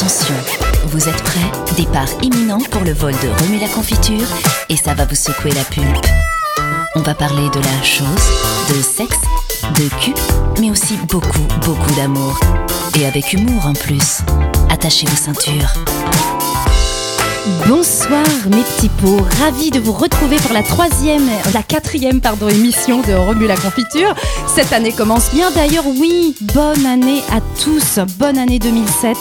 [0.00, 0.34] Attention,
[0.86, 1.52] vous êtes prêts?
[1.76, 4.26] Départ imminent pour le vol de Remue la confiture
[4.70, 6.06] et ça va vous secouer la pulpe.
[6.94, 8.06] On va parler de la chose,
[8.70, 9.20] de sexe,
[9.62, 10.14] de cul,
[10.58, 12.40] mais aussi beaucoup, beaucoup d'amour.
[12.98, 14.22] Et avec humour en plus.
[14.70, 15.74] Attachez vos ceintures.
[17.66, 23.02] Bonsoir mes petits pots, ravi de vous retrouver pour la troisième, la quatrième pardon émission
[23.02, 24.14] de Remue la confiture.
[24.46, 29.16] Cette année commence bien d'ailleurs, oui, bonne année à tous, bonne année 2007.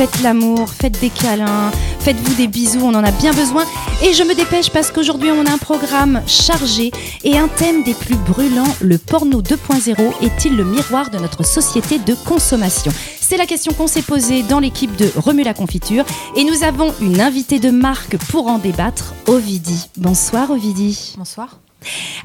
[0.00, 3.66] Faites l'amour, faites des câlins, faites-vous des bisous, on en a bien besoin.
[4.02, 6.90] Et je me dépêche parce qu'aujourd'hui on a un programme chargé
[7.22, 11.98] et un thème des plus brûlants, le porno 2.0 est-il le miroir de notre société
[11.98, 12.90] de consommation?
[13.20, 16.94] C'est la question qu'on s'est posée dans l'équipe de Remue la confiture et nous avons
[17.02, 19.90] une invitée de marque pour en débattre, Ovidie.
[19.98, 21.12] Bonsoir Ovidie.
[21.18, 21.58] Bonsoir.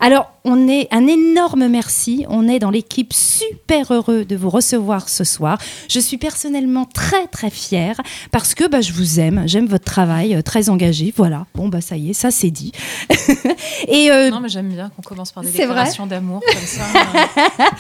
[0.02, 2.26] Alors, on est un énorme merci.
[2.30, 5.58] On est dans l'équipe super heureux de vous recevoir ce soir.
[5.90, 7.99] Je suis personnellement très très fière
[8.32, 11.13] parce que bah, je vous aime, j'aime votre travail, euh, très engagé.
[11.18, 11.48] Voilà.
[11.55, 12.71] Bon bah ça y est, ça c'est dit.
[13.88, 16.84] Et euh, non mais j'aime bien qu'on commence par des déclarations d'amour comme ça.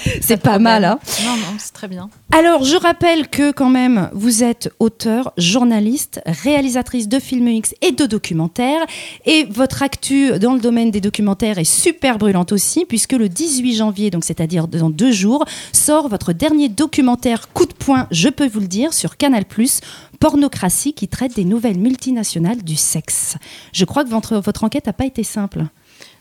[0.21, 0.85] c'est pas mal.
[0.85, 2.09] Hein non non, c'est très bien.
[2.33, 7.91] Alors je rappelle que quand même vous êtes auteur, journaliste, réalisatrice de films X et
[7.91, 8.85] de documentaires
[9.25, 13.75] et votre actu dans le domaine des documentaires est super brûlante aussi, puisque le 18
[13.75, 18.47] janvier, donc c'est-à-dire dans deux jours, sort votre dernier documentaire coup de poing, je peux
[18.47, 19.43] vous le dire, sur Canal+,
[20.19, 23.37] Pornocratie, qui traite des nouvelles multinationales du sexe.
[23.73, 25.65] Je crois que votre, votre enquête n'a pas été simple.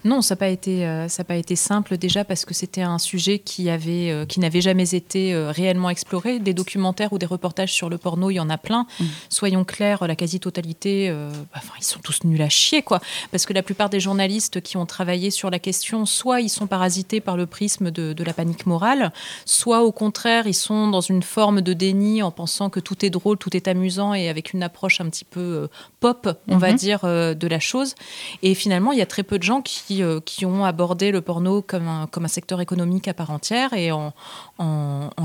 [0.05, 2.99] Non, ça n'a pas été euh, ça pas été simple déjà parce que c'était un
[2.99, 6.39] sujet qui avait euh, qui n'avait jamais été euh, réellement exploré.
[6.39, 8.87] Des documentaires ou des reportages sur le porno, il y en a plein.
[9.01, 9.05] Mm.
[9.31, 11.15] Soyons clairs, la quasi-totalité,
[11.55, 13.01] enfin ils sont tous nuls à chier quoi.
[13.31, 16.67] Parce que la plupart des journalistes qui ont travaillé sur la question, soit ils sont
[16.67, 19.13] parasités par le prisme de, de la panique morale,
[19.47, 23.11] soit au contraire ils sont dans une forme de déni en pensant que tout est
[23.11, 25.69] drôle, tout est amusant et avec une approche un petit peu
[26.01, 26.77] pop, on va mm-hmm.
[26.77, 27.95] dire, de la chose.
[28.43, 31.21] Et finalement, il y a très peu de gens qui euh, qui, ont abordé le
[31.21, 34.13] porno comme un, comme un secteur économique à part entière et en,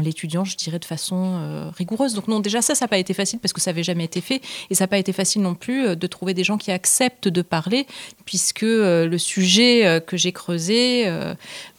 [0.02, 2.14] l'étudiant, je dirais, de façon euh, rigoureuse.
[2.14, 4.22] Donc non, déjà ça, ça n'a pas été facile parce que ça n'avait jamais été
[4.22, 6.72] fait et ça n'a pas été facile non plus euh, de trouver des gens qui
[6.72, 7.86] acceptent de parler
[8.26, 11.12] puisque le sujet que j'ai creusé,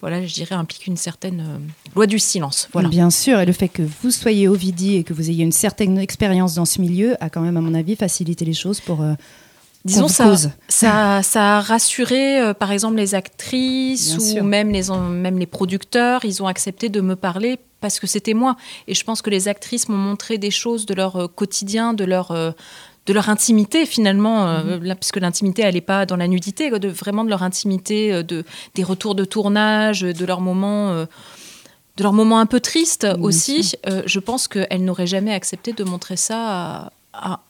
[0.01, 1.61] voilà, je dirais, implique une certaine
[1.95, 2.69] loi du silence.
[2.73, 2.89] Voilà.
[2.89, 5.99] Bien sûr, et le fait que vous soyez Ovidie et que vous ayez une certaine
[5.99, 9.05] expérience dans ce milieu a quand même, à mon avis, facilité les choses pour
[9.85, 10.37] Disons ça,
[10.69, 16.25] ça, ça, a rassuré, euh, par exemple, les actrices ou même les, même les producteurs.
[16.25, 18.57] Ils ont accepté de me parler parce que c'était moi.
[18.89, 22.05] Et je pense que les actrices m'ont montré des choses de leur euh, quotidien, de
[22.05, 22.51] leur, euh,
[23.07, 24.97] de leur intimité finalement, mhm.
[24.97, 28.85] puisque l'intimité, elle n'est pas dans la nudité, de, vraiment de leur intimité, de, des
[28.85, 31.07] retours de tournage, de leurs moments
[31.97, 33.75] de leurs moments un peu tristes aussi,
[34.07, 36.93] je pense qu'elles n'auraient jamais accepté de montrer ça à,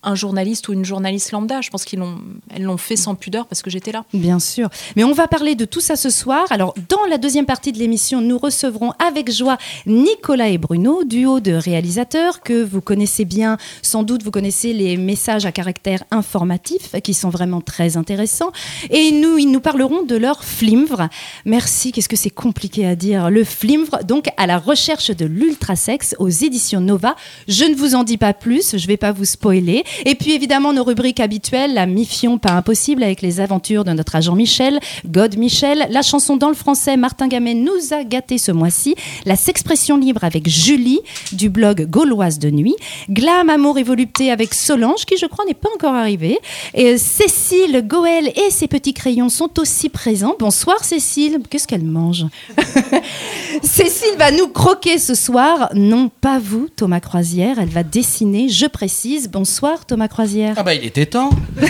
[0.02, 1.60] un journaliste ou une journaliste lambda.
[1.60, 4.04] Je pense qu'ils l'ont, fait sans pudeur parce que j'étais là.
[4.12, 4.68] Bien sûr.
[4.96, 6.46] Mais on va parler de tout ça ce soir.
[6.50, 11.40] Alors, dans la deuxième partie de l'émission, nous recevrons avec joie Nicolas et Bruno, duo
[11.40, 13.58] de réalisateurs que vous connaissez bien.
[13.82, 18.52] Sans doute, vous connaissez les messages à caractère informatif qui sont vraiment très intéressants.
[18.90, 21.08] Et nous, ils nous parleront de leur flimvre.
[21.44, 21.92] Merci.
[21.92, 23.30] Qu'est-ce que c'est compliqué à dire.
[23.30, 27.16] Le flimvre, donc à la recherche de l'ultrasex aux éditions Nova.
[27.48, 28.76] Je ne vous en dis pas plus.
[28.76, 29.59] Je ne vais pas vous spoiler
[30.04, 34.16] et puis évidemment nos rubriques habituelles, la mi-fion pas impossible avec les aventures de notre
[34.16, 38.52] agent Michel, God Michel, la chanson dans le français, Martin Gamet nous a gâté ce
[38.52, 38.94] mois-ci,
[39.24, 41.00] la s'expression libre avec Julie
[41.32, 42.74] du blog Gauloise de nuit,
[43.08, 46.38] Glam Amour et volupté avec Solange qui je crois n'est pas encore arrivée,
[46.74, 50.36] et Cécile, Goël et ses petits crayons sont aussi présents.
[50.38, 52.26] Bonsoir Cécile, qu'est-ce qu'elle mange?
[53.62, 58.66] Cécile va nous croquer ce soir, non pas vous Thomas Croisière, elle va dessiner, je
[58.66, 59.28] précise.
[59.40, 60.56] Bonsoir Thomas Croisière.
[60.58, 61.30] Ah bah il était temps.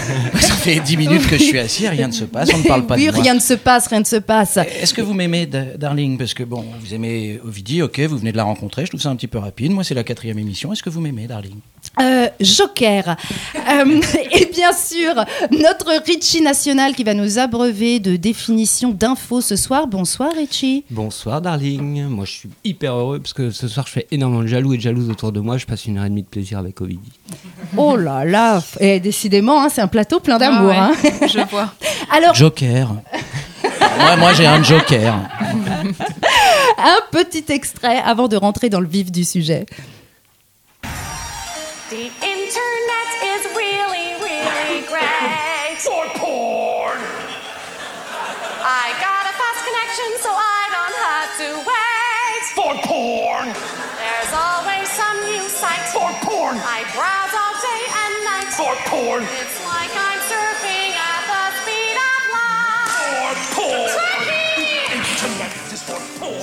[0.41, 2.85] Ça fait 10 minutes que je suis assis, rien ne se passe, on ne parle
[2.85, 3.23] pas oui, de moi.
[3.23, 4.57] rien ne se passe, rien ne se passe.
[4.57, 6.19] Est-ce que vous m'aimez, Darling?
[6.19, 9.11] Parce que bon, vous aimez Ovidie, ok, vous venez de la rencontrer, je trouve ça
[9.11, 9.71] un petit peu rapide.
[9.71, 10.73] Moi, c'est la quatrième émission.
[10.73, 11.61] Est-ce que vous m'aimez, Darling?
[11.99, 13.17] Euh, Joker.
[13.57, 14.01] Euh,
[14.33, 15.15] et bien sûr,
[15.51, 19.87] notre Richie national qui va nous abreuver de définitions d'infos ce soir.
[19.87, 20.85] Bonsoir Richie.
[20.91, 22.07] Bonsoir Darling.
[22.07, 24.77] Moi je suis hyper heureux parce que ce soir je fais énormément de jaloux et
[24.77, 25.59] de jalouses autour de moi.
[25.59, 27.13] Je passe une heure et demie de plaisir avec Ovidie.
[27.77, 30.73] Oh là là Et décidément, hein, c'est un plateau plein d'amour.
[30.73, 30.93] Hein.
[31.03, 31.75] Je vois.
[32.11, 32.35] Alors...
[32.35, 32.95] Joker.
[33.99, 35.15] moi, moi j'ai un joker.
[36.79, 39.67] un petit extrait avant de rentrer dans le vif du sujet.
[41.91, 45.75] The internet is really, really great.
[45.83, 47.03] For porn!
[48.63, 52.43] I got a fast connection so I don't have to wait.
[52.55, 53.51] For porn!
[53.99, 55.91] There's always some new site.
[55.91, 56.63] For porn!
[56.63, 58.55] I browse all day and night.
[58.55, 59.27] For porn!
[59.43, 59.80] It's like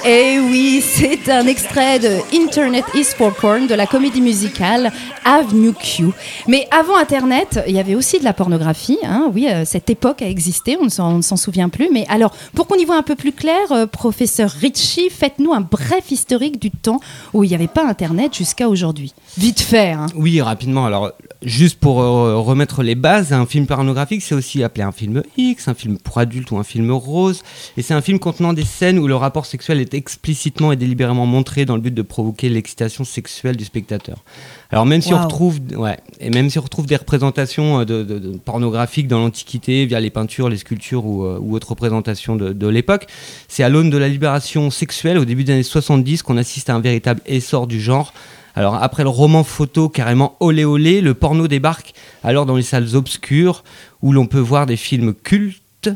[0.10, 4.94] Et oui, c'est un extrait de Internet is for Porn de la comédie musicale
[5.26, 6.06] Avenue Q.
[6.48, 8.98] Mais avant Internet, il y avait aussi de la pornographie.
[9.04, 9.30] hein.
[9.34, 11.90] Oui, euh, cette époque a existé, on ne s'en on ne s'en souvient plus.
[11.92, 15.60] Mais alors, pour qu'on y voit un peu plus clair, euh, professeur Ritchie, faites-nous un
[15.62, 17.02] bref historique du temps
[17.34, 19.14] où il n'y avait pas Internet jusqu'à aujourd'hui.
[19.38, 19.90] Vite fait.
[19.92, 20.06] hein.
[20.16, 20.86] Oui, rapidement.
[20.86, 21.12] Alors,
[21.44, 25.68] juste pour euh, remettre les bases, un film pornographique, c'est aussi appelé un film X,
[25.68, 27.44] un film pour adultes ou un film rose.
[27.78, 31.26] Et c'est un film contenant des scènes où le rapport sexuel est explicitement et délibérément
[31.26, 34.24] montré dans le but de provoquer l'excitation sexuelle du spectateur.
[34.72, 38.04] Alors même si on retrouve, ouais, et même si on retrouve des représentations euh, de,
[38.04, 42.36] de- de pornographiques dans l'Antiquité via les peintures, les sculptures ou, euh, ou autres représentations
[42.36, 43.08] de, de l'époque,
[43.48, 46.76] c'est à l'aune de la libération sexuelle au début des années 70 qu'on assiste à
[46.76, 48.14] un véritable essor du genre.
[48.58, 51.94] Alors après le roman photo carrément olé olé, le porno débarque
[52.24, 53.64] alors dans les salles obscures
[54.02, 55.92] où l'on peut voir des films cultes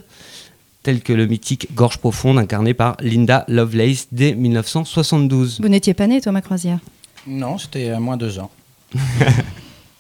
[0.83, 5.59] tels que le mythique Gorge profonde incarné par Linda Lovelace dès 1972.
[5.59, 6.77] Vous n'étiez pas né, Thomas Croisière?
[7.25, 8.51] Non, c'était à moins deux ans.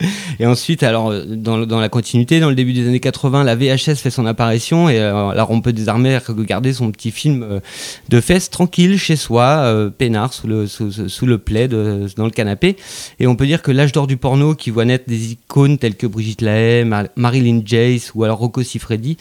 [0.39, 3.95] Et ensuite, alors, euh, dans, la continuité, dans le début des années 80, la VHS
[3.95, 7.59] fait son apparition et euh, alors on peut désormais regarder son petit film euh,
[8.09, 12.75] de fesses tranquille chez soi, peinard sous le, plaid, dans le canapé.
[13.19, 15.95] Et on peut dire que l'âge d'or du porno qui voit naître des icônes telles
[15.95, 19.17] que Brigitte Lahaie, Mar- Marilyn Jace ou alors Rocco Siffredi,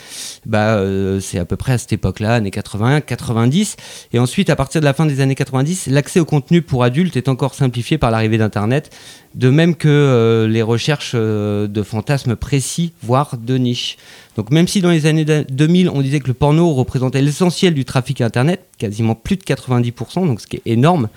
[0.46, 0.82] bah,
[1.20, 3.76] c'est à peu près à cette époque-là, années 80, 90.
[4.12, 7.16] Et ensuite, à partir de la fin des années 90, l'accès au contenu pour adultes
[7.16, 8.90] est encore simplifié par l'arrivée d'Internet,
[9.34, 13.96] de même que euh, les recherches euh, de fantasmes précis, voire de niche.
[14.36, 17.74] Donc même si dans les années da- 2000, on disait que le porno représentait l'essentiel
[17.74, 21.08] du trafic Internet, quasiment plus de 90%, donc ce qui est énorme,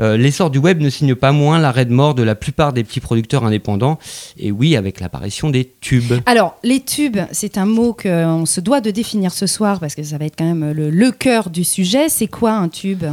[0.00, 2.84] euh, l'essor du web ne signe pas moins l'arrêt de mort de la plupart des
[2.84, 3.98] petits producteurs indépendants,
[4.38, 6.14] et oui, avec l'apparition des tubes.
[6.26, 10.02] Alors, les tubes, c'est un mot qu'on se doit de définir ce soir parce que
[10.02, 12.08] ça va être quand même le cœur du sujet.
[12.08, 13.04] C'est quoi un tube?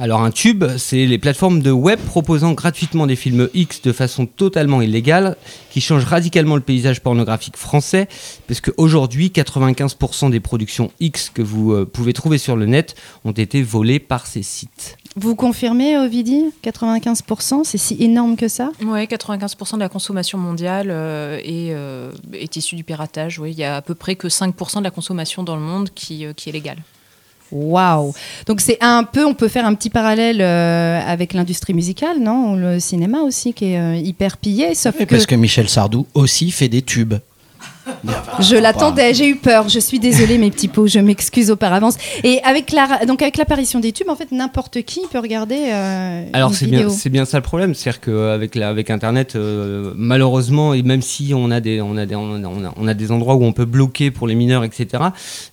[0.00, 4.26] Alors un tube, c'est les plateformes de web proposant gratuitement des films X de façon
[4.26, 5.36] totalement illégale,
[5.70, 8.08] qui changent radicalement le paysage pornographique français,
[8.46, 13.32] parce qu'aujourd'hui, 95% des productions X que vous euh, pouvez trouver sur le net ont
[13.32, 14.96] été volées par ces sites.
[15.16, 18.70] Vous confirmez, Ovidie 95% C'est si énorme que ça?
[18.84, 23.40] Ouais, 95% de la consommation mondiale euh, est, euh, est issue du piratage.
[23.40, 25.90] Oui, il y a à peu près que 5% de la consommation dans le monde
[25.92, 26.78] qui, euh, qui est légale.
[27.50, 28.12] Waouh
[28.46, 32.54] Donc c'est un peu, on peut faire un petit parallèle euh, avec l'industrie musicale, non?
[32.56, 36.06] Le cinéma aussi qui est euh, hyper pillé, sauf Oui, que, Parce que Michel Sardou
[36.14, 37.14] aussi fait des tubes.
[38.40, 41.90] Je l'attendais, j'ai eu peur, je suis désolée mes petits pots, je m'excuse auparavant.
[42.24, 46.24] Et avec la, donc avec l'apparition des tubes, en fait n'importe qui peut regarder euh,
[46.32, 46.90] Alors c'est bien, vidéo.
[46.96, 51.50] c'est bien ça le problème, c'est-à-dire qu'avec avec Internet, euh, malheureusement, et même si on
[51.50, 53.52] a des, on a des, on a, on a- on a des endroits où on
[53.52, 55.04] peut bloquer pour les mineurs, etc.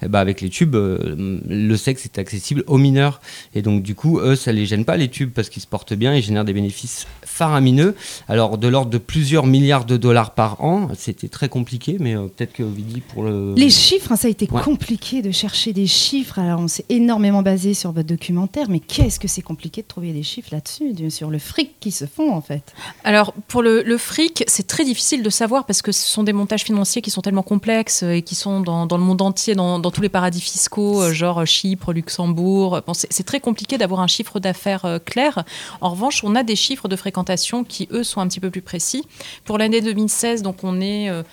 [0.04, 3.22] eh ben, avec les tubes, euh, le sexe est accessible aux mineurs,
[3.54, 5.94] et donc du coup, eux, ça les gêne pas les tubes parce qu'ils se portent
[5.94, 7.96] bien, ils génèrent des bénéfices faramineux.
[8.28, 12.28] Alors de l'ordre de plusieurs milliards de dollars par an, c'était très compliqué, mais euh,
[12.28, 13.54] peut-être que Ovidie pour le.
[13.56, 14.62] Les chiffres, hein, ça a été Ouais.
[14.62, 16.40] compliqué de chercher des chiffres.
[16.40, 20.12] Alors, on s'est énormément basé sur votre documentaire, mais qu'est-ce que c'est compliqué de trouver
[20.14, 22.74] des chiffres là-dessus, sur le fric qui se font en fait?
[23.04, 26.34] Alors, pour le, le fric, c'est très difficile de savoir parce que ce sont des
[26.34, 29.56] montages financiers qui sont tellement complexes euh, et qui sont dans, dans le monde entier,
[29.56, 32.82] dans, dans tous les paradis fiscaux, euh, genre Chypre, Luxembourg.
[32.86, 35.44] Bon, c'est très compliqué d'avoir un chiffre d'affaires euh, clair.
[35.82, 38.62] En revanche, on a des chiffres de fréquentation qui, eux, sont un petit peu plus
[38.62, 39.04] précis.
[39.44, 41.10] Pour l'année 2016, donc on est...
[41.10, 41.24] euh,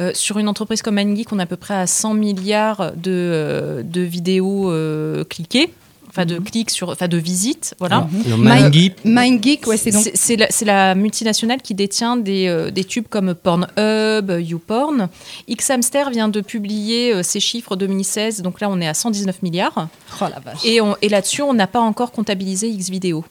[0.00, 3.10] euh, sur une entreprise comme MindGeek, on est à peu près à 100 milliards de,
[3.10, 5.70] euh, de vidéos euh, cliquées,
[6.08, 8.08] enfin de clics sur, enfin de visites, voilà.
[8.26, 10.10] My- Mindgeek, MindGeek, ouais, c'est donc.
[10.14, 15.08] C'est la, multinationale qui détient des, euh, des tubes comme Pornhub, YouPorn.
[15.48, 19.88] Xhamster vient de publier euh, ses chiffres 2016, donc là on est à 119 milliards.
[20.20, 20.64] Oh la vache.
[20.64, 23.24] Et, et là-dessus, on n'a pas encore comptabilisé Xvideo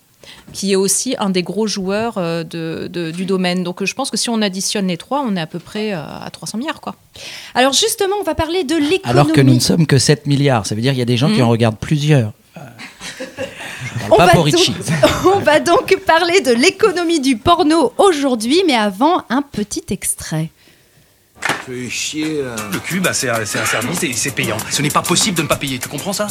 [0.54, 3.64] qui est aussi un des gros joueurs euh, de, de- du domaine.
[3.64, 6.02] Donc je pense que si on additionne les trois, on est à peu près euh,
[6.02, 6.82] à 300 milliards.
[6.82, 6.96] Quoi.
[7.56, 9.02] Alors justement, on va parler de l'économie.
[9.06, 10.66] Alors que nous ne sommes que 7 milliards.
[10.66, 12.34] Ça veut dire qu'il y a des gens qui en regardent plusieurs.
[12.58, 12.62] Euh,
[14.12, 14.74] On pas va, pour donc, Richie.
[15.36, 20.50] on va donc parler de l'économie du porno aujourd'hui, mais avant, un petit extrait.
[21.66, 22.56] Fais chier là.
[22.74, 24.58] Le cul, bah, c'est un, c'est un service et c'est payant.
[24.72, 26.28] Ce n'est pas possible de ne pas payer, tu comprends ça?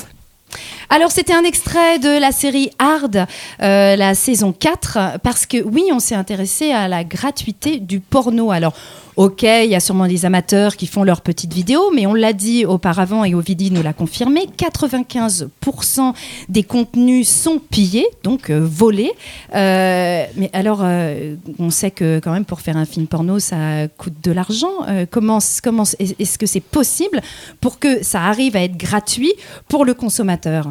[0.90, 3.26] Alors, c'était un extrait de la série Hard,
[3.62, 8.50] euh, la saison 4, parce que oui, on s'est intéressé à la gratuité du porno.
[8.50, 8.72] Alors,
[9.18, 12.32] ok, il y a sûrement des amateurs qui font leurs petites vidéos, mais on l'a
[12.32, 16.14] dit auparavant et Ovidie nous l'a confirmé, 95%
[16.48, 19.10] des contenus sont pillés, donc euh, volés.
[19.56, 23.88] Euh, mais alors, euh, on sait que quand même pour faire un film porno, ça
[23.88, 24.86] coûte de l'argent.
[25.10, 27.20] Comment comment est-ce que c'est possible
[27.60, 29.32] pour que ça arrive à être gratuit
[29.68, 30.68] pour le consommateur?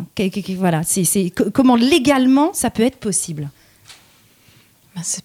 [0.58, 3.50] Voilà, c'est comment légalement ça peut être possible
[5.04, 5.24] c'est-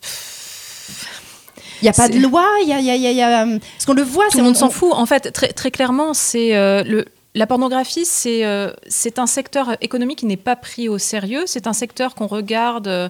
[1.80, 3.10] Il n'y a pas de loi, il y a, il y a- il y a-
[3.10, 4.90] il y a- parce qu'on le voit, Tout le monde on- s'en fout.
[4.92, 7.04] En fait, très, très clairement, c'est euh, le.
[7.34, 11.44] La pornographie, c'est euh, c'est un secteur économique qui n'est pas pris au sérieux.
[11.46, 13.08] C'est un secteur qu'on regarde euh,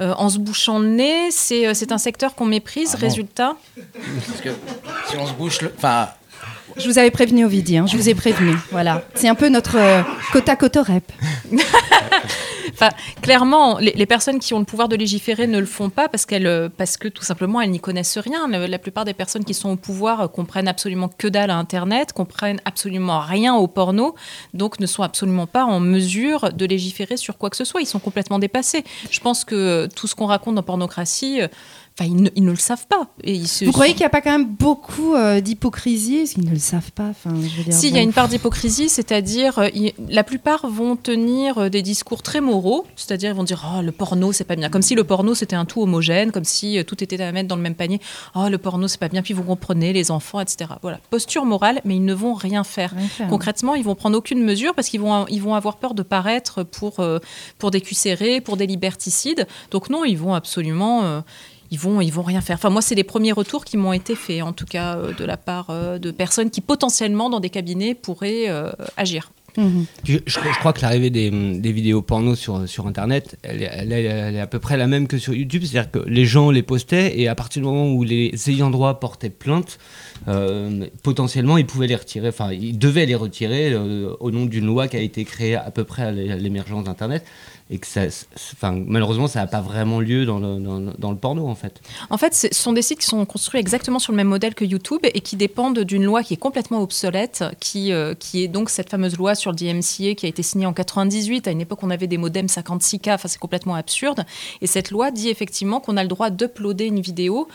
[0.00, 1.30] euh, en se bouchant le nez.
[1.30, 2.90] C'est euh, c'est un secteur qu'on méprise.
[2.94, 3.56] Ah bon Résultat,
[4.26, 4.48] Parce que
[5.08, 5.72] si on se bouche le.
[5.76, 6.08] Enfin,
[6.76, 8.54] Je vous avais prévenu, Ovidie, hein, je vous ai prévenu.
[8.70, 9.02] Voilà.
[9.14, 11.04] C'est un peu notre euh, cotorep.
[12.72, 16.26] Enfin, clairement, les, personnes qui ont le pouvoir de légiférer ne le font pas parce,
[16.32, 18.48] euh, parce que tout simplement, elles n'y connaissent rien.
[18.48, 21.56] Le- La plupart des personnes qui sont au pouvoir euh, comprennent absolument que dalle à
[21.56, 24.14] Internet, comprennent absolument rien au porno,
[24.54, 27.82] donc ne sont absolument pas en mesure de légiférer sur quoi que ce soit.
[27.82, 28.84] Ils sont complètement dépassés.
[29.10, 31.48] Je pense que tout ce qu'on raconte dans pornocratie, euh,
[32.00, 33.08] enfin, ils, ne, ils ne le savent pas.
[33.24, 36.24] Et ils se- Vous croyez qu'il n'y a pas quand même beaucoup euh, d'hypocrisie?
[36.24, 37.34] Qu'ils ne le savent pas enfin,
[37.70, 39.68] Si, il y a une part d'hypocrisie, c'est-à-dire, euh,
[40.08, 43.92] la plupart vont tenir euh, des discours très moraux, c'est-à-dire ils vont dire oh, le
[43.92, 46.84] porno c'est pas bien, comme si le porno c'était un tout homogène, comme si euh,
[46.84, 48.00] tout était à mettre dans le même panier.
[48.34, 50.70] Oh le porno c'est pas bien, puis vous comprenez les enfants, etc.
[50.82, 52.92] Voilà, posture morale, mais ils ne vont rien faire.
[52.96, 53.28] Rien faire.
[53.28, 56.62] Concrètement, ils vont prendre aucune mesure parce qu'ils vont, ils vont avoir peur de paraître
[56.62, 57.04] pour,
[57.58, 59.46] pour des QCR, pour des liberticides.
[59.70, 61.22] Donc non, ils vont absolument.
[61.70, 62.56] Ils vont, ils vont rien faire.
[62.56, 65.24] Enfin, moi, c'est les premiers retours qui m'ont été faits, en tout cas, euh, de
[65.24, 69.30] la part euh, de personnes qui potentiellement, dans des cabinets, pourraient euh, agir.
[69.56, 69.84] Mhm.
[70.04, 73.62] Je, je- je crois que l'arrivée des, des vidéos porno sur, sur Internet, elle
[73.92, 75.64] est à peu près la même que sur YouTube.
[75.64, 79.00] C'est-à-dire que les gens les postaient et à partir du moment où les ayants droit
[79.00, 79.78] portaient plainte,
[80.28, 82.28] euh, potentiellement ils pouvaient les retirer.
[82.28, 85.70] Enfin, ils devaient les retirer euh, au nom d'une loi qui a été créée à
[85.70, 87.24] peu près à l'é- à l'émergence d'Internet.
[87.72, 88.00] Et que ça,
[88.72, 91.80] malheureusement, ça n'a pas vraiment lieu dans le porno en fait.
[92.10, 94.64] En fait, ce sont des sites qui sont construits exactement sur le même modèle que
[94.64, 98.70] YouTube et qui dépendent d'une loi qui est complètement obsolète, qui, euh, qui est donc
[98.70, 101.46] cette fameuse loi sur le DMCA qui a été signée en 98.
[101.46, 104.24] À une époque, on avait des modems 56K, enfin, c'est complètement absurde.
[104.62, 107.46] Et cette loi dit effectivement qu'on a le droit d'uploader une vidéo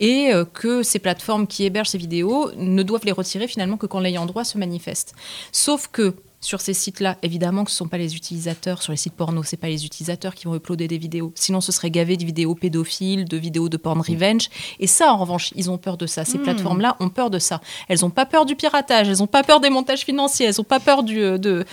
[0.00, 3.86] et euh, que ces plateformes qui hébergent ces vidéos ne doivent les retirer finalement que
[3.86, 5.14] quand l'ayant droit se manifeste.
[5.52, 8.96] Sauf que sur ces sites-là, évidemment que ce ne sont pas les utilisateurs, sur les
[8.96, 11.32] sites porno, ce pas les utilisateurs qui vont uploader des vidéos.
[11.34, 14.48] Sinon, ce serait gavé de vidéos pédophiles, de vidéos de porn revenge.
[14.78, 16.24] Et ça, en revanche, ils ont peur de ça.
[16.24, 17.60] Ces plateformes-là ont peur de ça.
[17.88, 20.64] Elles n'ont pas peur du piratage, elles n'ont pas peur des montages financiers, elles n'ont
[20.64, 21.66] pas peur du, euh, de-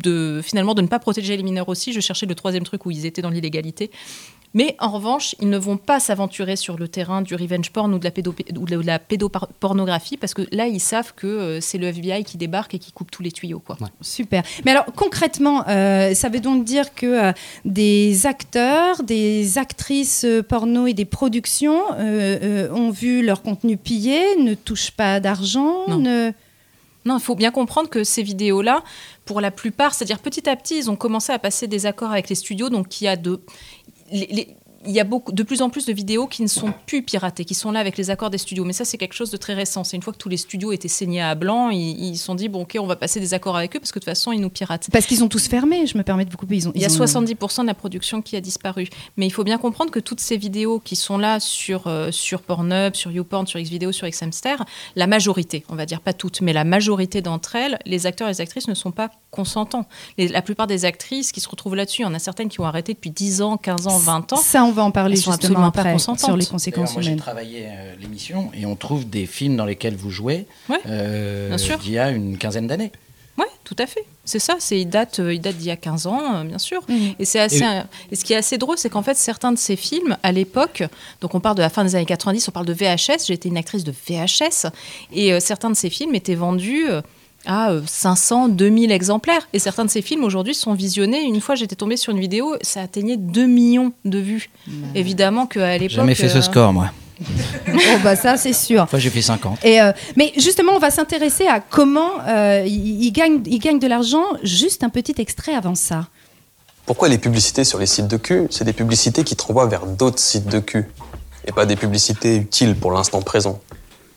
[0.00, 1.92] de- finalement, de ne pas protéger les mineurs aussi.
[1.92, 3.90] Je cherchais le troisième truc où ils étaient dans l'illégalité.
[4.54, 7.98] Mais en revanche, ils ne vont pas s'aventurer sur le terrain du revenge porn ou
[7.98, 11.78] de la, pédo ou de la pédopornographie parce que là, ils savent que euh, c'est
[11.78, 13.62] le FBI qui débarque et qui coupe tous les tuyaux.
[13.64, 13.78] Quoi.
[14.00, 14.42] Super.
[14.64, 17.32] Mais alors concrètement, euh, ça veut donc dire que euh,
[17.64, 24.36] des acteurs, des actrices porno et des productions euh, euh, ont vu leur contenu pillé,
[24.36, 25.98] ne touchent pas d'argent, Non.
[25.98, 26.32] ne...
[27.04, 28.84] Non, il faut bien comprendre que ces vidéos-là,
[29.24, 32.28] pour la plupart, c'est-à-dire petit à petit, ils ont commencé à passer des accords avec
[32.28, 33.40] les studios, donc il y a de...
[34.12, 37.02] les- il y a beaucoup, de plus en plus de vidéos qui ne sont plus
[37.02, 38.64] piratées, qui sont là avec les accords des studios.
[38.64, 39.84] Mais ça, c'est quelque chose de très récent.
[39.84, 42.48] C'est une fois que tous les studios étaient saignés à blanc, ils se sont dit,
[42.48, 44.40] bon, ok, on va passer des accords avec eux parce que de toute façon, ils
[44.40, 44.88] nous piratent.
[44.92, 46.56] Parce qu'ils ont tous fermé, je me permets de vous couper.
[46.56, 48.88] Ils ont, Il y a ils ont- 70% de la production qui a disparu.
[49.16, 52.42] Mais il faut bien comprendre que toutes ces vidéos qui sont là sur, euh, sur
[52.42, 54.56] Pornhub, sur YouPorn, sur Xvideo, sur Xhamster,
[54.96, 58.32] la majorité, on va dire pas toutes, mais la majorité d'entre elles, les acteurs et
[58.32, 59.86] les actrices ne sont pas consentants.
[60.18, 62.60] Les- la plupart des actrices qui se retrouvent là-dessus, il y en a certaines qui
[62.60, 64.36] ont arrêté depuis 10 ans, 15 ans, 20 ans.
[64.36, 67.02] Ça, on va en parler Elles sont justement absolument pas après sur les conséquences moi,
[67.02, 71.48] j'ai travaillé euh, l'émission et on trouve des films dans lesquels vous jouez Ouais, euh,
[71.48, 71.78] bien sûr.
[71.78, 72.92] d'il y a une quinzaine d'années.
[73.38, 74.04] Oui, tout à fait.
[74.26, 76.58] C'est ça, c'est il date, euh, il date d'il y a 15 ans, euh, bien
[76.58, 76.82] sûr.
[77.18, 77.60] Et c'est assez.
[77.60, 80.18] Et- euh, Et ce qui est assez drôle, c'est qu'en fait, certains de ces films,
[80.22, 80.82] à l'époque,
[81.22, 83.30] donc on parle de la fin des années 90, on parle de VHS.
[83.30, 84.66] Été une actrice de VHS,
[85.14, 86.84] et euh, certains de ces films étaient vendus.
[87.46, 89.48] Euh, à euh, 500, 2000 exemplaires.
[89.52, 91.22] Et certains de ces films aujourd'hui sont visionnés.
[91.22, 94.50] Une fois, j'étais tombée sur une vidéo, ça atteignait 2 millions de vues.
[94.94, 95.96] Évidemment qu'à l'époque.
[95.96, 96.90] Jamais fait ce euh, score, moi.
[97.68, 98.82] Oh, bah ça, c'est sûr.
[98.82, 99.64] Enfin, j'ai fait 50.
[99.64, 103.78] Et euh, mais justement, on va s'intéresser à comment euh, ils, ils gagnent, ils gagnent
[103.78, 104.24] de l'argent.
[104.42, 106.08] Juste un petit extrait avant ça.
[106.86, 109.86] Pourquoi les publicités sur les sites de cul C'est des publicités qui te renvoient vers
[109.86, 110.88] d'autres sites de cul
[111.46, 113.60] et pas des publicités utiles pour l'instant présent?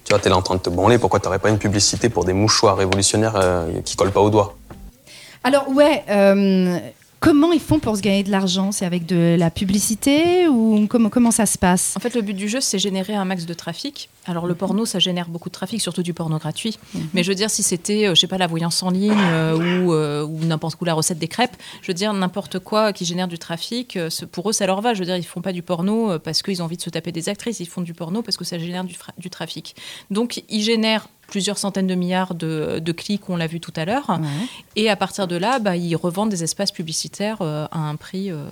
[0.05, 2.25] Tu vois, t'es là en train de te branler, pourquoi t'aurais pas une publicité pour
[2.25, 4.55] des mouchoirs révolutionnaires euh, qui collent pas aux doigts?
[5.43, 6.77] Alors ouais, euh,
[7.19, 8.71] comment ils font pour se gagner de l'argent?
[8.71, 11.93] C'est avec de la publicité ou comment, comment ça se passe?
[11.95, 14.09] En fait, le but du jeu, c'est générer un max de trafic.
[14.25, 16.79] Alors, le porno, ça génère beaucoup de trafic, surtout du porno gratuit.
[17.13, 19.83] Mais je veux dire, si c'était, euh, je sais pas, la voyance en ligne euh,
[19.83, 23.05] ou, euh, ou n'importe où la recette des crêpes, je veux dire, n'importe quoi qui
[23.05, 23.97] génère du trafic,
[24.31, 24.93] pour eux, ça leur va.
[24.93, 27.11] Je veux dire, ils font pas du porno parce qu'ils ont envie de se taper
[27.11, 29.75] des actrices, ils font du porno parce que ça génère du trafic.
[30.09, 33.85] Donc, ils génèrent plusieurs centaines de milliards de, de clics, on l'a vu tout à
[33.85, 34.09] l'heure.
[34.09, 34.47] Ouais.
[34.75, 38.31] Et à partir de là, bah, ils revendent des espaces publicitaires euh, à un prix
[38.31, 38.45] euh,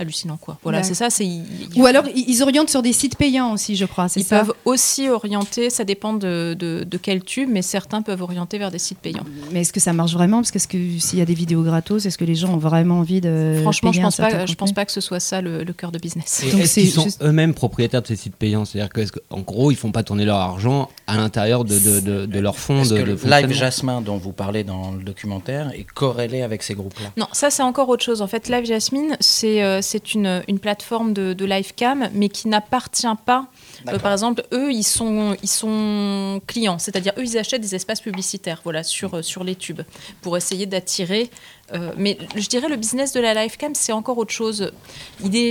[0.00, 0.36] hallucinant.
[0.36, 0.58] Quoi.
[0.62, 1.10] Voilà, c'est ça.
[1.10, 1.28] C'est,
[1.76, 5.08] Ou alors ils orientent sur des sites payants aussi, je crois, ils ça peuvent aussi
[5.08, 8.98] orienter, ça dépend de, de- de quel tube, mais certains peuvent orienter vers des sites
[8.98, 9.24] payants.
[9.52, 10.38] Mais est-ce que ça marche vraiment?
[10.42, 10.58] Parce que,
[10.98, 13.92] s'il y a des vidéos gratos, est-ce que les gens ont vraiment envie de Franchement,
[13.92, 16.42] je pense, pas, je pense pas que ce soit ça le, le cœur de business.
[16.44, 18.64] Est-ce qu'ils sont juste- eux-mêmes propriétaires de ces sites payants?
[18.64, 18.90] C'est-à-dire
[19.28, 22.58] qu'en gros, ils font pas tourner leur argent à l'intérieur de, de, de, de leur
[22.58, 23.52] fonds de, le Live fonctionnement?
[23.54, 27.10] Jasmin dont vous parlez dans le documentaire est corrélé avec ces groupes-là?
[27.16, 28.22] Non, ça c'est encore autre chose.
[28.22, 33.06] En fait, Live Jasmine, c'est euh, c'est une, plateforme de live cam, mais qui n'appartient
[33.26, 33.46] pas.
[33.88, 38.00] Euh, par exemple, eux, ils sont, ils sont clients, c'est-à-dire eux, ils achètent des espaces
[38.00, 39.82] publicitaires, voilà, sur, euh, sur les tubes,
[40.22, 41.30] pour essayer d'attirer.
[41.72, 44.72] euh, mais je dirais le business de la live cam, c'est encore autre chose.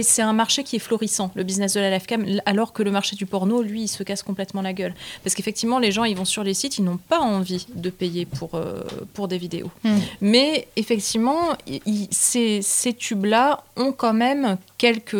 [0.03, 2.91] C'est un marché qui est florissant, le business de la live cam, alors que le
[2.91, 4.93] marché du porno, lui, il se casse complètement la gueule.
[5.23, 8.25] Parce qu'effectivement, les gens, ils vont sur les sites, ils n'ont pas envie de payer
[8.25, 8.51] pour,
[9.13, 9.71] pour des vidéos.
[10.21, 11.55] Mais effectivement,
[12.11, 15.15] ces tubes-là ont quand même quelques,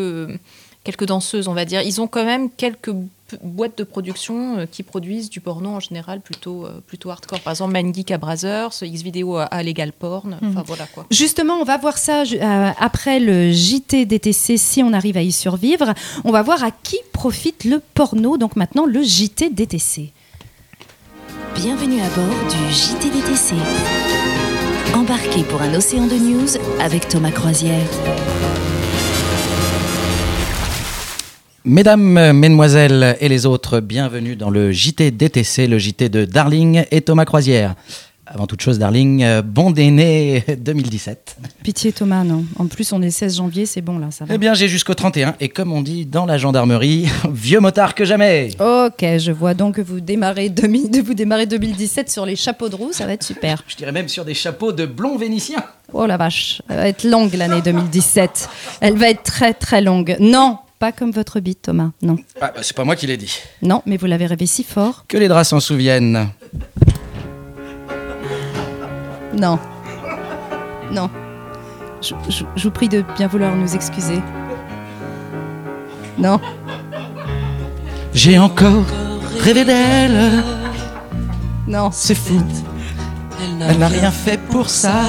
[0.84, 1.82] quelques danseuses, on va dire.
[1.82, 2.92] Ils ont quand même quelques
[3.44, 7.40] boîtes de production euh, qui produisent du porno en général plutôt, euh, plutôt hardcore.
[7.42, 10.38] Par exemple, Mindgeek à Brazzers, X-Video à, à Legal Porn.
[10.44, 11.06] Enfin, voilà quoi.
[11.12, 15.32] Justement, on va voir ça euh, après le JT DTC si on arrive à y
[15.32, 15.94] survivre.
[16.24, 18.38] On va voir à qui profite le porno.
[18.38, 20.12] Donc maintenant, le JT DTC.
[21.56, 23.56] Bienvenue à bord du JTDTC.
[24.96, 27.88] Embarquez pour un océan de news avec Thomas Croisière.
[31.70, 37.02] Mesdames, mesdemoiselles et les autres, bienvenue dans le JT DTC, le JT de Darling et
[37.02, 37.76] Thomas Croisière.
[38.26, 41.38] Avant toute chose, Darling, euh, bon déné 2017.
[41.62, 42.44] Pitié Thomas, non.
[42.58, 44.34] En plus, on est le 16 janvier, c'est bon là, ça va.
[44.34, 48.04] Eh bien, j'ai jusqu'au 31 et comme on dit dans la gendarmerie, vieux motard que
[48.04, 48.50] jamais.
[48.60, 52.76] Ok, je vois donc que vous démarrez, demi, vous démarrez 2017 sur les chapeaux de
[52.76, 53.62] roue, ça va être super.
[53.68, 55.64] Je dirais même sur des chapeaux de blond vénitien.
[55.94, 58.50] Oh la vache, elle va être longue l'année 2017.
[58.82, 60.18] Elle va être très très longue.
[60.20, 62.16] Non, pas comme votre bite Thomas, non.
[62.42, 63.38] Ah, bah, c'est pas moi qui l'ai dit.
[63.62, 65.04] Non, mais vous l'avez rêvé si fort.
[65.08, 66.30] Que les draps s'en souviennent.
[69.34, 69.60] Non.
[70.92, 71.10] Non.
[72.02, 74.22] Je, je- je vous prie de bien vouloir nous excuser.
[76.18, 76.40] Non.
[78.14, 78.86] J'ai encore
[79.42, 80.44] rêvé d'elle.
[81.68, 81.90] Non.
[81.92, 82.42] C'est fou.
[83.62, 85.02] Elle n'a rien fait pour ça.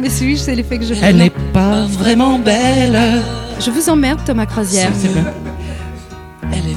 [0.00, 1.06] Mais suis c'est l'effet que je fais.
[1.06, 2.98] Elle n'est pas vraiment belle.
[3.60, 4.90] Je vous emmerde, Thomas Croisière.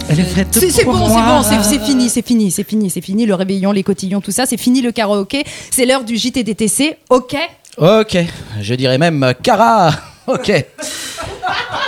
[0.10, 1.38] Elle est faite C'est c'est pour bon, c'est moi.
[1.42, 3.26] bon, c'est- c'est fini, c'est fini, c'est fini, c'est fini.
[3.26, 5.44] Le réveillon, les cotillons, tout ça, c'est fini le karaoké.
[5.72, 7.36] C'est l'heure du JTDTC, ok
[7.78, 8.18] Ok,
[8.62, 9.92] je dirais même euh, Cara.
[10.28, 10.54] Ok.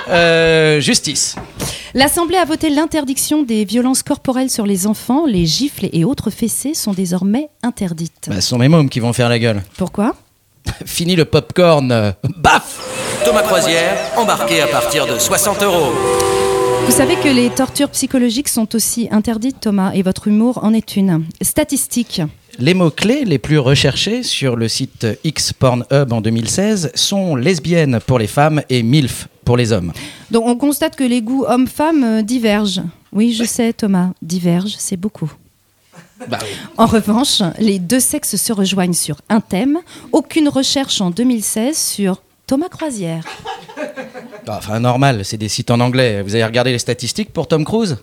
[0.10, 1.36] Euh, justice.
[1.94, 5.26] L'Assemblée a voté l'interdiction des violences corporelles sur les enfants.
[5.26, 8.28] Les gifles et autres fessées sont désormais interdites.
[8.28, 9.64] Bah, ce sont mes mômes qui vont faire la gueule.
[9.78, 10.16] Pourquoi?
[10.86, 12.14] Fini le popcorn.
[12.38, 15.92] Baf Thomas Croisière, embarqué à partir de 60 euros.
[16.86, 20.96] Vous savez que les tortures psychologiques sont aussi interdites, Thomas, et votre humour en est
[20.96, 21.26] une.
[21.42, 22.22] Statistique.
[22.60, 28.20] Les mots-clés les plus recherchés sur le site X Pornhub en 2016 sont lesbienne pour
[28.20, 29.92] les femmes et MILF pour les hommes.
[30.30, 32.84] Donc on constate que les goûts hommes-femmes euh, divergent.
[33.12, 35.32] Oui, je sais, Thomas, divergent, c'est beaucoup.
[36.28, 36.50] Bah oui.
[36.78, 39.80] En revanche, les deux sexes se rejoignent sur un thème.
[40.12, 43.24] Aucune recherche en 2016 sur Thomas Croisière.
[44.46, 46.22] Bah, Enfin, normal, c'est des sites en anglais.
[46.22, 47.98] Vous avez regardé les statistiques pour Tom Cruise?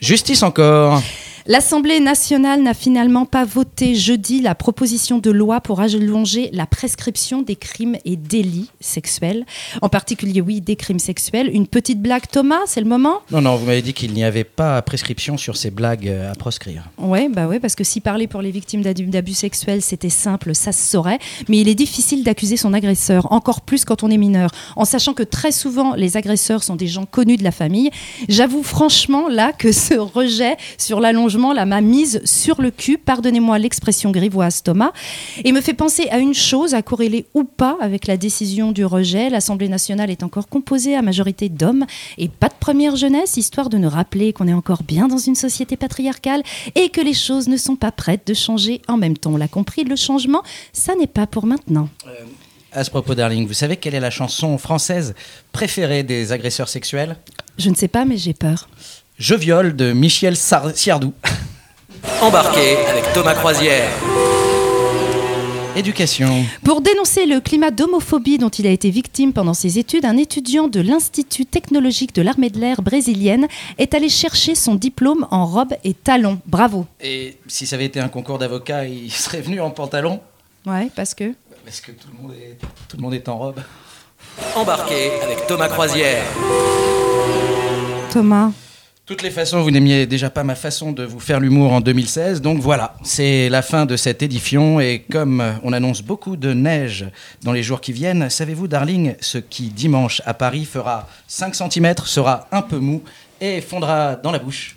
[0.00, 1.02] Justice encore.
[1.48, 7.40] L'Assemblée nationale n'a finalement pas voté jeudi la proposition de loi pour allonger la prescription
[7.40, 9.46] des crimes et délits sexuels.
[9.80, 11.48] En particulier, oui, des crimes sexuels.
[11.54, 13.20] Une petite blague, Thomas, c'est le moment?
[13.30, 16.34] Non, non, vous m'avez dit qu'il n'y avait pas prescription sur ces blagues euh, à
[16.34, 16.90] proscrire.
[16.98, 20.72] Ouais, bah ouais, parce que si parler pour les victimes d'abus sexuels, c'était simple, ça
[20.72, 21.20] se saurait.
[21.48, 25.14] Mais il est difficile d'accuser son agresseur, encore plus quand on est mineur, en sachant
[25.14, 27.90] que très souvent les agresseurs sont des gens connus de la famille.
[28.28, 32.96] J'avoue franchement là que ce rejet sur l'allongement changement là m'a mise sur le cul,
[32.96, 34.92] pardonnez-moi l'expression grivoise Thomas,
[35.44, 38.86] et me fait penser à une chose, à corréler ou pas avec la décision du
[38.86, 39.28] rejet.
[39.28, 41.84] L'Assemblée nationale est encore composée à majorité d'hommes
[42.16, 45.34] et pas de première jeunesse, histoire de nous rappeler qu'on est encore bien dans une
[45.34, 46.42] société patriarcale
[46.74, 49.34] et que les choses ne sont pas prêtes de changer en même temps.
[49.34, 51.90] On l'a compris, le changement, ça n'est pas pour maintenant.
[52.72, 55.14] À ce propos, Darling, vous savez quelle est la chanson française
[55.52, 57.16] préférée des agresseurs sexuels?
[57.58, 58.68] Je ne sais pas, mais j'ai peur.
[59.18, 61.12] Je viole de Michel Sar- Siardou.
[62.20, 63.88] Embarqué avec Thomas Croisière.
[65.74, 66.44] Éducation.
[66.64, 70.68] Pour dénoncer le climat d'homophobie dont il a été victime pendant ses études, un étudiant
[70.68, 75.74] de l'Institut technologique de l'armée de l'air brésilienne est allé chercher son diplôme en robe
[75.84, 76.38] et talons.
[76.46, 76.86] Bravo.
[77.02, 80.20] Et si ça avait été un concours d'avocat, il serait venu en pantalon
[80.66, 81.34] Ouais, parce que.
[81.64, 82.56] Parce que tout le monde est,
[82.88, 83.60] tout le monde est en robe.
[84.54, 86.24] Embarqué avec Thomas Croisière.
[88.10, 88.50] Thomas.
[89.06, 92.40] Toutes les façons, vous n'aimiez déjà pas ma façon de vous faire l'humour en 2016.
[92.42, 94.80] Donc voilà, c'est la fin de cette édition.
[94.80, 97.06] Et comme on annonce beaucoup de neige
[97.44, 101.94] dans les jours qui viennent, savez-vous, darling, ce qui dimanche à Paris fera 5 cm
[102.04, 103.02] sera un peu mou
[103.40, 104.76] et fondra dans la bouche.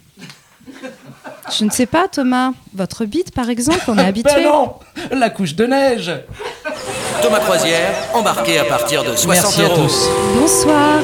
[1.58, 2.52] Je ne sais pas, Thomas.
[2.76, 4.32] Votre bite, par exemple, on est habitué.
[4.36, 4.76] Ben non
[5.12, 6.12] La couche de neige
[7.24, 9.76] Thomas Croisière, embarqué à partir de 60 Merci à euros.
[9.88, 10.08] tous.
[10.40, 11.00] Bonsoir.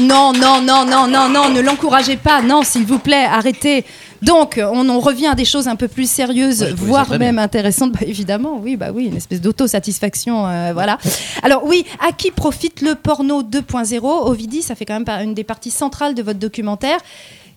[0.00, 2.40] Non, non, non, non, non, non, ne l'encouragez pas.
[2.42, 3.84] Non, s'il vous plaît, arrêtez.
[4.22, 7.38] Donc, on en revient à des choses un peu plus sérieuses, Ouais, voire même bien.
[7.44, 7.92] intéressantes.
[7.92, 10.98] Bah, évidemment, oui, bah oui, une espèce d'autosatisfaction, euh, voilà.
[11.42, 15.44] Alors oui, à qui profite le porno 2.0 Ovidie, ça fait quand même une des
[15.44, 16.98] parties centrales de votre documentaire.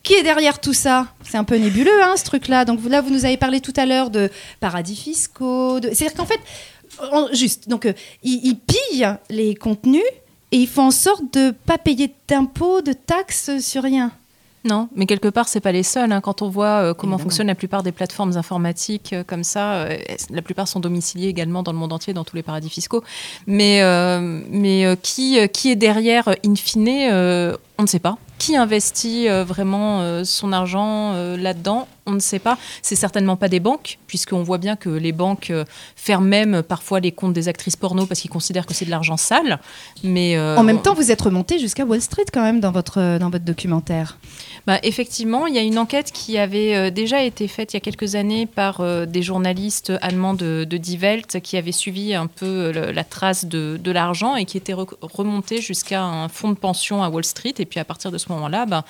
[0.03, 1.07] Qui est derrière tout ça?
[1.29, 2.65] C'est un peu nébuleux, hein, ce truc-là.
[2.65, 5.79] Donc là, vous nous avez parlé tout à l'heure de paradis fiscaux.
[5.79, 6.39] de- C'est-à-dire qu'en fait,
[7.33, 10.01] juste, donc euh, ils, ils pillent les contenus
[10.51, 14.11] et ils font en sorte de pas payer d'impôts, de taxes sur rien.
[14.63, 16.11] Non, mais quelque part, c'est pas les seuls.
[16.11, 16.21] hein.
[16.21, 17.17] Quand on voit euh, comment Évidemment.
[17.23, 19.97] fonctionnent la plupart des plateformes informatiques euh, comme ça, euh,
[20.29, 23.03] la plupart sont domiciliées également dans le monde entier, dans tous les paradis fiscaux.
[23.47, 23.81] Mais,
[24.51, 26.87] mais qui, qui est derrière, in fine,
[27.79, 28.17] on ne sait pas.
[28.37, 31.87] Qui investit vraiment son argent là-dedans?
[32.11, 32.57] On ne sait pas.
[32.81, 35.63] C'est certainement pas des banques, puisqu'on voit bien que les banques euh,
[35.95, 39.15] ferment même parfois les comptes des actrices porno parce qu'ils considèrent que c'est de l'argent
[39.17, 39.59] sale.
[40.03, 43.17] Mais euh, en même temps, vous êtes remonté jusqu'à Wall Street quand même dans votre,
[43.17, 44.17] dans votre documentaire.
[44.67, 47.77] Bah, effectivement, il y a une enquête qui avait euh, déjà été faite il y
[47.77, 52.13] a quelques années par euh, des journalistes allemands de, de Die Welt qui avaient suivi
[52.13, 56.03] un peu euh, le- la trace de, de l'argent et qui était re- remonté jusqu'à
[56.03, 57.53] un fonds de pension à Wall Street.
[57.57, 58.83] Et puis à partir de ce moment-là, bah,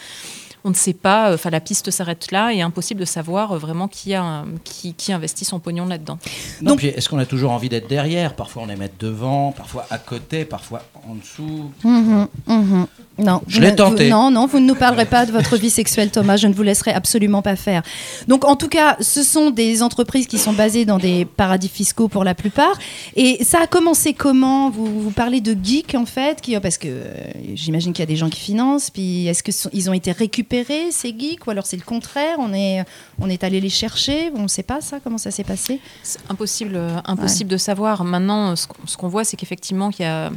[0.64, 3.88] on ne sait pas, enfin la piste s'arrête là et impossible de savoir euh, vraiment
[3.88, 6.20] qui, a, qui, qui investit son pognon là-dedans.
[6.62, 8.36] Non, Donc- puis est-ce qu'on a toujours envie d'être derrière?
[8.36, 11.72] Parfois on aime être devant, parfois à côté, parfois en dessous.
[11.84, 12.88] Mhm, mhm.
[13.22, 14.06] Non, Je vous l'ai ne- tenté.
[14.06, 16.38] vous- non, non, vous ne nous parlerez pas de votre vie sexuelle, Thomas.
[16.38, 17.84] Je ne vous laisserai absolument pas faire.
[18.28, 22.08] Donc, en tout cas, ce sont des entreprises qui sont basées dans des paradis fiscaux
[22.08, 22.74] pour la plupart.
[23.16, 26.88] Et ça a commencé comment vous, vous parlez de geeks, en fait, qui, parce que
[26.88, 27.14] euh,
[27.54, 28.90] j'imagine qu'il y a des gens qui financent.
[28.90, 32.38] Puis, est-ce que sont- ils ont été récupérés ces geeks, ou alors c'est le contraire
[32.40, 32.84] On est,
[33.20, 34.32] on est allé les chercher?
[34.36, 34.98] On ne sait pas ça.
[35.04, 35.80] Comment ça s'est passé?
[36.04, 38.04] C'est impossible, euh, impossible de savoir.
[38.04, 40.32] Maintenant, ce qu'on ce qu'on voit, c'est qu'effectivement, qu'il y a,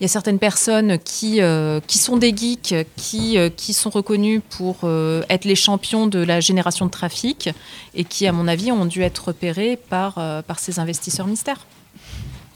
[0.00, 3.90] il y a certaines personnes qui, euh, qui sont des geeks, qui, euh, qui sont
[3.90, 7.50] reconnus pour euh, être les champions de la génération de trafic
[7.94, 11.66] et qui, à mon avis, ont dû être repérés par, par ces investisseurs mystères.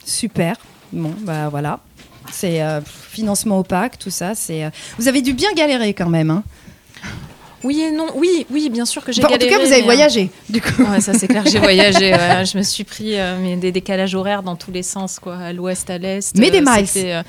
[0.05, 0.57] Super.
[0.93, 1.81] Bon, bah voilà.
[2.31, 4.35] C'est financement opaque, tout ça.
[4.35, 4.71] C'est.
[4.99, 6.31] Vous avez dû bien galérer quand même.
[6.31, 6.43] Hein.
[7.65, 9.61] Oui et non, oui, oui, bien sûr que j'ai Enfin, en tout galéré.
[9.61, 10.83] cas, vous avez mais, euh, voyagé, du coup.
[10.85, 12.13] Ouais, ça c'est clair, j'ai voyagé.
[12.15, 12.45] ouais.
[12.47, 15.53] Je me suis pris euh, mais des décalages horaires dans tous les sens, quoi, à
[15.53, 16.37] l'ouest, à l'est.
[16.39, 16.87] Mais des Euh, miles.
[16.87, 17.23] c'était, euh,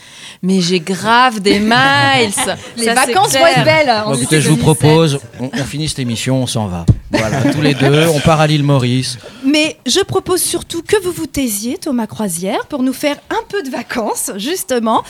[0.44, 2.32] Mais j'ai grave des miles.
[2.78, 4.04] Les Ça, vacances vont être belles.
[4.06, 4.60] Bon, écoutez, je vous 2017.
[4.62, 6.86] propose, on, on finit cette émission, on s'en va.
[7.12, 9.18] Voilà, tous les deux, on part à l'île Maurice.
[9.44, 13.64] Mais je propose surtout que vous vous taisiez, Thomas Croisière, pour nous faire un peu
[13.64, 15.04] de vacances, justement.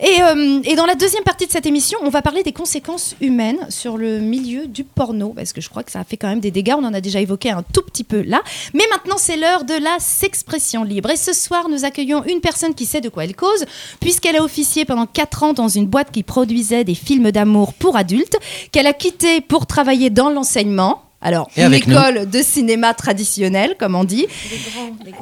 [0.00, 3.16] Et, euh, et dans la deuxième partie de cette émission, on va parler des conséquences
[3.20, 6.28] humaines sur le milieu du porno, parce que je crois que ça a fait quand
[6.28, 6.74] même des dégâts.
[6.78, 8.42] On en a déjà évoqué un tout petit peu là.
[8.74, 11.10] Mais maintenant, c'est l'heure de la s'expression libre.
[11.10, 13.64] Et ce soir, nous accueillons une personne qui sait de quoi elle cause,
[14.00, 17.96] puisqu'elle a officié pendant 4 ans dans une boîte qui produisait des films d'amour pour
[17.96, 18.36] adultes,
[18.72, 21.02] qu'elle a quitté pour travailler dans l'enseignement.
[21.22, 21.74] Alors, Et une nous.
[21.74, 24.26] école de cinéma traditionnelle, comme on dit.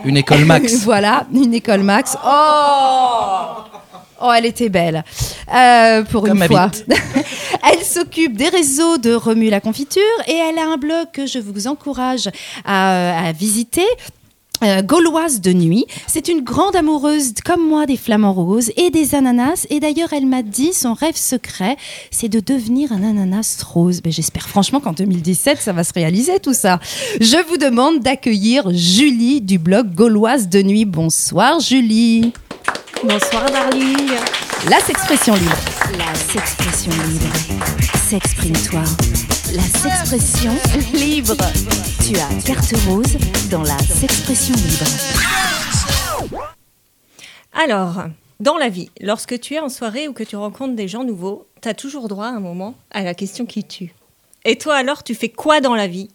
[0.04, 0.74] Une école Max.
[0.84, 2.16] voilà, une école Max.
[2.24, 3.46] Oh
[4.20, 5.04] Oh, elle était belle,
[5.54, 6.70] Euh, pour Comme une fois.
[7.72, 11.38] elle s'occupe des réseaux de Remue la confiture et elle a un blog que je
[11.38, 12.28] vous encourage
[12.64, 13.86] à, à visiter.
[14.64, 15.86] euh, gauloise de nuit.
[16.08, 19.66] C'est une grande amoureuse comme moi des flamants roses et des ananas.
[19.70, 21.76] Et d'ailleurs, elle m'a dit son rêve secret,
[22.10, 24.00] c'est de devenir un ananas rose.
[24.04, 26.80] Mais j'espère franchement qu'en 2017, ça va se réaliser tout ça.
[27.20, 30.84] Je vous demande d'accueillir Julie du blog Gauloise de nuit.
[30.84, 32.32] Bonsoir Julie.
[33.04, 34.10] Bonsoir Darling.
[34.68, 35.56] La s'expression libre.
[35.96, 37.32] La s'expression libre.
[38.08, 38.82] S'exprime-toi.
[39.54, 40.52] La s'expression
[40.92, 41.36] libre.
[42.04, 43.16] Tu as carte rose
[43.50, 46.42] dans la s'expression libre.
[47.52, 48.04] Alors,
[48.40, 51.46] dans la vie, lorsque tu es en soirée ou que tu rencontres des gens nouveaux,
[51.62, 53.94] tu as toujours droit à un moment à la question qui tue.
[54.44, 56.08] Et toi alors, tu fais quoi dans la vie?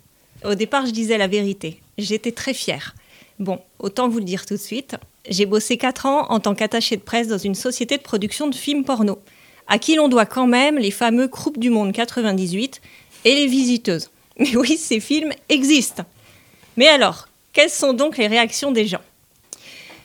[0.43, 1.81] Au départ, je disais la vérité.
[1.97, 2.93] J'étais très fière.
[3.39, 4.97] Bon, autant vous le dire tout de suite.
[5.29, 8.55] J'ai bossé 4 ans en tant qu'attachée de presse dans une société de production de
[8.55, 9.19] films porno,
[9.67, 12.81] à qui l'on doit quand même les fameux Croupes du Monde 98
[13.23, 14.09] et les Visiteuses.
[14.37, 16.03] Mais oui, ces films existent.
[16.75, 19.01] Mais alors, quelles sont donc les réactions des gens?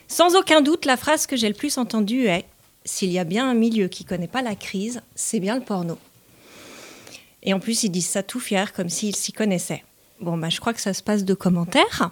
[0.06, 2.44] Sans aucun doute, la phrase que j'ai le plus entendue est
[2.84, 5.98] S'il y a bien un milieu qui connaît pas la crise, c'est bien le porno.
[7.42, 9.84] Et en plus, ils disent ça tout fier, comme s'ils s'y connaissaient.
[10.20, 12.10] Bon, bah, je crois que ça se passe de commentaires.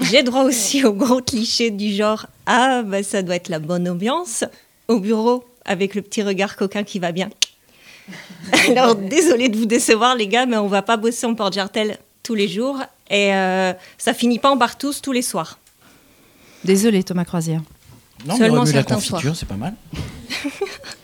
[0.00, 3.88] J'ai droit aussi au gros cliché du genre Ah, bah, ça doit être la bonne
[3.88, 4.44] ambiance
[4.88, 7.30] au bureau avec le petit regard coquin qui va bien.
[8.68, 12.34] Alors, désolé de vous décevoir, les gars, mais on va pas bosser en porte-jartel tous
[12.34, 12.78] les jours
[13.10, 15.58] et euh, ça finit pas en bartous tous les soirs.
[16.64, 17.60] Désolé Thomas Croisière.
[18.26, 19.36] Non, Seulement mais la certains confiture, soirs.
[19.36, 19.74] c'est pas mal.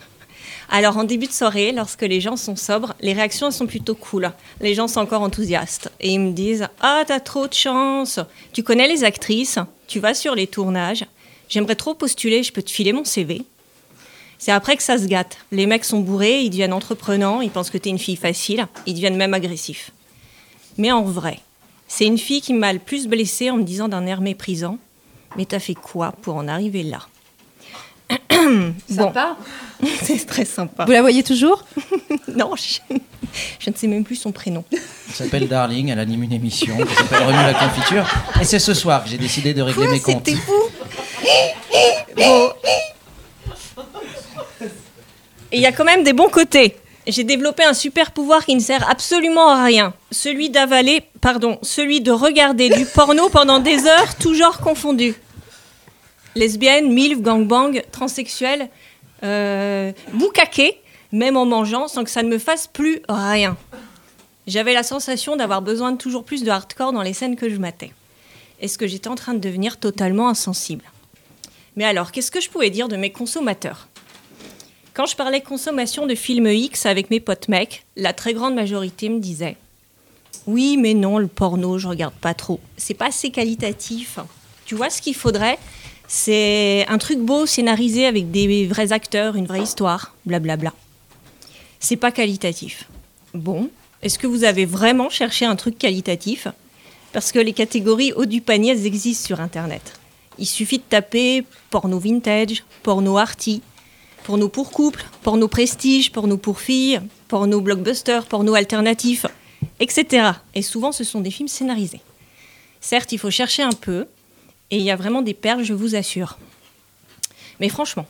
[0.71, 4.31] Alors, en début de soirée, lorsque les gens sont sobres, les réactions sont plutôt cool.
[4.61, 8.19] Les gens sont encore enthousiastes et ils me disent Ah, t'as trop de chance.
[8.53, 11.05] Tu connais les actrices, tu vas sur les tournages.
[11.49, 13.41] J'aimerais trop postuler, je peux te filer mon CV.
[14.37, 15.37] C'est après que ça se gâte.
[15.51, 18.93] Les mecs sont bourrés, ils deviennent entreprenants, ils pensent que t'es une fille facile, ils
[18.93, 19.89] deviennent même agressifs.
[20.77, 21.39] Mais en vrai,
[21.87, 24.77] c'est une fille qui m'a le plus blessée en me disant d'un air méprisant
[25.35, 26.99] Mais t'as fait quoi pour en arriver là?
[28.93, 29.37] Sympa.
[30.03, 30.85] C'est très sympa.
[30.85, 31.63] Vous la voyez toujours
[32.35, 32.79] Non, je,
[33.59, 34.63] je ne sais même plus son prénom.
[34.71, 34.79] Elle
[35.13, 38.05] s'appelle Darling, elle anime une émission qui s'appelle Remue la confiture.
[38.41, 40.25] Et c'est ce soir que j'ai décidé de régler Quoi, mes comptes.
[40.25, 40.63] c'était vous
[42.17, 42.49] Bon.
[45.51, 46.75] Et il y a quand même des bons côtés.
[47.07, 49.93] J'ai développé un super pouvoir qui ne sert absolument à rien.
[50.11, 55.15] Celui d'avaler, pardon, celui de regarder du porno pendant des heures, tout genre confondu.
[56.35, 58.69] Lesbienne, milf, gangbang, transsexuelle,
[59.23, 59.91] euh,
[61.11, 63.57] même en mangeant, sans que ça ne me fasse plus rien.
[64.47, 67.57] J'avais la sensation d'avoir besoin de toujours plus de hardcore dans les scènes que je
[67.57, 67.91] matais.
[68.61, 70.83] Est-ce que j'étais en train de devenir totalement insensible?
[71.75, 73.87] Mais alors, qu'est-ce que je pouvais dire de mes consommateurs?
[74.93, 79.07] Quand je parlais consommation de films X avec mes potes mecs, la très grande majorité
[79.07, 79.55] me disait
[80.45, 82.59] Oui, mais non, le porno, je regarde pas trop.
[82.75, 84.19] C'est pas assez qualitatif.
[84.65, 85.57] Tu vois, ce qu'il faudrait,
[86.11, 90.73] c'est un truc beau, scénarisé avec des vrais acteurs, une vraie histoire, blablabla.
[91.79, 92.89] C'est pas qualitatif.
[93.35, 93.69] Bon,
[94.01, 96.47] est-ce que vous avez vraiment cherché un truc qualitatif?
[97.13, 99.99] Parce que les catégories haut du panier, existent sur Internet.
[100.39, 103.61] Il suffit de taper porno vintage, porno arty,
[104.23, 109.27] porno pour couple, porno prestige, porno pour filles, porno blockbuster, porno alternatif,
[109.79, 110.31] etc.
[110.55, 112.01] Et souvent, ce sont des films scénarisés.
[112.81, 114.07] Certes, il faut chercher un peu,
[114.71, 116.37] et il y a vraiment des perles, je vous assure.
[117.59, 118.05] Mais franchement,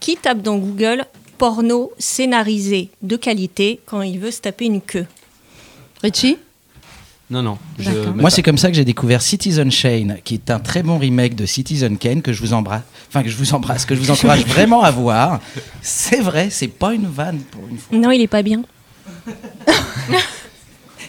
[0.00, 1.04] qui tape dans Google
[1.38, 5.06] porno scénarisé de qualité quand il veut se taper une queue?
[6.02, 6.38] Richie?
[7.28, 7.58] Non, non.
[7.78, 10.96] je Moi, c'est comme ça que j'ai découvert Citizen Shane, qui est un très bon
[10.96, 14.00] remake de Citizen Kane que je vous embrasse, enfin que je vous embrasse, que je
[14.00, 15.40] vous encourage vraiment à voir.
[15.82, 17.98] C'est vrai, c'est pas une vanne pour une fois.
[17.98, 18.62] Non, il est pas bien.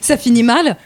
[0.01, 0.77] Ça finit mal?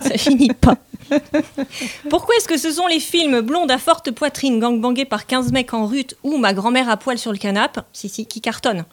[0.00, 0.76] Ça finit pas.
[2.10, 5.74] Pourquoi est-ce que ce sont les films blondes à forte poitrine gangbangés par 15 mecs
[5.74, 8.84] en rut ou ma grand-mère à poil sur le canapé, si si, qui cartonnent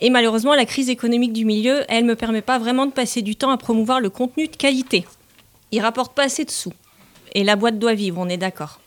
[0.00, 3.36] Et malheureusement, la crise économique du milieu, elle me permet pas vraiment de passer du
[3.36, 5.04] temps à promouvoir le contenu de qualité.
[5.70, 6.72] Il rapporte pas assez de sous.
[7.34, 8.80] Et la boîte doit vivre, on est d'accord.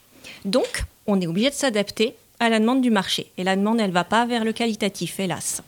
[0.43, 3.31] Donc, on est obligé de s'adapter à la demande du marché.
[3.37, 5.63] Et la demande, elle va pas vers le qualitatif, hélas.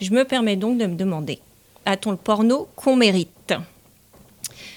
[0.00, 1.38] Je me permets donc de me demander,
[1.84, 3.54] a-t-on le porno qu'on mérite?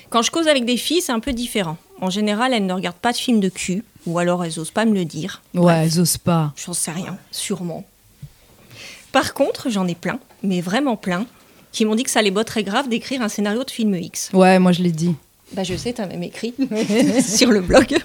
[0.09, 1.77] Quand je cause avec des filles, c'est un peu différent.
[2.01, 4.85] En général, elles ne regardent pas de films de cul, ou alors elles osent pas
[4.85, 5.41] me le dire.
[5.53, 6.53] Ouais, elles osent pas.
[6.55, 7.85] J'en sais rien, sûrement.
[9.11, 11.25] Par contre, j'en ai plein, mais vraiment plein,
[11.71, 14.29] qui m'ont dit que ça les botterait grave d'écrire un scénario de film X.
[14.33, 15.15] Ouais, moi je l'ai dit.
[15.53, 16.53] Bah je sais, t'as même écrit
[17.23, 17.97] sur le blog.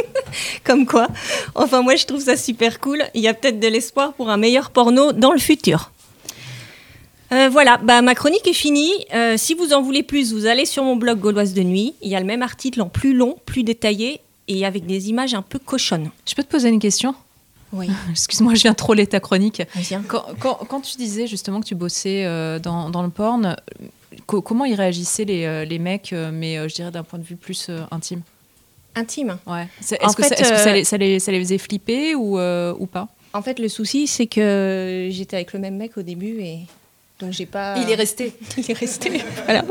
[0.64, 1.08] Comme quoi.
[1.54, 3.02] Enfin, moi je trouve ça super cool.
[3.14, 5.91] Il y a peut-être de l'espoir pour un meilleur porno dans le futur.
[7.32, 8.92] Euh, voilà, bah, ma chronique est finie.
[9.14, 11.94] Euh, si vous en voulez plus, vous allez sur mon blog Gauloise de nuit.
[12.02, 15.32] Il y a le même article en plus long, plus détaillé et avec des images
[15.34, 16.10] un peu cochonnes.
[16.28, 17.14] Je peux te poser une question?
[17.72, 17.88] Oui.
[18.10, 19.60] Excuse-moi, je viens troller ta chronique.
[19.60, 20.02] Hein.
[20.08, 23.56] Quand, quand- quand tu disais justement que tu bossais euh, dans, dans le porn,
[24.26, 27.70] co- comment ils réagissaient les, les mecs, mais je dirais d'un point de vue plus
[27.90, 28.20] intime?
[28.94, 29.38] Intime.
[29.46, 29.68] Ouais.
[29.80, 33.08] Est-ce que, ça, que ça, les, ça, les, ça les faisait flipper ou, ou pas?
[33.32, 36.58] En fait, le souci, c'est que j'étais avec le même mec au début et
[37.18, 37.76] donc j'ai pas.
[37.78, 38.34] Il est resté.
[38.56, 39.22] Il est resté.
[39.44, 39.64] voilà.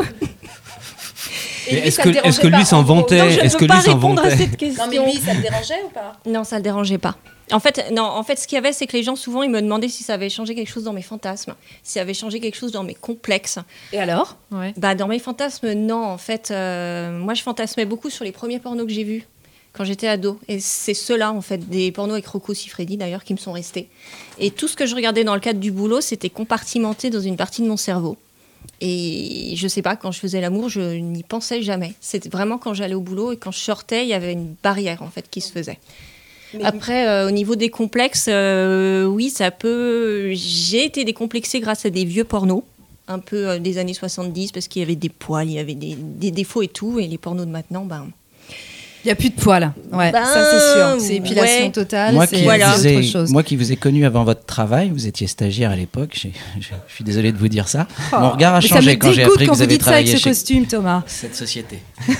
[1.67, 4.21] Est-ce que, lui s'en vantait Non, je ne Est-ce que peux pas lui s'en répondre
[4.21, 4.83] à vantait cette question.
[4.83, 7.15] Non, mais lui, ça te dérangeait ou pas Non, ça le dérangeait pas.
[7.51, 9.49] En fait, non, en fait, ce qu'il y avait, c'est que les gens souvent ils
[9.49, 12.39] me demandaient si ça avait changé quelque chose dans mes fantasmes, si ça avait changé
[12.39, 13.59] quelque chose dans mes complexes.
[13.91, 14.37] Et alors?
[14.51, 14.73] Ouais.
[14.77, 16.03] Bah, dans mes fantasmes, non.
[16.03, 19.27] En fait, euh, moi, je fantasmais beaucoup sur les premiers pornos que j'ai vus
[19.73, 20.39] quand j'étais ado.
[20.47, 23.87] Et c'est ceux-là, en fait, des pornos avec Rocco Siffredi, d'ailleurs, qui me sont restés.
[24.39, 27.37] Et tout ce que je regardais dans le cadre du boulot, c'était compartimenté dans une
[27.37, 28.17] partie de mon cerveau.
[28.79, 31.93] Et je sais pas, quand je faisais l'amour, je n'y pensais jamais.
[32.01, 35.03] C'était vraiment quand j'allais au boulot et quand je sortais, il y avait une barrière,
[35.03, 35.79] en fait, qui se faisait.
[36.63, 40.31] Après, euh, au niveau des complexes, euh, oui, ça peut.
[40.33, 42.63] J'ai été décomplexée grâce à des vieux pornos,
[43.07, 45.75] un peu euh, des années 70, parce qu'il y avait des poils, il y avait
[45.75, 46.99] des, des défauts et tout.
[46.99, 48.09] Et les pornos de maintenant, ben.
[49.03, 49.71] Il n'y a plus de poils.
[49.91, 50.95] Ouais, Ben, ça c'est sûr.
[51.07, 51.71] C'est épilation ouais.
[51.71, 52.13] totale.
[52.13, 52.69] Moi c'est qui, voilà.
[52.73, 53.31] vous autre ai, chose.
[53.31, 56.11] moi qui vous ai connu avant votre travail, vous étiez stagiaire à l'époque,
[56.59, 57.87] je suis désolé de vous dire ça.
[58.13, 59.83] Oh, Mon regard a mais changé quand j'ai appris que quand vous vous avez dites
[59.83, 61.01] ça avec travaillé ce chez costume, Thomas.
[61.07, 61.79] cette société.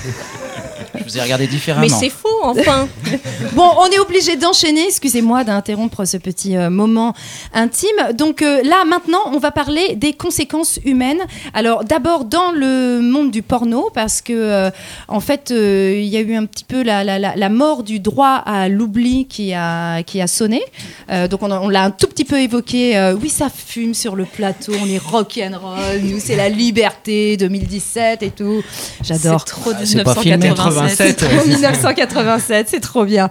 [1.06, 1.86] je vous ai regardé différemment.
[1.86, 2.88] Mais c'est faux, enfin
[3.54, 4.86] Bon, on est obligé d'enchaîner.
[4.88, 7.14] Excusez-moi d'interrompre ce petit euh, moment
[7.54, 7.88] intime.
[8.14, 11.20] Donc euh, là, maintenant, on va parler des conséquences humaines.
[11.54, 14.70] Alors, d'abord dans le monde du porno, parce que euh,
[15.08, 17.82] en fait, euh, il y a eu un petit peu la, la- la- la mort
[17.82, 20.62] du droit à l'oubli qui a qui a sonné.
[21.10, 22.96] Euh, donc on, l'a un tout petit peu évoqué.
[22.96, 24.72] Euh, oui, ça fume sur le plateau.
[24.82, 26.00] On est rock and roll.
[26.02, 28.62] Nous, c'est la liberté 2017 et tout.
[29.02, 29.40] J'adore.
[29.46, 30.48] C'est trop Ah, c'est pas filmé.
[30.92, 31.18] 1987.
[31.20, 33.28] C'est trop 1987, c'est trop bien.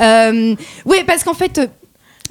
[0.00, 1.58] Euh, oui, parce qu'en fait.
[1.58, 1.66] euh,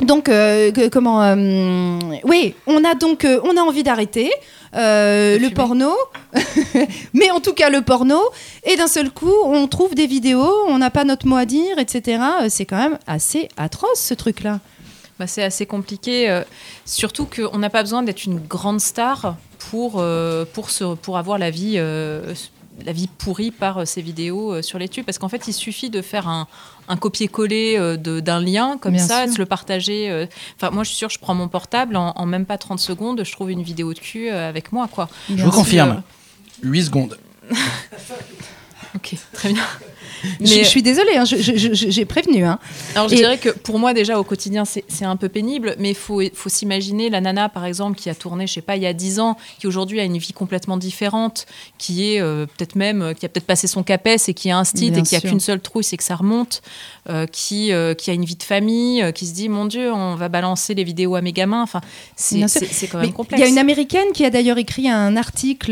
[0.02, 4.32] Donc, euh, que- comment euh, Oui, on a donc, euh, on a envie d'arrêter
[4.76, 5.54] euh, le fumer.
[5.54, 5.92] porno,
[7.14, 8.20] mais en tout cas le porno,
[8.66, 11.78] et d'un seul coup, on trouve des vidéos, on n'a pas notre mot à dire,
[11.78, 12.20] etc.
[12.50, 14.60] C'est quand même assez atroce ce truc-là.
[15.20, 16.42] Bah, c'est assez compliqué, euh,
[16.86, 19.36] surtout qu'on n'a pas besoin d'être une grande star
[19.70, 22.34] pour, euh, pour, se, pour avoir la vie, euh,
[22.86, 25.06] la vie pourrie par euh, ces vidéos euh, sur les tubes.
[25.06, 26.48] Parce qu'en fait, il suffit de faire un,
[26.88, 29.28] un copier-coller euh, d'un lien comme Bien ça, sûr.
[29.28, 30.10] de se le partager.
[30.10, 30.26] euh.
[30.56, 33.24] Enfin, moi, je suis sûre, je prends mon portable, en, en même pas 30 secondes,
[33.24, 34.88] je trouve une vidéo de cul euh, avec moi.
[34.92, 35.08] Quoi.
[35.34, 36.02] Je vous confirme.
[36.64, 37.18] 8 secondes.
[38.96, 39.64] Ok, très bien.
[40.40, 42.46] Je, je suis désolée, hein, j'ai prévenu.
[42.46, 42.58] Hein.
[42.96, 45.90] Alors je Et- dirais que pour moi déjà au quotidien c'est un peu pénible, mais
[45.90, 48.84] il faut, faut s'imaginer la nana par exemple qui a tourné je sais pas il
[48.84, 51.46] y a 10 ans, qui aujourd'hui a une vie complètement différente,
[51.78, 54.58] qui est euh, peut-être même euh, qui a peut-être passé son CAPES et qui a
[54.58, 56.62] un style et qui a qu'une seule trouille c'est que ça remonte,
[57.10, 60.16] euh, qui euh, qui a une vie de famille, qui se dit mon dieu on
[60.16, 61.82] va balancer les vidéos à mes gamins, enfin
[62.16, 63.42] c'est quand Mais même Il complexe.
[63.42, 65.72] y a une américaine qui a d'ailleurs écrit un article,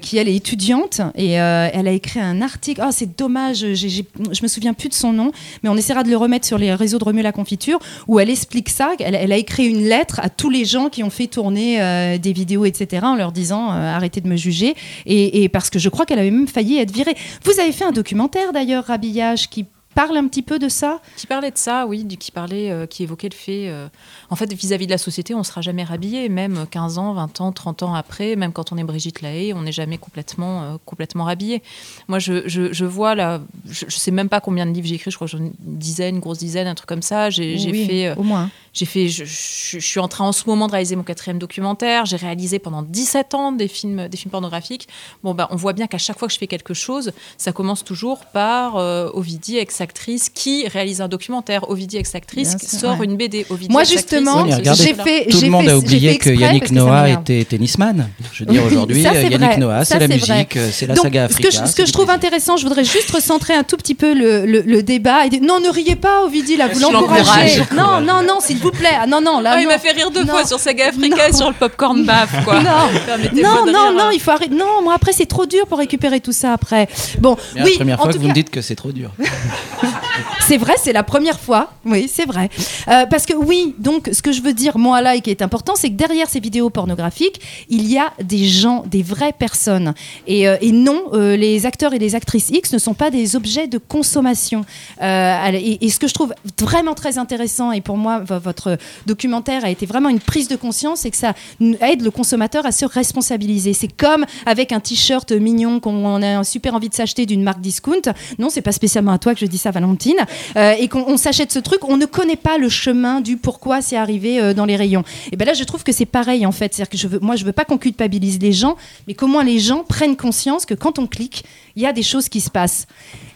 [0.00, 2.59] qui elle est étudiante, et elle a écrit un article.
[2.82, 6.02] Oh, c'est dommage, j'ai- j'ai- je me souviens plus de son nom, mais on essaiera
[6.02, 8.92] de le remettre sur les réseaux de Remue la confiture, où elle explique ça.
[8.98, 12.32] Elle, a écrit une lettre à tous les gens qui ont fait tourner euh, des
[12.32, 14.74] vidéos, etc., en leur disant euh, arrêtez de me juger.
[15.06, 17.14] Et, et parce que je crois qu'elle avait même failli être virée.
[17.44, 21.00] Vous avez fait un documentaire d'ailleurs, Rabillage, qui parle un petit peu de ça.
[21.16, 23.88] Qui parlait de ça, oui, du- qui parlait, euh, qui évoquait le fait, euh,
[24.30, 27.52] en fait, vis-à-vis de la société, on sera jamais rhabillé, même 15 ans, 20 ans,
[27.52, 31.24] 30 ans après, même quand on est Brigitte Lahaye, on n'est jamais complètement, euh, complètement
[31.24, 31.62] rhabillé.
[32.08, 34.94] Moi, je, je, je vois là, je, je sais même pas combien de livres j'ai
[34.94, 37.30] écrit, je crois que j'en ai une dizaine, une grosse dizaine, un truc comme ça.
[37.30, 38.50] J'ai Oui, fait, au moins.
[38.72, 41.38] J'ai fait, je, je- je suis en train en ce moment de réaliser mon quatrième
[41.38, 42.06] documentaire.
[42.06, 44.86] J'ai réalisé pendant 17 ans des films, des films pornographiques.
[45.24, 47.82] Bon, bah, on voit bien qu'à chaque fois que je fais quelque chose, ça commence
[47.84, 51.68] toujours par euh, Ovidie, ex-actrice, qui réalise un documentaire.
[51.70, 53.06] Ovidie, ex-actrice, sort ouais.
[53.06, 53.44] une BD.
[53.50, 55.26] Ovidie, Moi, justement, Oui, j'ai fait.
[55.30, 58.08] Tout le monde fait- a oublié que Yannick Noah était tennisman.
[58.32, 59.56] Je veux dire, Oui, aujourd'hui, c'est Yannick vrai.
[59.58, 61.86] Noah, c'est la c'est musique, euh, c'est la Donc, saga ce que je, ce que
[61.86, 65.26] je trouve intéressant, je voudrais juste recentrer un tout petit peu le, le- le débat.
[65.26, 67.58] Et dire, non, ne riez pas, Ovidie, là, vous l'encouragez.
[67.58, 67.62] l'encourage.
[67.76, 68.96] Non, non, non, s'il vous plaît.
[69.00, 70.32] Ah, non, non, là, Ah, il m'a fait rire deux Non.
[70.32, 72.60] fois sur Saga Africa et sur le popcorn baf, quoi.
[72.60, 72.70] Non.
[73.42, 73.92] Non, non, rire.
[73.92, 74.54] non, il faut arrêter.
[74.54, 76.88] Non, moi après c'est trop dur pour récupérer tout ça après.
[77.18, 79.10] Bon, oui, la première en fois tout que vous me dites que c'est trop dur.
[80.50, 81.70] C'est vrai, c'est la première fois.
[81.84, 82.50] Oui, c'est vrai.
[82.88, 85.42] Euh, parce que oui, donc ce que je veux dire moi là et qui est
[85.42, 89.94] important, c'est que derrière ces vidéos pornographiques, il y a des gens, des vraies personnes.
[90.26, 93.68] Et, euh, non, euh, les acteurs et les actrices X ne sont pas des objets
[93.68, 94.64] de consommation.
[95.00, 99.70] Et, ce que je trouve vraiment très intéressant, et pour moi, vo- votre documentaire a
[99.70, 101.34] été vraiment une prise de conscience, c'est que ça
[101.80, 103.72] aide le consommateur à se responsabiliser.
[103.72, 108.02] C'est comme avec un t-shirt mignon qu'on a super envie de s'acheter d'une marque discount.
[108.40, 110.16] Non, c'est pas spécialement à toi que je dis ça, Valentine.
[110.56, 113.82] Euh, et qu'on on s'achète ce truc, on ne connaît pas le chemin du pourquoi
[113.82, 115.04] c'est arrivé euh, dans les rayons.
[115.32, 116.74] Et ben là, je trouve que c'est pareil en fait.
[116.74, 118.76] C'est-à-dire que je veux, moi, je veux pas qu'on culpabilise les gens,
[119.06, 121.44] mais qu'au moins les gens prennent conscience que quand on clique,
[121.76, 122.86] il y a des choses qui se passent.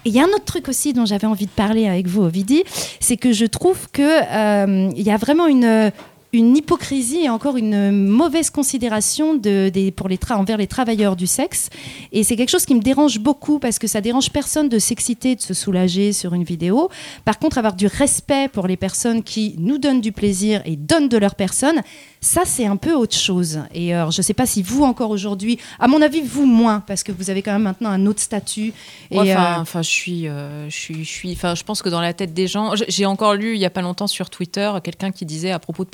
[0.05, 2.23] Et il y a un autre truc aussi dont j'avais envie de parler avec vous,
[2.23, 2.63] Ovidi,
[3.01, 5.91] c'est que je trouve que euh, il y a vraiment une
[6.35, 11.17] une hypocrisie et encore une mauvaise considération de, des, pour les tra- envers les travailleurs
[11.17, 11.71] du sexe.
[12.13, 15.37] Et c'est quelque chose qui me dérange beaucoup parce que ça dérange personne de s'exciter,
[15.37, 16.91] de se soulager sur une vidéo.
[17.25, 21.09] Par contre, avoir du respect pour les personnes qui nous donnent du plaisir et donnent
[21.09, 21.81] de leur personne,
[22.21, 23.61] ça, c'est un peu autre chose.
[23.75, 26.81] Et alors, je ne sais pas si vous, encore aujourd'hui, à mon avis, vous moins,
[26.87, 28.73] parce que vous avez quand même maintenant un autre statut.
[29.11, 31.33] Et, Ouais, Enfin, euh, enfin, je suis, euh, je suis, je suis.
[31.33, 33.71] Enfin, je pense que dans la tête des gens, j'ai encore lu il y a
[33.71, 35.91] pas longtemps sur Twitter quelqu'un qui disait à propos de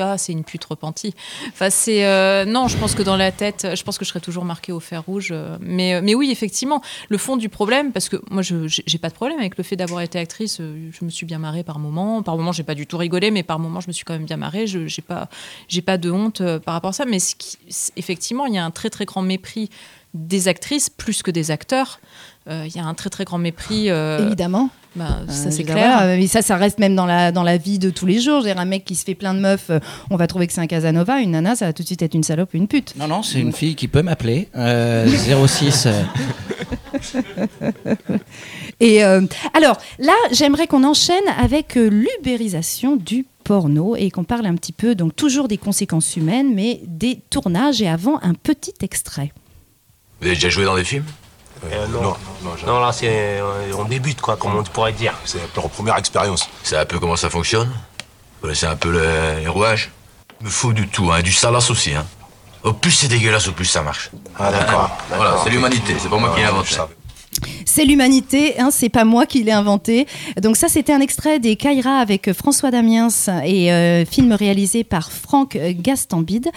[0.00, 1.14] ah, c'est une pute repentie.
[1.48, 4.20] Enfin, c'est euh, non, je pense que dans la tête, je pense que je serais
[4.20, 5.28] toujours marqué au fer rouge.
[5.32, 8.98] euh, Mais, euh, mais oui, effectivement, le fond du problème, parce que moi, je j'ai
[8.98, 10.58] pas de problème avec le fait d'avoir été actrice.
[10.58, 12.22] Je me suis bien marrée par moment.
[12.22, 14.24] Par moment, j'ai pas du tout rigolé, mais par moment, je me suis quand même
[14.26, 14.66] bien marrée.
[14.66, 15.28] Je j'ai pas,
[15.84, 17.04] pas de honte par rapport à ça.
[17.04, 17.18] Mais
[17.96, 19.70] effectivement, il y a un très très grand mépris
[20.14, 22.00] des actrices plus que des acteurs.
[22.48, 23.90] Euh, Il y a un très très grand mépris.
[23.90, 24.70] euh, Évidemment.
[24.94, 25.76] bah, ça Euh, c'est clair.
[25.76, 28.42] voilà, mais ça, ça reste même dans la, dans la vie de tous les jours.
[28.42, 29.80] J'ai un mec qui se fait plein de meufs, euh,
[30.10, 31.20] on va trouver que c'est un Casanova.
[31.20, 32.94] Une nana, ça va tout de suite être une salope ou une pute.
[32.96, 34.48] Non, non, c'est une fille qui peut m'appeler.
[34.56, 35.06] euh,
[35.46, 35.86] 06.
[35.86, 36.02] euh,
[38.80, 39.22] Et euh,
[39.54, 44.72] alors là, j'aimerais qu'on enchaîne avec euh, l'ubérisation du porno et qu'on parle un petit
[44.72, 49.32] peu, donc toujours des conséquences humaines, mais des tournages et avant un petit extrait.
[50.20, 51.04] Vous avez déjà joué dans des films?
[51.72, 52.14] Euh, non.
[52.66, 53.08] non, là, c'est,
[53.40, 55.14] euh, on débute, quoi, comme on pourrait dire.
[55.24, 56.48] C'est leur première expérience.
[56.62, 59.90] C'est un peu comment ça fonctionne Vous connaissez un peu le- les rouages
[60.40, 61.94] Il me faut du tout, hein, du salace aussi.
[61.94, 62.04] Hein.
[62.62, 64.10] Au plus c'est dégueulasse, au plus ça marche.
[64.38, 64.90] Ah, d'accord.
[65.14, 66.76] Voilà, c'est l'humanité, c'est pas moi qui l'ai inventé.
[67.64, 70.06] C'est l'humanité, hein, c'est pas moi qui l'ai inventé.
[70.40, 73.08] Donc ça, c'était un extrait des Kaira avec euh, François Damiens
[73.44, 76.48] et euh, film réalisé par Franck euh, Gastambide.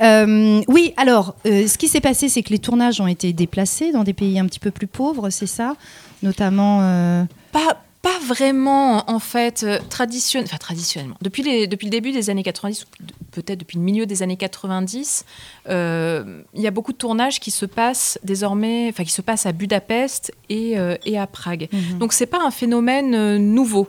[0.00, 4.12] Oui, alors, ce qui s'est passé, c'est que les tournages ont été déplacés dans des
[4.12, 5.74] pays un petit peu plus pauvres, c'est ça?
[6.22, 7.26] Notamment...
[7.52, 11.16] Pas, pas vraiment, en fait, euh, traditionne- enfin, traditionnellement.
[11.20, 14.22] Depuis, les, depuis le début des années 90, ou de- peut-être depuis le milieu des
[14.22, 15.24] années 90,
[15.68, 19.46] euh, il y a beaucoup de tournages qui se passent désormais, enfin, qui se passent
[19.46, 21.68] à Budapest et, euh, et à Prague.
[21.72, 21.98] Mhm.
[21.98, 23.88] Donc, c'est pas un phénomène nouveau.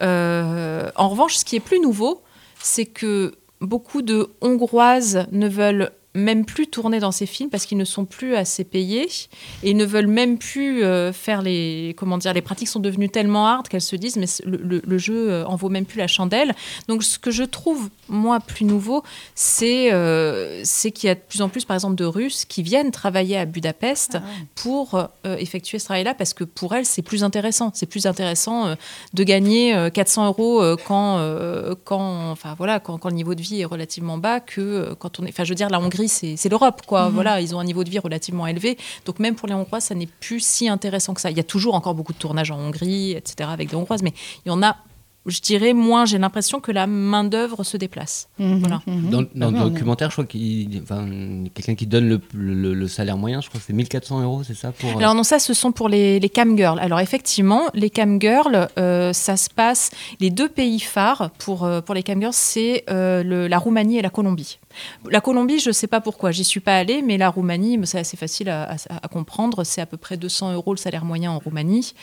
[0.00, 2.22] En revanche, ce qui est plus nouveau,
[2.60, 7.78] c'est que beaucoup de Hongroises ne veulent même plus tourner dans ces films parce qu'ils
[7.78, 9.08] ne sont plus assez payés
[9.62, 13.08] et ils ne veulent même plus euh, faire les comment dire les pratiques sont devenues
[13.08, 15.98] tellement hard qu'elles se disent mais le, le- le jeu euh, en vaut même plus
[15.98, 16.54] la chandelle.
[16.88, 19.02] Donc ce que je trouve moi plus nouveau
[19.34, 22.62] c'est euh, c'est qu'il y a de plus en plus par exemple de Russes qui
[22.62, 24.18] viennent travailler à Budapest
[24.54, 27.70] pour euh, effectuer ce travail-là parce que pour elles c'est plus intéressant.
[27.74, 28.74] C'est plus intéressant
[29.14, 31.18] de gagner euh, 400 euros quand
[31.84, 35.24] quand enfin voilà quand, quand le niveau de vie est relativement bas que quand on
[35.26, 37.08] est enfin je veux dire la Hongrie c'est c'est l'Europe quoi.
[37.08, 37.14] Mhm.
[37.14, 38.78] voilà ils ont un niveau de vie relativement élevé.
[39.04, 41.30] Donc même pour les Hongrois ça n'est plus si intéressant que ça.
[41.30, 44.12] Il y a toujours encore beaucoup de tournages en Hongrie etc avec des Hongroises mais
[44.44, 44.76] il y en a
[45.26, 48.58] je dirais moins j'ai l'impression que la main d'œuvre se déplace Mhm.
[48.60, 51.06] voilà Dans, dans Ah le documentaire, je crois qu'il enfin,
[51.54, 54.54] quelqu'un qui donne le, le- le salaire moyen, je crois que c'est 1400 euros, c'est
[54.54, 56.78] ça pour, euh, Alors non, ça, ce sont pour les, les cam girls.
[56.78, 59.90] Alors effectivement, les cam girls, euh, ça se passe.
[60.20, 63.98] Les deux pays phares pour euh, pour les cam girls, c'est euh, le- la Roumanie
[63.98, 64.58] et la Colombie.
[65.10, 67.98] La Colombie, je ne sais pas pourquoi, j'y suis pas allée, mais la Roumanie, c'est
[67.98, 69.64] assez facile à, à- à comprendre.
[69.64, 71.94] C'est à peu près 200 euros le salaire moyen en Roumanie.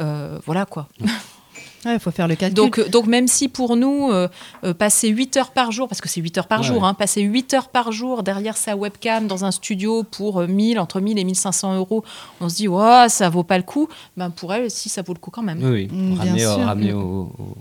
[0.00, 0.88] Euh, voilà quoi.
[1.86, 2.54] il faut faire le calcul.
[2.54, 4.28] Donc, euh, donc même si pour nous, euh,
[4.64, 6.88] euh, passer 8 heures par jour, parce que c'est 8 heures par Ouais, jour, ouais.
[6.88, 10.78] hein, passer 8 heures par jour derrière sa webcam dans un studio pour euh, 1000,
[10.80, 12.04] entre 1000 et 1500 euros,
[12.40, 13.88] on se dit, ouais, ça vaut pas le coup.
[14.16, 15.58] Ben, pour elle, si, ça vaut le coup quand même.
[15.62, 15.88] Oui, oui.
[15.90, 17.00] Mm, bien ramener, au- ramener au,
[17.38, 17.56] au-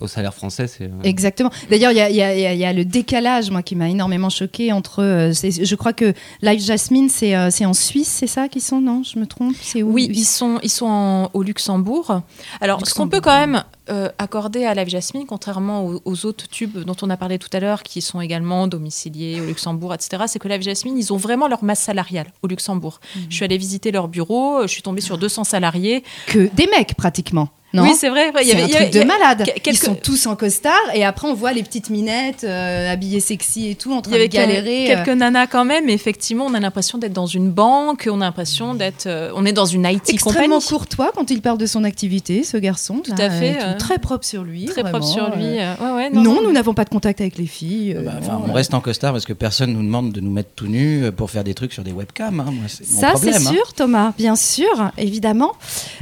[0.00, 0.84] au salaire français, c'est.
[0.84, 1.50] euh, Exactement.
[1.70, 5.02] D'ailleurs, il y a, y y le décalage, moi, qui m'a énormément choqué entre.
[5.02, 8.62] euh, c'est- je crois que Live Jasmine, c'est euh, c'est en Suisse, c'est ça qu'ils
[8.62, 9.54] sont Non, je me trompe.
[9.60, 12.22] C'est où Oui, ils sont, ils sont en- au Luxembourg.
[12.60, 16.48] Alors, ce qu'on peut quand même euh, accorder à Live Jasmine, contrairement aux, aux autres
[16.48, 20.24] tubes dont on a parlé tout à l'heure, qui sont également domiciliés au Luxembourg, etc.,
[20.28, 23.00] c'est que Live Jasmine, ils ont vraiment leur masse salariale au Luxembourg.
[23.28, 26.04] Je suis allée visiter leur bureau, je suis tombée sur 200 salariés.
[26.26, 27.48] Que des mecs, pratiquement.
[27.72, 28.32] Non Oui, c'est vrai.
[28.42, 29.44] Il y avait- un y truc avait- de malade.
[29.44, 32.92] que- Ils quelques- sont tous en costard et après on voit les petites minettes euh,
[32.92, 34.84] habillées sexy et tout en train y avait de galérer.
[34.86, 38.20] quelques euh, nanas quand même, mais effectivement, on a l'impression d'être dans une banque, on
[38.20, 40.66] a l'impression d'être, euh, on est dans une IT extrêmement compagnie.
[40.68, 43.02] courtois quand il parle de son activité, ce garçon.
[43.04, 44.64] Tout à fait, euh, très propre sur lui.
[44.64, 45.44] très propre sur lui.
[45.44, 47.94] ouais, ouais, Non, non, non, nous n'avons pas de contact avec les filles.
[47.96, 50.50] euh, Enfin, non, on reste en costard parce que personne nous demande de nous mettre
[50.56, 52.40] tout nus pour faire des trucs sur des webcams.
[52.40, 52.46] hein.
[52.50, 53.38] Moi, Ça, c'est hein.
[53.38, 55.52] sûr, Thomas, bien sûr, évidemment.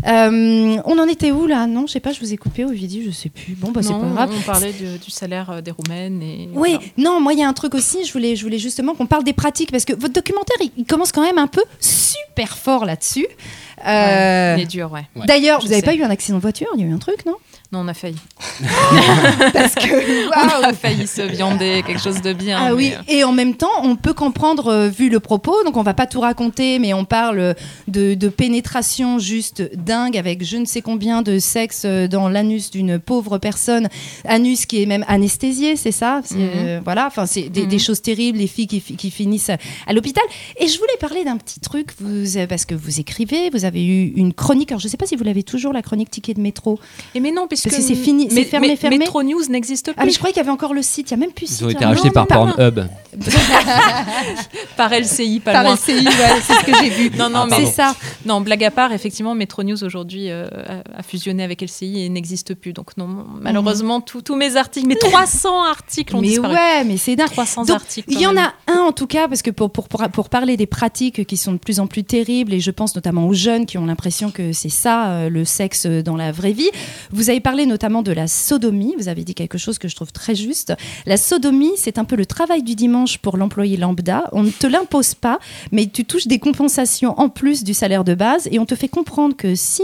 [0.06, 1.57] Euh, on en était où là?
[1.66, 3.54] Non, je sais pas, je vous ai coupé, Ovidie, je sais plus.
[3.54, 4.30] Bon, bah, c'est pas grave.
[4.36, 6.48] On parlait du, du salaire euh, des Roumaines et.
[6.54, 6.80] Oui, voilà.
[6.96, 9.24] non, moi il y a un truc aussi, je voulais, je voulais justement qu'on parle
[9.24, 12.84] des pratiques, parce que votre documentaire, il, il commence quand même un peu super fort
[12.84, 13.26] là-dessus.
[13.86, 15.06] Euh, Il est dur, ouais.
[15.26, 17.24] D'ailleurs, vous n'avez pas eu un accident de voiture, il y a eu un truc,
[17.26, 17.36] non?
[17.70, 18.16] Non, on a failli.
[19.52, 22.58] Parce que, On a failli se viander quelque chose de bien.
[22.60, 25.76] Ah oui, euh, et en même temps, on peut comprendre, euh, vu le propos, donc
[25.76, 27.54] on va pas tout raconter, mais on parle
[27.86, 32.70] de, de pénétration juste dingue avec je ne sais combien de sexe euh, dans l'anus
[32.70, 33.88] d'une pauvre personne,
[34.24, 36.20] anus qui est même anesthésié, c'est ça?
[36.24, 36.50] C'est, Mhm.
[36.54, 39.50] euh, Voilà, enfin c'est des, des choses terribles, les filles qui, fi- qui finissent
[39.86, 40.24] à l'hôpital.
[40.58, 44.12] Et je voulais parler d'un petit truc, vous, parce que vous écrivez, vous avez eu
[44.16, 46.78] une chronique, alors je sais pas si vous l'avez toujours, la chronique ticket de métro.
[47.14, 48.98] Et mais non, Parce que c'est fini, c'est mais- fermé, mais- fermé.
[48.98, 49.94] Metro News n'existe plus.
[49.98, 51.46] Ah mais je croyais qu'il y avait encore le site, il y a même plus
[51.50, 51.62] Ils site.
[51.66, 51.88] ont été hein.
[51.90, 52.26] rachetés par.
[52.26, 52.80] Pornhub.
[54.76, 55.74] par LCI, pas Par loin.
[55.74, 57.10] LCI, ouais, c'est ce que j'ai vu.
[57.18, 57.96] Non, non, Ah, mais c'est ça.
[58.26, 60.46] Non, blague à part, effectivement, Metro News aujourd'hui euh,
[60.96, 62.72] a, fusionné avec LCI et n'existe plus.
[62.72, 63.08] Donc non,
[63.40, 66.54] malheureusement, tous- tous mes articles, mes 300 articles ont mais disparu.
[66.54, 67.30] ouais, mais c'est dingue.
[67.30, 68.08] 300 Donc, articles.
[68.12, 70.56] Il y en a un en tout cas, parce que pour, pour, pour, pour parler
[70.56, 73.66] des pratiques qui sont de plus en plus terribles, et je pense notamment aux jeunes
[73.66, 76.70] qui ont l'impression que c'est ça, euh, le sexe dans la vraie vie,
[77.10, 80.12] vous avez parlé notamment de la sodomie, vous avez dit quelque chose que je trouve
[80.12, 80.74] très juste.
[81.06, 84.24] La sodomie, c'est un peu le travail du dimanche pour l'employé lambda.
[84.32, 85.38] On ne te l'impose pas,
[85.72, 88.90] mais tu touches des compensations en plus du salaire de base, et on te fait
[88.90, 89.82] comprendre que si,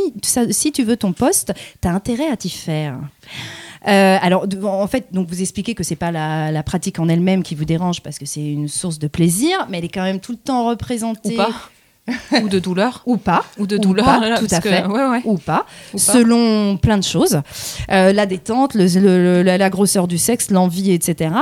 [0.50, 2.98] si tu veux ton poste, tu as intérêt à t'y faire.
[3.88, 7.54] Euh, alors, en fait, donc vous expliquez que c'est pas la, pratique en elle-même qui
[7.54, 10.32] vous dérange parce que c'est une source de plaisir, mais elle est quand même tout
[10.32, 11.38] le temps représentée.
[11.38, 11.42] Ou.
[12.42, 13.02] Ou de douleur.
[13.06, 13.44] Ou pas.
[13.58, 14.04] Ou de Ou douleur.
[14.04, 14.84] pas, tout à que- fait.
[14.86, 15.22] ouais, ouais.
[15.24, 16.02] Ou pas, Ou pas.
[16.12, 17.40] selon plein de choses.
[17.90, 21.34] Euh, la détente, le- le- le- la, grosseur du sexe, l'envie, etc.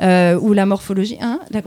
[0.00, 1.18] Euh, ou la morphologie.
[1.20, 1.60] hein, la-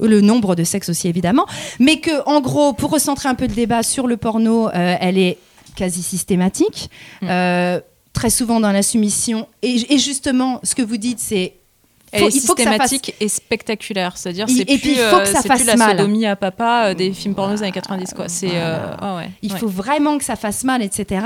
[0.00, 1.44] le nombre de sexes aussi, évidemment.
[1.78, 5.18] Mais que, en gros, pour recentrer un peu le débat sur le porno, euh, elle
[5.18, 5.36] est
[5.76, 6.90] quasi systématique.
[7.20, 7.26] Mm.
[8.14, 9.46] Très souvent dans la soumission.
[9.62, 11.54] Et, et justement, ce que vous dites, c'est.
[12.12, 14.16] Elle faut- est il faut que ça fasse- systématique et spectaculaire.
[14.16, 15.96] C'est-à-dire, c'est et plus, puis, il faut que euh, ça c'est fasse plus la mal.
[15.98, 18.12] sodomie à papa euh, des films pornos des années 90.
[18.14, 18.28] Quoi.
[18.28, 19.58] C'est, euh, ouais, ouais, Il ouais.
[19.58, 21.24] faut vraiment que ça fasse mal, etc.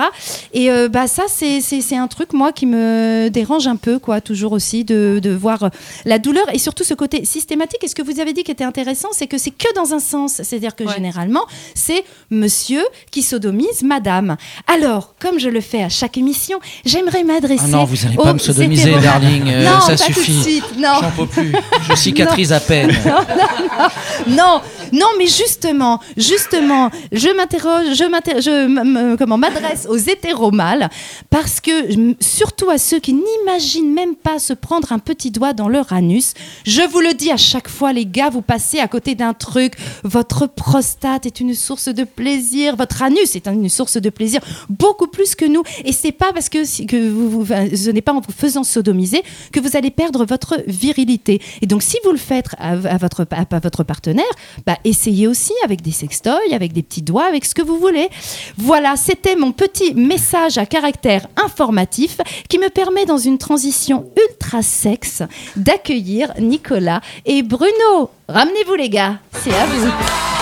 [0.55, 3.99] Et euh, bah ça, c'est c'est- c'est un truc moi qui me dérange un peu,
[3.99, 5.71] quoi, toujours aussi de, de voir
[6.05, 7.83] la douleur et surtout ce côté systématique.
[7.83, 9.99] Et ce que vous avez dit qui était intéressant, c'est que c'est que dans un
[10.01, 10.95] sens, c'est-à-dire que Ouais.
[10.95, 14.37] généralement c'est Monsieur qui sodomise Madame.
[14.67, 17.63] Alors, comme je le fais à chaque émission, j'aimerais m'adresser.
[17.65, 19.45] Ah non, vous n'allez pas me sodomiser, darling.
[19.49, 20.43] euh, non, ça pas tout de suffit.
[20.43, 20.95] suite, non.
[21.01, 21.53] J'en peux plus.
[21.89, 22.91] Je cicatrise à peine.
[24.29, 24.61] non,
[24.93, 28.05] non, mais justement, justement, je m'interroge, je
[28.41, 30.89] je comment m'adresse aux hétéromâles
[31.31, 35.69] parce que surtout à ceux qui n'imaginent même pas se prendre un petit doigt dans
[35.69, 36.35] leur anus.
[36.65, 39.75] Je vous le dis à chaque fois, les gars, vous passez à côté d'un truc.
[40.05, 45.07] Votre prostate est une source de plaisir, votre anus est une source de plaisir beaucoup
[45.07, 45.63] plus que nous.
[45.85, 49.23] Et c'est pas parce que, que vous, vous- ce n'est pas en vous faisant sodomiser
[49.53, 51.41] que vous allez perdre votre virilité.
[51.63, 54.25] Et donc, si vous le faites à, votre, à, à votre partenaire,
[54.67, 58.09] bah, essayez aussi avec des sextoys, avec des petits doigts, avec ce que vous voulez.
[58.57, 64.63] Voilà, c'était mon petit message à caractère informatif qui me permet, dans une transition ultra
[64.63, 65.23] sexe,
[65.57, 68.11] d'accueillir Nicolas et Bruno.
[68.29, 70.36] Ramenez-vous, les gars, c'est à vous.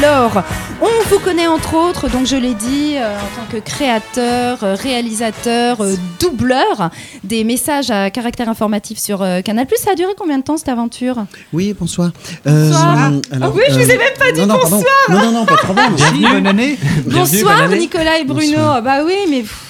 [0.00, 0.44] Alors,
[0.80, 4.76] on vous connaît entre autres, donc je l'ai dit, euh, en tant que créateur, euh,
[4.80, 6.90] réalisateur, euh, doubleur
[7.24, 9.66] des messages à caractère informatif sur euh, Canal+.
[9.76, 11.16] Ça a duré combien de temps cette aventure?
[11.52, 12.10] Oui, bonsoir.
[12.44, 13.10] Bonsoir.
[13.10, 14.76] Euh, alors, Ah oui, je vous ai même pas dit non, non, pardon.
[14.76, 14.94] bonsoir.
[15.10, 15.94] Non, non, non, pas de problème.
[15.96, 16.78] Bienvenue, bonne année.
[17.06, 18.52] Bonsoir Nicolas et Bruno.
[18.56, 18.82] Bonsoir.
[18.82, 19.64] Bah oui, mais pff,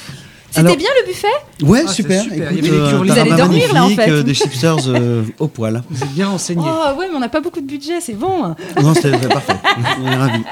[0.50, 1.26] c'était bien le buffet?
[1.62, 2.22] Ouais, Ah, super.
[2.22, 2.52] super.
[2.52, 4.10] Il y Écoute, avait les euh, Vous allez dormir, là, en fait.
[4.10, 5.82] euh, des chipsters euh, au poil.
[5.90, 6.62] Vous êtes bien renseigné.
[6.66, 8.54] Oh ouais, mais on n'a pas beaucoup de budget, c'est bon.
[8.82, 9.54] Non, c'était parfait.
[10.02, 10.42] On est ravis.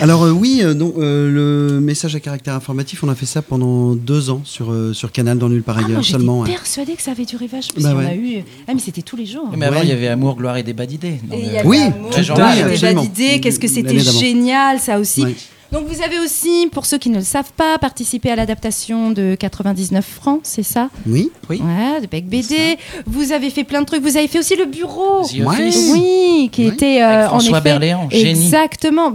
[0.00, 1.30] Alors euh, oui, euh, donc, euh,
[1.70, 5.12] le message à caractère informatif, on a fait ça pendant deux ans sur, euh, sur
[5.12, 6.40] Canal dans Nulle part Ah, moi ailleurs j'étais seulement.
[6.40, 6.50] ouais.
[6.50, 7.74] persuadée que ça avait duré vachement.
[7.80, 8.06] Parce Bah qu'on ouais.
[8.12, 8.44] a eu.
[8.66, 9.48] Ah mais c'était tous les jours.
[9.56, 9.82] Mais avant, Ouais.
[9.84, 11.20] il y avait Amour, Gloire et des bas d'idées.
[11.32, 15.22] il Oui, Amour, Gloire et bas d'idées, qu'est-ce que c'était génial, ça aussi.
[15.22, 15.36] Ouais.
[15.72, 19.36] Donc vous avez aussi, pour ceux qui ne le savent pas, participé à l'adaptation de
[19.38, 20.88] 99 francs, c'est ça?
[21.06, 21.30] Oui.
[21.50, 21.60] Oui.
[21.60, 22.78] Ouais, de Bec BD.
[23.06, 24.02] Vous avez fait plein de trucs.
[24.02, 25.24] Vous avez fait aussi le bureau.
[25.24, 25.42] The.
[25.44, 26.72] Oui, qui Ouais.
[26.74, 27.64] était euh, Avec en François effet.
[27.70, 28.30] Berléand, génie.
[28.30, 29.12] Exactement.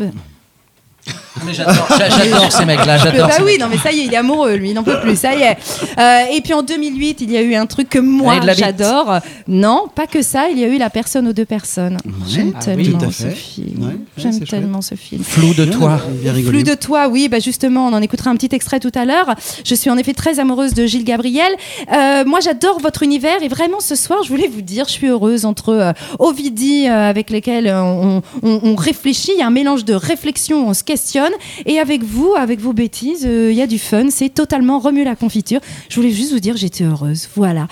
[1.46, 3.28] Mais j'adore, j'a- j'adore ces mecs-là, j'adore.
[3.28, 3.62] bah ces oui, mecs.
[3.62, 5.42] non mais ça y est, il est amoureux, lui, il n'en peut plus, ça y
[5.42, 5.58] est.
[5.98, 9.20] Euh, et puis en 2008, il y a eu un truc que moi j'adore.
[9.48, 11.98] Non, pas que ça, il y a eu La personne aux deux personnes.
[12.28, 13.82] J'aime Ah tellement ce film.
[13.84, 15.24] Ouais, ouais, J'aime tellement ce film.
[15.24, 16.00] Flou de toi.
[16.22, 16.34] Bien.
[16.34, 19.34] Plus de toi, oui, bah justement, on en écoutera un petit extrait tout à l'heure.
[19.66, 21.52] Je suis en effet très amoureuse de Gilles Gabriel.
[21.94, 25.08] Euh, moi, j'adore votre univers et vraiment ce soir, je voulais vous dire, je suis
[25.08, 29.52] heureuse entre euh, Ovidie euh, avec lesquels on, on- on réfléchit, il y a un
[29.52, 31.32] mélange de réflexion, on se questionne,
[31.66, 35.06] et avec vous, avec vos bêtises, euh, il y a du fun, c'est totalement remue
[35.06, 35.62] la confiture.
[35.88, 37.68] Je voulais juste vous dire, j'étais heureuse, voilà.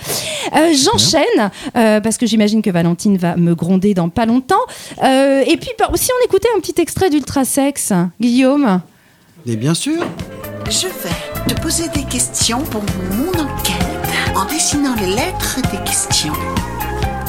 [0.55, 4.65] Euh, J'enchaîne euh, parce que j'imagine que Valentine va me gronder dans pas longtemps.
[5.03, 7.91] Euh, et puis, bah, si on écoutait un petit extrait d'Ultrasex,
[8.21, 8.81] Guillaume.
[9.45, 10.01] Et bien sûr.
[10.69, 16.33] Je vais te poser des questions pour mon enquête en dessinant les lettres des questions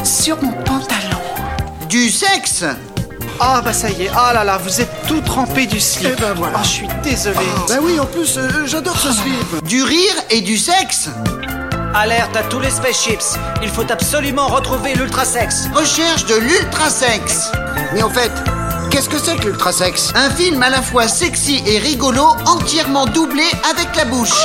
[0.04, 1.18] sur mon pantalon.
[1.88, 2.64] Du sexe?
[3.42, 6.14] Ah bah ça y est, ah là là, vous êtes tout trempé du slip.
[6.18, 6.58] Eh ben voilà.
[6.60, 7.38] Ah, je suis désolé.
[7.68, 9.64] Bah oui, en plus, euh, j'adore ce slip.
[9.64, 11.08] Du rire et du sexe
[11.94, 15.70] Alerte à tous les spaceships, il faut absolument retrouver l'ultrasex.
[15.74, 17.50] Recherche de l'ultrasex.
[17.94, 18.30] Mais en fait,
[18.90, 20.12] qu'est-ce que c'est que l'ultrasex?
[20.14, 24.38] Un film à la fois sexy et rigolo, entièrement doublé avec la bouche.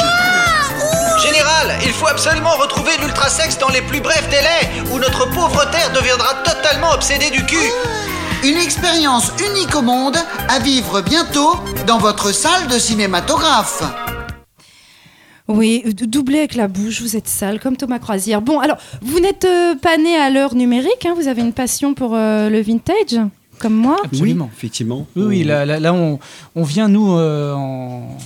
[1.21, 5.91] Général, il faut absolument retrouver l'ultrasex dans les plus brefs délais, ou notre pauvre Terre
[5.93, 7.71] deviendra totalement obsédée du cul.
[8.43, 10.15] Une expérience unique au monde,
[10.49, 11.53] à vivre bientôt
[11.87, 13.83] dans votre salle de cinématographe.
[15.47, 18.41] Oui, doublé avec la bouche, vous êtes sale, comme Thomas Croisière.
[18.41, 21.93] Bon, alors, vous n'êtes euh, pas né à l'heure numérique, hein, vous avez une passion
[21.93, 23.19] pour euh, le vintage,
[23.59, 23.97] comme moi.
[24.13, 25.07] Oui, effectivement.
[25.15, 26.19] Oui, oui, là, là, là, on,
[26.55, 28.17] on vient, nous, euh, en,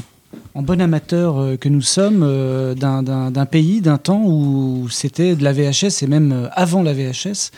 [0.55, 5.43] en bon amateur euh, que nous sommes, euh, d'un- pays, d'un temps où c'était de
[5.43, 7.51] la VHS, et même avant la VHS.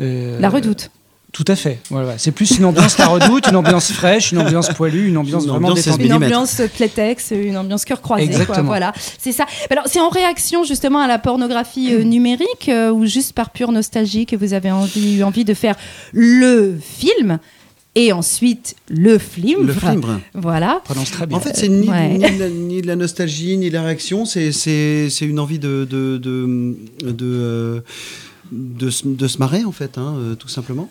[0.00, 0.90] euh, La Redoute.
[1.30, 1.78] Tout à fait.
[1.90, 5.44] Voilà, c'est plus une ambiance la redoute, une ambiance fraîche, une ambiance poilue, une ambiance
[5.44, 6.06] Une vraiment ambiance détendue.
[6.06, 8.24] Une ambiance Playtex, une ambiance cœur croisé.
[8.28, 8.66] quoi, Exactement.
[8.66, 9.44] voilà, c'est ça.
[9.70, 13.72] Alors, c'est en réaction justement à la pornographie euh, numérique euh, ou juste par pure
[13.72, 15.76] nostalgie que vous avez envie, eu envie de faire
[16.12, 17.38] le film
[17.94, 19.66] et ensuite le film?
[19.66, 20.20] Le film.
[20.34, 20.80] Voilà.
[20.84, 21.36] Prononce très bien.
[21.36, 22.08] En fait, c'est ni, Ouais.
[22.08, 24.50] ni de la, ni de la nostalgie, ni de la réaction, c'est-
[25.20, 27.80] une envie de, de, de, de, euh,
[28.50, 30.88] de se, de se marrer, en fait, hein, euh, tout simplement.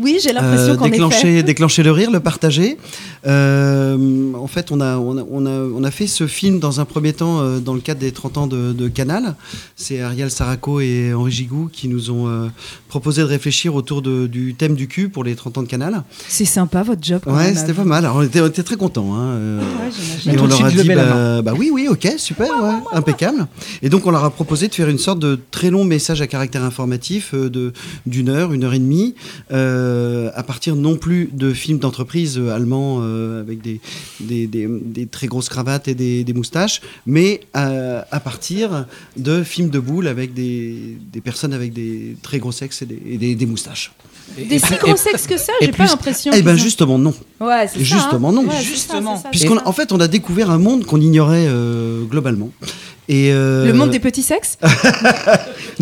[0.00, 1.42] Oui, j'ai l'impression Euh, qu'en déclencher, effet.
[1.52, 2.78] déclencher le rire, le partager.
[3.26, 6.80] Euh, en fait, on a, on, a, on, a, on a fait ce film dans
[6.80, 9.34] un premier temps euh, dans le cadre des 30 ans de, de Canal.
[9.76, 12.46] C'est Ariel Saraco et Henri Gigou qui nous ont euh,
[12.88, 16.02] proposé de réfléchir autour de- du thème du cul pour les 30 ans de Canal.
[16.28, 17.20] C'est sympa votre job.
[17.24, 18.04] quand Ouais, c'était pas mal.
[18.04, 19.14] Alors, on, était, on était très contents.
[19.14, 19.60] Hein.
[20.22, 20.32] j'imagine.
[20.32, 23.46] et on leur a dit, bah, bah oui, oui, ok, super, ouais, impeccable.
[23.82, 26.26] Et donc, on leur a proposé de faire une sorte de très long message à
[26.26, 27.72] caractère informatif euh, de
[28.06, 29.14] d'une heure, une heure et demie,
[29.52, 29.87] euh,
[30.34, 33.80] à partir non plus de films d'entreprise euh, allemands euh, avec des,
[34.20, 38.86] des, des- des très grosses cravates et des, des moustaches, mais euh, à partir
[39.16, 43.02] de films de boules avec des, des personnes avec des très gros sexes et des,
[43.06, 43.92] et des- des moustaches.
[44.36, 46.32] Des si gros sexes que ça, j'ai pas l'impression.
[46.34, 47.14] Eh ben ont- justement non.
[47.40, 48.32] Ouais, c'est ça, Justement hein.
[48.32, 48.46] non.
[48.46, 48.60] Ouais,
[49.16, 49.28] ça.
[49.30, 52.50] Puisqu'en en fait on a découvert un monde qu'on ignorait euh, globalement.
[53.08, 54.68] Et euh, Le monde des petits sexes non,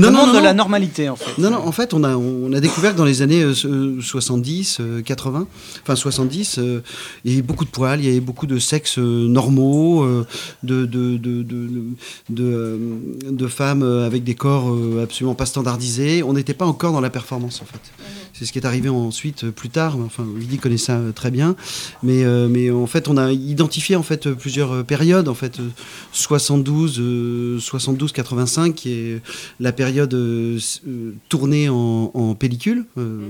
[0.09, 1.41] Le non, monde non, de la normalité, en fait.
[1.41, 4.79] Non, non, en fait, on a, on a découvert que dans les années euh, 70,
[4.81, 5.49] euh, 80,
[5.83, 6.83] enfin 70, euh,
[7.25, 10.25] il y avait beaucoup de poils, il y avait beaucoup de sexes euh, normaux, euh,
[10.63, 11.69] de, de, de, de,
[12.31, 12.79] de, euh,
[13.29, 16.23] de femmes euh, avec des corps euh, absolument pas standardisés.
[16.23, 17.81] On n'était pas encore dans la performance, en fait.
[18.39, 19.97] C'est ce qui est arrivé ensuite, euh, plus tard.
[20.05, 21.57] Enfin, Vidi connaît ça euh, très bien.
[22.03, 25.29] Mais, euh, mais en fait, on a identifié en fait, euh, plusieurs euh, périodes.
[25.29, 25.69] En fait, euh,
[26.13, 29.21] 72, euh, 72, 85, qui est
[29.61, 33.21] la période euh, euh, tournée en, en pellicule, euh,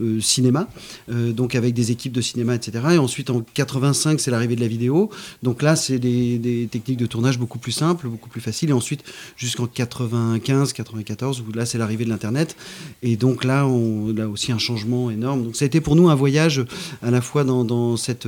[0.00, 0.68] euh, cinéma,
[1.08, 2.84] donc avec des équipes de cinéma, etc.
[2.94, 5.10] Et ensuite, en 85, c'est l'arrivée de la vidéo.
[5.42, 8.70] Donc là, c'est des, des techniques de tournage beaucoup plus simples, beaucoup plus faciles.
[8.70, 9.02] Et ensuite,
[9.36, 12.56] jusqu'en 95, 94, où là, c'est l'arrivée de l'Internet.
[13.02, 15.44] Et donc là, on a aussi un changement énorme.
[15.44, 16.64] Donc ça a été pour nous un voyage
[17.02, 18.26] à la fois dans, dans cette,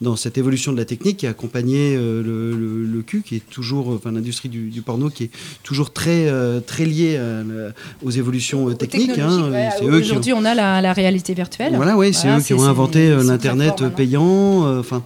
[0.00, 3.36] dans cette évolution de la technique qui a accompagné euh, le, le- le cul, qui
[3.36, 5.30] est toujours, l'industrie du, du porno qui est
[5.62, 9.18] toujours très euh, très liée la- aux évolutions euh, techniques.
[9.18, 9.50] Hein.
[9.50, 9.68] ouais.
[9.82, 11.72] Ont- Aujourd'hui, on a la, la réalité virtuelle.
[11.76, 14.66] voilà, oui, c'est eux qui ont inventé euh, l'internet euh, payant.
[14.66, 15.02] euh, Enfin,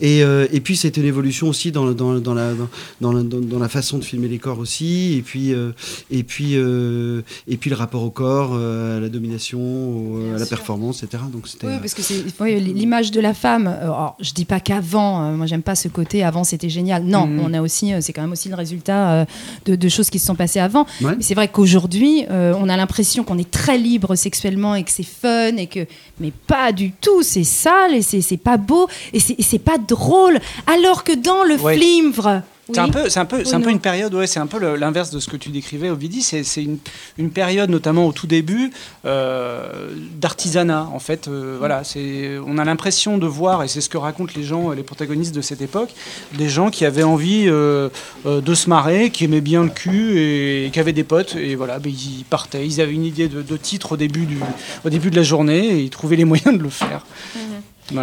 [0.00, 2.68] et, euh, et puis c'était une évolution aussi dans, dans, dans la dans,
[3.00, 5.14] dans la dans, dans la façon de filmer les corps aussi.
[5.16, 5.70] Et puis euh,
[6.10, 10.38] et puis euh, et puis le rapport au corps, euh, à la domination, au- à
[10.38, 11.22] la performance, etc.
[11.32, 11.66] Donc c'était.
[11.68, 13.66] Oui, parce que c'est oui, l'image de la femme.
[13.66, 17.04] alors, je dis pas qu'avant, euh, moi j'aime pas ce côté avant c'était génial.
[17.04, 17.40] Non, Mhm.
[17.44, 19.24] on a aussi, c'est quand même aussi le résultat euh,
[19.66, 20.86] de, de choses qui se sont passées avant.
[21.00, 21.12] Ouais.
[21.16, 24.90] Mais c'est vrai qu'aujourd'hui, euh, on a l'impression qu'on est très libre sexuellement et que
[24.90, 25.86] c'est fun et que,
[26.20, 27.22] mais pas du tout.
[27.22, 30.38] C'est sale et c'est c'est pas beau et c'est et c'est pas drôle.
[30.66, 31.76] Alors que dans le Ouais.
[31.76, 32.42] flimvre.
[32.72, 34.46] C'est un peu, c'est un peu, Oui, c'est un peu une période, ouais, c'est un
[34.46, 36.22] peu l'inverse de ce que tu décrivais, Ovidie.
[36.22, 36.78] C'est, c'est une,
[37.18, 38.70] une période, notamment au tout début,
[39.04, 40.88] euh, d'artisanat.
[40.92, 44.32] En fait, euh, voilà, c'est, on a l'impression de voir, et c'est ce que racontent
[44.34, 45.90] les gens, les protagonistes de cette époque,
[46.38, 47.90] des gens qui avaient envie euh,
[48.24, 51.78] de se marrer, qui aimaient bien le cul et, qui avaient des potes, et voilà,
[51.78, 52.66] ben, ils partaient.
[52.66, 54.38] Ils avaient une idée de, de titre au début du,
[54.86, 57.04] au début de la journée, et ils trouvaient les moyens de le faire.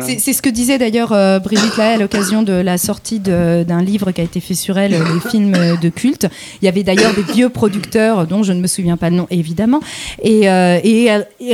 [0.02, 3.82] C'est c'est ce que disait d'ailleurs euh, Brigitte Lahaye à l'occasion de la sortie d'un
[3.82, 6.28] livre qui a été fait sur elle, euh, les films euh, de culte.
[6.62, 9.28] Il y avait d'ailleurs des vieux producteurs dont je ne me souviens pas le nom
[9.32, 9.80] évidemment.
[10.24, 10.48] Et,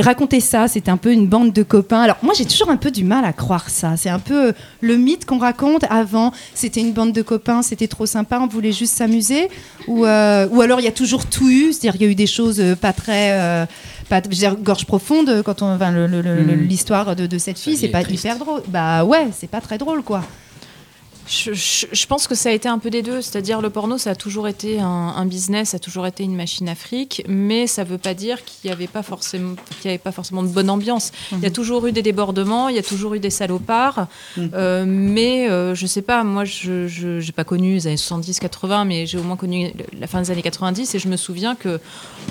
[0.00, 2.00] raconter ça, c'était un peu une bande de copains.
[2.02, 3.94] Alors moi j'ai toujours un peu du mal à croire ça.
[3.96, 6.32] C'est un peu le mythe qu'on raconte avant.
[6.54, 9.48] C'était une bande de copains, c'était trop sympa, on voulait juste s'amuser.
[9.86, 12.26] Ou, ou alors il y a toujours tout eu, c'est-à-dire il y a eu des
[12.26, 13.66] choses pas très...
[14.08, 16.66] pas, je veux dire, gorge profonde quand on enfin, Mhm.
[16.68, 18.24] l'histoire de, de cette fille c'est est pas triste.
[18.24, 20.22] hyper drôle bah ouais c'est pas très drôle quoi
[21.28, 23.98] Je, je- je pense que ça a été un peu des deux, c'est-à-dire le porno,
[23.98, 27.22] ça a toujours été un, un business, ça a toujours été une machine à fric,
[27.28, 30.10] mais ça ne veut pas dire qu'il n'y avait pas forcément, qu'il y avait pas
[30.12, 31.12] forcément de bonne ambiance.
[31.32, 34.06] Il y a toujours eu des débordements, il y a toujours eu des salopards,
[34.38, 39.04] euh, mais euh, je sais pas, moi je n'ai pas connu les années 70-80, mais
[39.06, 39.70] j'ai au moins connu
[40.00, 41.78] la fin des années 90 et je me souviens que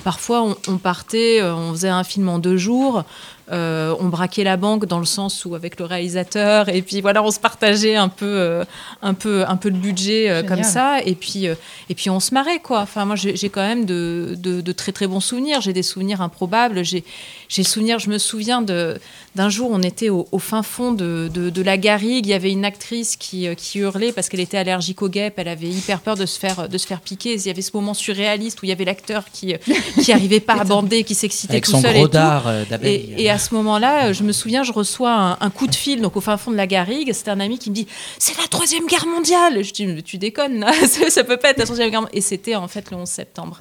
[0.03, 3.03] parfois on, on partait, euh, on faisait un film en deux jours.
[3.51, 7.23] Euh, on braquait la banque dans le sens où avec le réalisateur et puis voilà
[7.23, 8.65] on se partageait un peu euh,
[9.01, 10.99] un peu un peu le budget euh, comme ça.
[11.05, 11.55] Et puis euh,
[11.89, 12.81] et puis on se marrait quoi.
[12.81, 15.61] Enfin moi j'ai j'ai quand même de, de- de très très bons souvenirs.
[15.61, 16.83] J'ai des souvenirs improbables.
[16.83, 17.03] J'ai
[17.49, 21.49] j'ai souvenir je me souviens d'un jour on était au, au fin fond de, de,
[21.49, 24.57] de la garrigue il y avait une actrice qui, euh, qui hurlait parce qu'elle était
[24.57, 27.45] allergique aux guêpes elle avait hyper peur de se faire de se faire piquer il
[27.45, 29.57] y avait ce moment surréaliste où il y avait l'acteur qui euh,
[30.03, 32.63] qui arrivait pas à bander qui s'excitait Avec tout son seul gros et dard, euh.
[32.83, 36.01] Et- et à ce moment-là, je me souviens, je reçois un, un coup de fil,
[36.01, 37.11] donc au fin fond de la garrigue.
[37.13, 37.87] C'était un ami qui me dit
[38.19, 39.63] C'est la troisième guerre mondiale.
[39.63, 40.71] Je dis Mais Tu déconnes, là.
[40.87, 42.17] ça, ça peut pas être la troisième guerre mondiale.
[42.17, 43.59] Et c'était en fait le 11 septembre.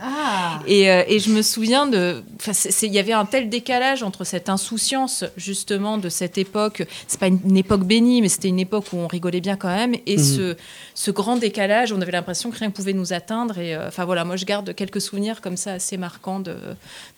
[0.67, 2.23] Et, euh, et je me souviens de.
[2.83, 6.85] Il y avait un tel décalage entre cette insouciance, justement, de cette époque.
[7.07, 9.69] C'est pas une, une époque bénie, mais c'était une époque où on rigolait bien quand
[9.75, 9.95] même.
[10.07, 10.23] Et Mhm.
[10.23, 10.57] ce,
[10.95, 13.59] ce grand décalage, on avait l'impression que rien pouvait nous atteindre.
[13.59, 16.57] Et euh, enfin voilà, moi je garde quelques souvenirs comme ça assez marquants de.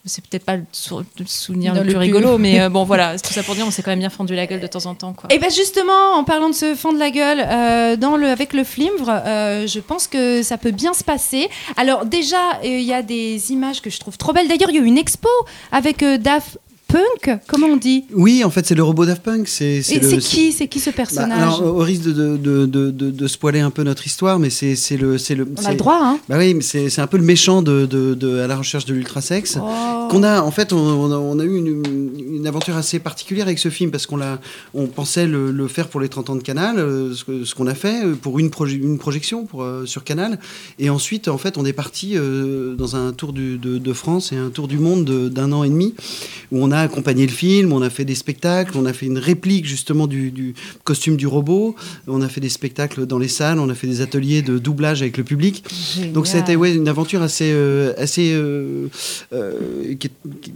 [0.08, 3.18] C'est peut-être pas le, sou- le souvenir Dans le plus rigolo, mais euh, bon voilà,
[3.18, 4.94] tout ça pour dire, on s'est quand même bien fendu la gueule de temps en
[4.94, 5.12] temps.
[5.12, 5.32] Quoi.
[5.32, 8.64] Et bien justement, en parlant de se fendre la gueule euh, dans le, avec le
[8.64, 11.48] flimvre, euh, je pense que ça peut bien se passer.
[11.76, 14.48] Alors déjà, il y a des images que je trouve trop belles.
[14.48, 15.28] D'ailleurs, il y a eu une expo
[15.72, 16.58] avec Daft
[16.88, 19.46] Punk, comment on dit Oui, en fait, c'est le robot Daft Punk.
[19.46, 22.36] C'est Et le- c'est qui C'est qui ce Bah, personnage alors, au risque de, de,
[22.38, 25.18] de, de, de- de spoiler un peu notre histoire, mais c'est c'est le.
[25.18, 27.24] c'est le On a le droit, hein Bah oui, mais c'est c'est un peu le
[27.24, 29.58] méchant de, à la recherche de l'ultrasexe.
[29.62, 30.08] Oh.
[30.10, 33.44] Qu'on a, en fait, on, on a, on a eu une, une aventure assez particulière
[33.46, 34.40] avec ce film parce qu'on l'a,
[34.72, 37.74] on pensait le, le faire pour les 30 ans de Canal, euh, ce, qu'on a
[37.74, 40.38] fait euh, pour une, proje- une projection pour, euh, sur Canal.
[40.78, 44.32] Et ensuite, en fait, on est parti euh, dans un tour du- de, de France
[44.32, 45.92] et un tour du monde de- d'un an et demi
[46.50, 49.18] où on a accompagné le film, on a fait des spectacles, on a fait une
[49.18, 50.54] réplique justement du, du
[50.84, 51.74] costume du robot,
[52.06, 55.02] on a fait des spectacles dans les salles, on a fait des ateliers de doublage
[55.02, 55.64] avec le public.
[55.94, 56.12] Génial.
[56.12, 58.88] Donc c'était ouais, une aventure assez, euh, assez euh,
[59.32, 60.10] euh, qui,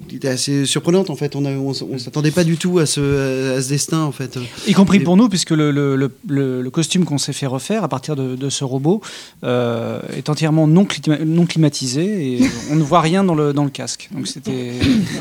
[0.08, 1.36] qui était assez surprenante en fait.
[1.36, 4.38] On a- on s'attendait pas du tout à ce, à ce destin en fait.
[4.66, 7.46] Y compris Et- pour nous, puisque le, le- le- le- le costume qu'on s'est fait
[7.46, 9.00] refaire à partir de, de ce robot
[9.44, 13.64] euh, est entièrement non, clima- non climatisé et on ne voit rien dans le, dans
[13.64, 14.08] le casque.
[14.14, 14.72] Donc c'était.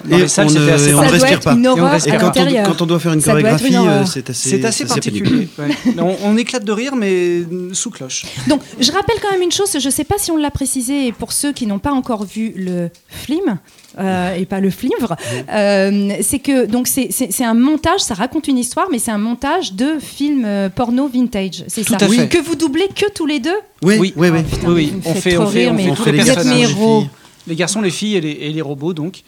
[0.10, 1.54] Dans Et les salles, on, c'était ne- assez et on ne respire pas.
[1.54, 2.66] une Et quand on, l'intérieur.
[2.68, 4.30] quand on doit faire une Ça chorégraphie, euh, c'est
[4.66, 5.48] assez, particulier.
[5.58, 5.70] ouais.
[6.00, 7.42] on, on éclate de rire, mais
[7.74, 8.26] sous cloche.
[8.48, 11.08] Donc, je rappelle quand même une chose, je ne sais pas si on l'a précisé,
[11.08, 13.58] et pour ceux qui n'ont pas encore vu le film,
[14.00, 15.16] euh, et pas le flimvre,
[15.54, 17.10] euh, c'est que donc c'est-
[17.44, 21.64] un montage, ça raconte une histoire, mais c'est un montage de films euh, porno vintage,
[21.68, 21.98] c'est ça.
[21.98, 23.50] Que vous doublez que tous les deux
[23.84, 24.14] Oui, Oui.
[24.16, 24.44] oui, oui.
[24.44, 24.94] Putain, Oui, oui.
[25.04, 26.18] vous me On fait, trop on fait, rire, on mais fait on tous fait les
[26.20, 26.76] les vous êtes personnages
[27.48, 29.24] Les garçons, les filles et les, et les robots, donc.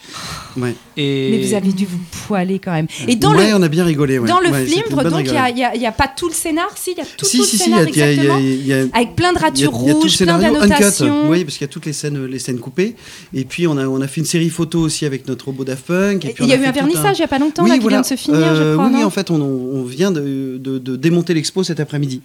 [0.56, 0.76] Ouais.
[0.98, 1.30] Et...
[1.32, 1.98] Mais vous avez dû vous
[2.28, 2.86] poiler quand même.
[3.08, 4.20] Et dans ouais, le, on a bien rigolé.
[4.20, 4.28] ouais.
[4.28, 7.06] dans le bonne donc il y a, pas tout le scénar, si, il y a
[7.18, 8.74] tout, Si, tout si, le si, il y a- scénar, il y a- il y
[8.74, 8.94] a- exactement.
[8.94, 10.38] y a- Avec plein de Il y a- ratures y a tout le rouges, plein
[10.38, 11.30] d'annotations.
[11.30, 12.96] Oui, parce qu'il y a toutes les scènes, les scènes coupées.
[13.34, 15.86] Et puis on a, on a fait une série photo aussi avec notre robot Daft
[15.86, 16.26] Punk.
[16.26, 17.82] Et Il y a eu un vernissage il y a pas longtemps, Oui, là, qui
[17.82, 17.98] voilà.
[17.98, 20.58] vient de se finir, je Euh, crois, Oui, non en fait, on, on vient de,
[20.60, 22.22] de- de démonter l'expo cet après-midi.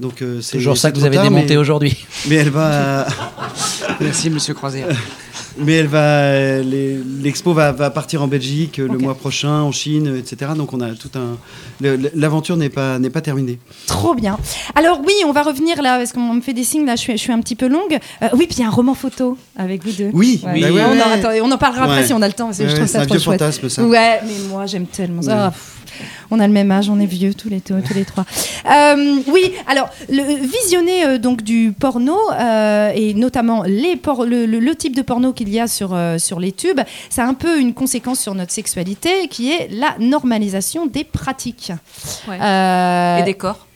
[0.00, 1.96] Donc euh, c'est Toujours ça que vous avez démonté aujourd'hui.
[2.28, 3.06] Mais elle va.
[4.00, 4.88] Merci, monsieur Croisière.
[5.60, 9.72] Mais elle va, les- l'expo va, va partir en Belgique euh, le mois prochain, en
[9.72, 10.52] Chine, euh, etc.
[10.56, 11.36] Donc on a tout un,
[12.14, 13.58] l'aventure n'est pas n'est pas terminée.
[13.86, 14.38] Trop bien.
[14.74, 17.12] Alors oui, on va revenir là, parce qu'on me fait des signes, là, je suis,
[17.12, 17.98] je suis un petit peu longue.
[18.22, 20.10] Euh, oui, puis il y a un roman photo avec vous deux.
[20.12, 20.52] Oui, Ouais.
[20.54, 22.62] oui, Ouais, on, en, on en parlera après si on a le temps, parce que
[22.64, 23.40] Ouais, je trouve c'est ça un trop vieux chouette.
[23.40, 23.84] fantasme, ça.
[23.84, 25.48] Ouais, mais moi j'aime tellement ça.
[25.48, 25.52] Ouais.
[26.30, 28.24] On a le même âge, on est vieux tous les, tous, tous les trois.
[28.70, 34.46] Euh, oui, alors, le, visionner euh, donc du porno, euh, et notamment les por- le,
[34.46, 36.80] le- le type de porno qu'il y a sur, euh, sur les tubes,
[37.10, 41.72] ça a un peu une conséquence sur notre sexualité, qui est la normalisation des pratiques.
[42.28, 42.38] Ouais.
[42.40, 43.66] Euh, Et des corps.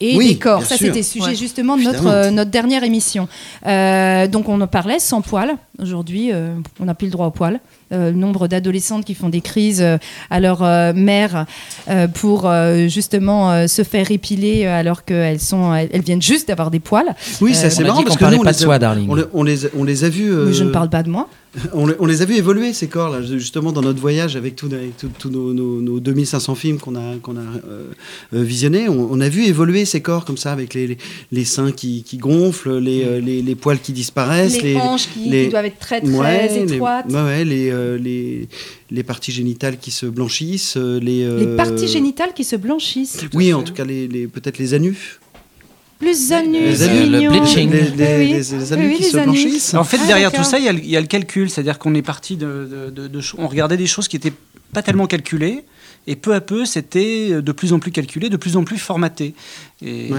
[0.00, 0.62] et Oui, des corps.
[0.62, 1.34] Ça, c'était sujet Ouais.
[1.34, 3.28] justement de notre, euh, notre dernière émission.
[3.66, 5.56] Euh, donc, on en parlait sans poil.
[5.80, 7.60] Aujourd'hui, euh, on n'a plus le droit au poil.
[7.92, 9.96] Euh, le nombre d'adolescentes qui font des crises euh,
[10.28, 11.46] à leur euh, mère
[11.88, 16.20] euh, pour euh, justement euh, se faire épiler euh, alors qu'elles sont, elles, elles viennent
[16.20, 17.14] juste d'avoir des poils.
[17.40, 19.08] Oui, Euh, c'est marrant parce qu'on que nous, on pas les de a- soi, darling.
[19.08, 20.32] On, les- on les, on les a vus.
[20.52, 21.28] Je ne euh, parle pas de moi.
[21.72, 24.56] On, les- on les a vus évoluer ces corps là justement dans notre voyage avec
[24.56, 24.68] tous
[25.30, 27.84] nos, nos- nos 2500 films qu'on a qu'on a euh,
[28.34, 30.98] euh, visionnés on, on a vu évoluer ces corps comme ça avec les, les,
[31.32, 35.30] les seins qui, qui gonflent les, euh, les, les poils qui disparaissent Les hanches qui-
[35.30, 36.10] qui doivent être très, très
[36.66, 37.06] les- étroites.
[37.08, 38.48] ouais, ouais, les, euh, les
[38.90, 43.20] les parties génitales qui se blanchissent euh, les euh, Les parties génitales qui se blanchissent.
[43.34, 45.20] oui en tout cas les, les- peut-être les anus
[45.98, 47.70] Plus anus, Les le bleaching.
[47.70, 49.42] Les- les- Oui, les- les anus Oui, qui les se anus.
[49.42, 49.72] blanchissent.
[49.74, 51.48] En fait, Ah, derrière tout ça, il y, a le- il y a le calcul.
[51.48, 54.34] C'est-à-dire qu'on est parti de, de- de- de cho- On regardait des choses qui n'étaient
[54.74, 55.64] pas tellement calculées.
[56.06, 59.32] Et peu à peu, c'était de plus en plus calculé, de plus en plus formaté.
[59.80, 60.10] Et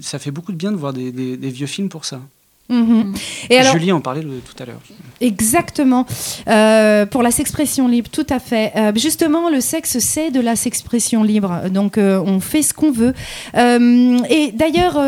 [0.00, 2.22] ça fait beaucoup de bien de voir des, des- des vieux films pour ça.
[2.70, 3.12] Mhm.
[3.50, 4.80] Et alors, Julie en parlait tout à l'heure.
[5.20, 6.06] Exactement.
[6.48, 8.72] Euh, pour la s'expression libre, tout à fait.
[8.76, 11.68] Euh, justement, le sexe, c'est de la s'expression libre.
[11.70, 13.12] Donc, euh, on fait ce qu'on veut.
[13.54, 14.98] Et d'ailleurs,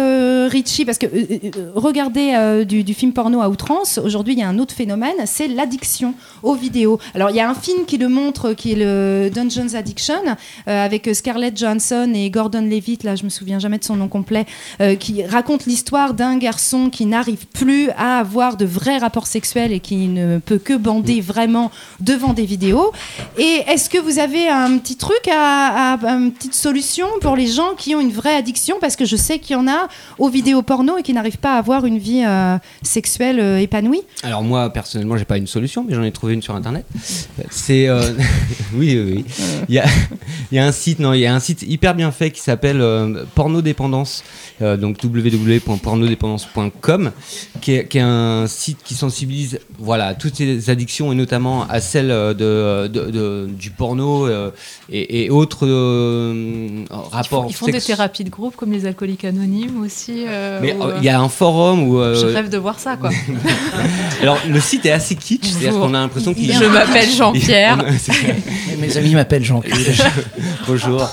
[0.50, 1.06] Richie, parce que
[1.74, 5.48] regardez du, du film porno à outrance, aujourd'hui, il y a un autre phénomène, c'est
[5.48, 6.98] l'addiction aux vidéos.
[7.14, 10.14] Alors, il y a un film qui le montre, qui est le Dungeons Addiction,
[10.66, 14.46] avec Scarlett Johansson et Gordon Levitt, là, je me souviens jamais de son nom complet,
[14.98, 19.80] qui raconte l'histoire d'un garçon qui n'arrive plus à avoir de vrais rapports sexuels et
[19.80, 22.92] qui ne peut que bander vraiment devant des vidéos.
[23.38, 27.46] Et est-ce que vous avez un petit truc, à, à- une petite solution pour les
[27.46, 28.76] gens qui ont une vraie addiction?
[28.80, 29.88] Parce que je sais qu'il y en a
[30.18, 34.03] aux vidéos porno et qui n'arrivent pas à avoir une vie euh, sexuelle euh, épanouie.
[34.22, 36.84] Alors moi personnellement j'ai pas une solution mais j'en ai trouvé une sur internet.
[37.50, 38.12] C'est euh,
[38.74, 39.12] oui oui.
[39.16, 39.24] oui.
[39.68, 39.84] Il y a
[40.50, 42.40] il y a un site non il y a un site hyper bien fait qui
[42.40, 42.82] s'appelle
[43.34, 44.24] Pornodépendance
[44.61, 47.12] donc www.pornodépendance.com
[47.61, 51.66] qui est, qui est un site qui sensibilise voilà à toutes ces addictions et notamment
[51.68, 54.51] à celle euh, de, de- de- du porno euh,
[54.90, 57.47] et, et autres euh, rapports.
[57.49, 60.24] Ils font des thérapies de groupe comme les alcooliques anonymes aussi.
[60.26, 62.78] euh, Mais euh, euh, il y a un forum où euh, Je rêve de voir
[62.78, 63.11] ça, quoi.
[64.22, 67.84] alors le site est assez kitsch, c'est-à-dire qu'on a l'impression qu'il Je m'appelle Jean-Pierre.
[68.78, 69.78] Mes amis m'appellent Jean-Claude.
[70.66, 71.09] Bonjour.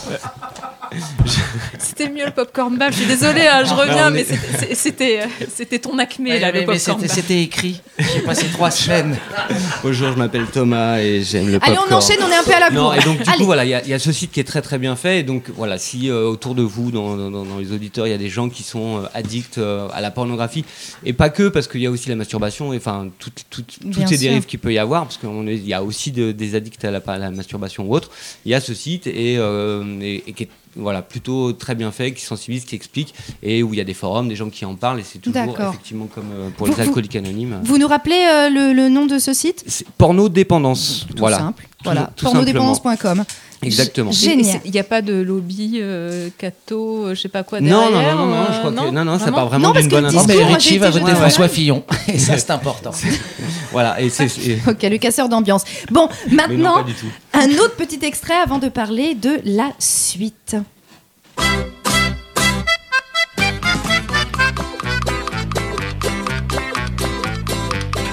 [1.77, 2.77] C'était mieux le popcorn.
[2.89, 5.19] Je suis désolée, hein, je reviens, Non, mais c'était- c'était
[5.53, 7.81] c'était ton acmé Ouais, là, mais- le mais popcorn c'était- écrit.
[7.97, 9.17] J'ai passé trois semaines.
[9.83, 11.93] Bonjour, je m'appelle Thomas et j'aime le Allez, on popcorn.
[12.03, 12.95] enchaîne, on est un peu à la Non, bourre.
[12.95, 13.37] et donc du Allez.
[13.39, 14.95] coup voilà, il y, a- il y a ce site qui est très très bien
[14.95, 15.19] fait.
[15.19, 18.11] Et donc voilà, si euh, autour de vous, dans, dans- dans- dans les auditeurs, il
[18.11, 20.65] y a des gens qui sont euh, addicts euh, à la pornographie,
[21.05, 23.89] et pas que, parce qu'il y a aussi la masturbation, et enfin toutes, toutes, toutes
[23.89, 24.29] Bien ces sûr.
[24.29, 27.01] dérives qu'il peut y avoir, parce qu'il y a aussi de- des addicts à la,
[27.05, 28.09] à la masturbation ou autre.
[28.45, 31.91] Il y a ce site et, euh, et- et qui est voilà, plutôt très bien
[31.91, 33.13] fait, qui sensibilise, qui explique,
[33.43, 35.41] et où il y a des forums, des gens qui en parlent, et c'est toujours
[35.69, 37.59] effectivement comme euh, pour Vous- les alcooliques anonymes.
[37.63, 39.63] Vous nous rappelez euh, le, le nom de ce site?
[39.67, 41.05] C'est Porno dépendance.
[41.09, 41.37] Tout voilà.
[41.37, 41.63] simple.
[41.77, 43.23] Tout- Voilà, pornodépendance.com.
[43.61, 44.11] Exactement.
[44.11, 48.15] Il n'y a pas de lobby, euh, catho, euh, je sais pas quoi Non, derrière.
[48.15, 49.79] non, non, non, non, euh, je crois que non non, non, ça part vraiment Non,
[49.79, 50.27] d'une bonne intention.
[50.27, 51.47] Mais Richie été va voter François.
[51.49, 51.83] Fillon.
[52.07, 52.91] Et ça, c'est important.
[53.71, 54.27] Voilà, et c'est.
[54.67, 55.63] Ok, le casseur d'ambiance.
[55.91, 56.85] Bon, non, maintenant,
[57.33, 60.55] un autre petit extrait avant de parler de la suite.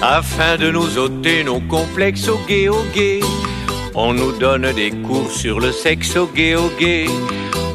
[0.02, 3.20] Afin de nous ôter nos complexes au gay au gay,
[3.96, 7.06] on nous donne des cours sur le sexe au gay au gay.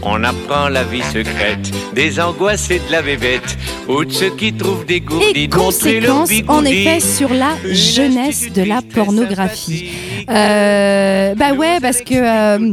[0.04, 4.54] On apprend la vie secrète des angoisses et de la bébête, ou de ceux qui
[4.54, 9.92] trouvent des gourdis Et conséquences, en effet, sur la jeunesse de la pornographie.
[10.30, 12.72] Euh, bah ouais, parce que euh,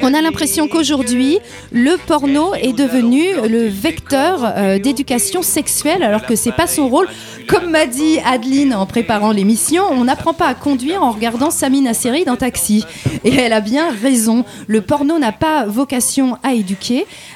[0.00, 1.38] on a l'impression qu'aujourd'hui,
[1.72, 7.06] le porno est devenu le vecteur euh, d'éducation sexuelle, alors que c'est pas son rôle.
[7.46, 11.92] Comme m'a dit Adeline en préparant l'émission, on n'apprend pas à conduire en regardant Samina
[11.92, 12.84] série dans Taxi.
[13.24, 14.44] Et elle a bien raison.
[14.66, 16.63] Le porno n'a pas vocation à éduquer,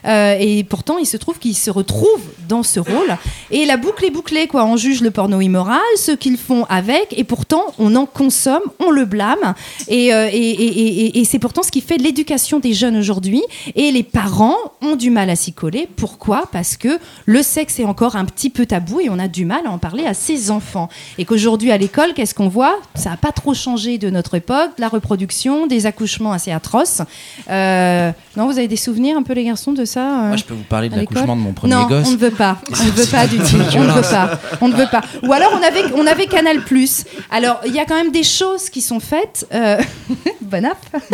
[0.06, 3.16] euh, et pourtant il se trouve qu'il se retrouve dans ce rôle.
[3.50, 4.64] Et la boucle est bouclée, quoi.
[4.64, 8.90] On juge le porno immoral, ce qu'ils font avec, et pourtant on en consomme, on
[8.90, 9.54] le blâme.
[9.88, 13.42] Et, euh, et, et- et- c'est pourtant ce qui fait l'éducation des jeunes aujourd'hui.
[13.74, 15.88] Et les parents ont du mal à s'y coller.
[15.96, 16.48] Pourquoi?
[16.52, 19.66] Parce que le sexe est encore un petit peu tabou et on a du mal
[19.66, 20.88] à en parler à ses enfants.
[21.18, 22.78] Et qu'aujourd'hui à l'école, qu'est-ce qu'on voit?
[22.94, 27.02] Ça n'a pas trop changé de notre époque, la reproduction, des accouchements assez atroces.
[27.50, 30.44] Euh, non, vous avez des souvenirs un peu les garçons de ça euh, Moi, je
[30.44, 32.06] peux vous parler de l'accouchement de mon premier non, gosse.
[32.06, 32.58] on ne veut pas.
[32.70, 33.56] On ne veut pas du tout.
[33.76, 34.30] On ne veut pas.
[34.60, 35.00] On ne veut pas.
[35.24, 37.02] Ou alors on avait, on avait Canal Plus.
[37.32, 39.44] Alors il y a quand même des choses qui sont faites.
[39.52, 39.82] Euh...
[40.48, 40.78] Bon app.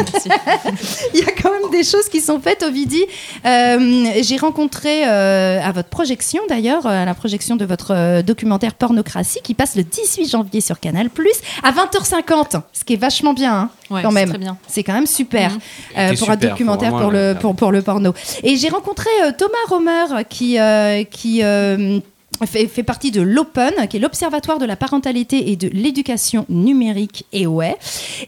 [1.14, 3.04] Il y a quand même des choses qui sont faites, Ovidie.
[3.44, 8.22] Euh, J'ai rencontré euh, à votre projection d'ailleurs, euh, à la projection de votre euh,
[8.22, 12.96] documentaire Pornocratie qui passe le 18 janvier sur Canal Plus à 20h50, ce qui est
[12.96, 14.28] vachement bien hein, Ouais, quand c'est même.
[14.30, 14.56] très bien.
[14.66, 15.50] C'est quand même super
[15.98, 18.12] euh, C'était pour un documentaire pour le le- pour, pour le porno.
[18.42, 22.00] Et j'ai rencontré euh, Thomas Romer qui euh, qui euh,
[22.46, 27.24] fait, fait partie de l'Open, qui est l'Observatoire de la parentalité et de l'éducation numérique
[27.32, 27.76] et ouais.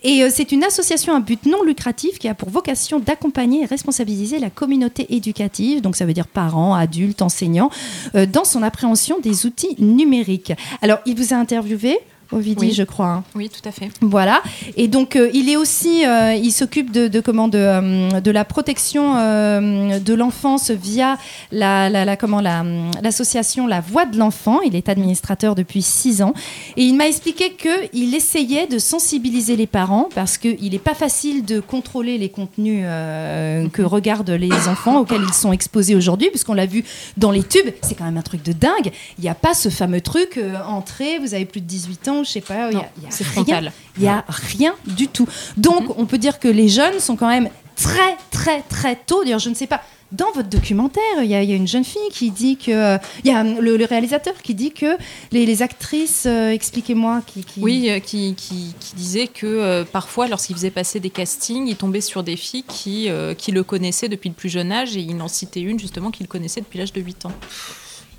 [0.04, 3.66] Et euh, c'est une association à but non lucratif qui a pour vocation d'accompagner et
[3.66, 7.70] responsabiliser la communauté éducative, donc ça veut dire parents, adultes, enseignants,
[8.14, 10.52] euh, dans son appréhension des outils numériques.
[10.82, 11.98] Alors, il vous a interviewé?
[12.32, 12.72] Ovidie, Oui.
[12.72, 13.08] je crois.
[13.08, 13.24] hein.
[13.34, 13.88] Oui, tout à fait.
[14.00, 14.42] Voilà.
[14.76, 18.30] Et donc, euh, il est aussi, euh, il s'occupe de, de comment de, euh, de
[18.30, 21.18] la protection de l'enfance via
[21.52, 22.64] la, la, la- comment la,
[23.02, 24.60] l'association La Voix de l'enfant.
[24.62, 26.34] Il est administrateur depuis six ans.
[26.76, 30.94] Et il m'a expliqué que il essayait de sensibiliser les parents parce qu'il n'est pas
[30.94, 32.84] facile de contrôler les contenus
[33.72, 36.84] que regardent les enfants auxquels ils sont exposés aujourd'hui, puisqu'on l'a vu
[37.16, 37.70] dans les tubes.
[37.82, 38.90] C'est quand même un truc de dingue.
[39.18, 42.30] Il n'y a pas ce fameux truc entrée, vous avez plus de 18 ans, je
[42.30, 42.70] sais pas.
[42.70, 43.72] il y a- Non, y a c'est frontal.
[43.96, 45.26] Il n'y a rien du tout.
[45.56, 49.22] Donc, on peut dire que les jeunes sont quand même très, très, très tôt.
[49.24, 49.82] D'ailleurs, je ne sais pas.
[50.12, 52.96] Dans votre documentaire, il y, a y une jeune fille qui dit que.
[53.24, 54.96] Il y a le, le réalisateur qui dit que
[55.32, 59.84] les, les actrices, euh, expliquez-moi, qui, qui- Oui, euh, qui, qui- qui disait que euh,
[59.84, 63.64] parfois, lorsqu'il faisait passer des castings, il tombait sur des filles qui, euh, qui le
[63.64, 66.78] connaissaient depuis le plus jeune âge et il en citait une justement qu'il connaissait depuis
[66.78, 67.32] l'âge de 8 ans.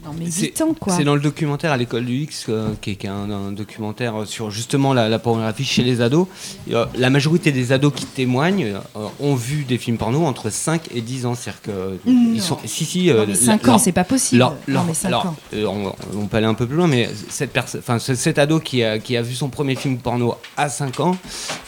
[0.05, 0.93] Non, mais C'est- 8 ans, quoi.
[0.95, 3.51] C'est dans le documentaire à l'école du X, euh, qui est, qui est un, un
[3.51, 6.27] documentaire sur justement la, la pornographie chez les ados.
[6.69, 10.51] Et, euh, la majorité des ados qui témoignent euh, ont vu des films porno entre
[10.51, 11.33] 5 et 10 ans.
[11.33, 11.71] C'est-à-dire que
[12.09, 12.31] Non.
[12.35, 12.59] ils sont.
[12.65, 13.07] Si, si.
[13.11, 14.37] Non, mais 5 leur- ans, c'est pas possible.
[14.39, 15.35] leur- Non, mais 5 alors, ans.
[15.53, 18.59] on, on peut aller un peu plus loin, mais cette personne, enfin, ce- cet ado
[18.59, 21.17] qui a, qui a vu son premier film porno à 5 ans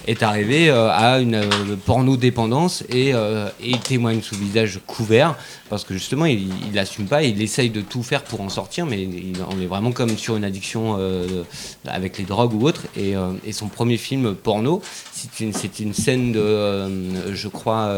[0.07, 1.45] est arrivé à une euh,
[1.85, 3.15] porno dépendance et, et
[3.63, 5.35] il témoigne sous visage couvert
[5.69, 9.01] parce que justement il l'assume pas, il essaye de tout faire pour en sortir, mais
[9.03, 11.43] il- on est vraiment comme sur une addiction euh,
[11.85, 12.83] avec les drogues ou autre.
[12.97, 14.81] Et, euh, et son premier film porno,
[15.13, 15.39] c'est
[15.79, 17.93] une, scène de, euh, je crois,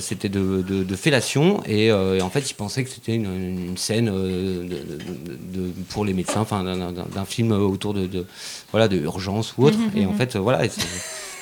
[0.00, 3.76] c'était de, de- de fellation et, et en fait il pensait que c'était une, une
[3.76, 8.26] scène de- pour les médecins, enfin d'un- film autour de,
[8.72, 9.78] voilà de urgence ou autre.
[9.78, 10.16] Mhm, et en mhm.
[10.18, 10.64] fait voilà.
[10.64, 10.70] et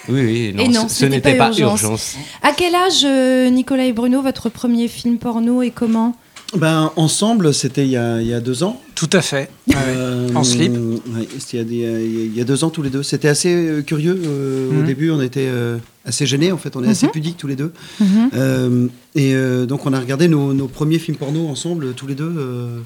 [0.08, 1.82] oui, oui, non, Et non, ce- n'était pas pas, urgence.
[1.82, 2.16] urgence.
[2.42, 6.14] À quel âge, euh, Nicolas et Bruno, votre premier film porno et comment?
[6.54, 8.80] Ben, ensemble, c'était il y a deux ans.
[8.96, 9.48] Tout à fait.
[9.76, 10.72] Euh, En slip.
[10.72, 13.02] ouais, il y, a des- il y a deux ans tous les deux.
[13.04, 14.18] C'était assez euh, curieux.
[14.26, 14.86] euh, Au Mhm.
[14.86, 15.76] début, on était euh,
[16.06, 16.50] assez gênés.
[16.50, 17.12] En fait, on est assez Mhm.
[17.12, 17.72] pudiques tous les deux.
[18.00, 18.06] Mhm.
[18.34, 22.14] Euh, et euh, donc, on a regardé nos, nos premiers films porno ensemble, tous les
[22.14, 22.32] deux.
[22.38, 22.78] euh,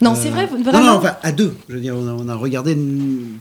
[0.00, 0.86] Non, euh, c'est vrai, Non, vraiment.
[0.92, 1.52] non, enfin, à deux.
[1.68, 2.78] Je veux dire, on a, on a regardé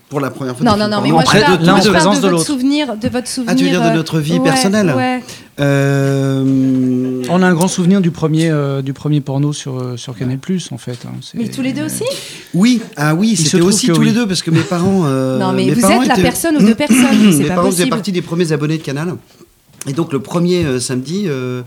[0.10, 0.66] pour la première fois.
[0.66, 3.10] Non, non, non, mais moi je parle, de- je parle de, de votre souvenir, de
[3.10, 3.54] votre souvenir.
[3.54, 5.22] Ah, tu veux dire de notre vie ouais, personnelle ouais.
[5.60, 10.38] Euh, On a un grand souvenir du premier, euh, du premier porno sur, sur Canal
[10.72, 10.98] en fait.
[11.06, 11.12] hein.
[11.34, 12.04] Mais tous les deux aussi
[12.54, 14.08] Oui, ah oui, c'était aussi tous oui.
[14.08, 15.04] les deux parce que mes parents.
[15.06, 17.56] euh, Non, mais mes vous parents êtes la personne ou deux personnes, c'est mes pas
[17.56, 17.90] parents faisaient possible.
[17.90, 19.16] partie des premiers abonnés de Canal.
[19.88, 21.62] Et donc le premier euh, samedi, euh,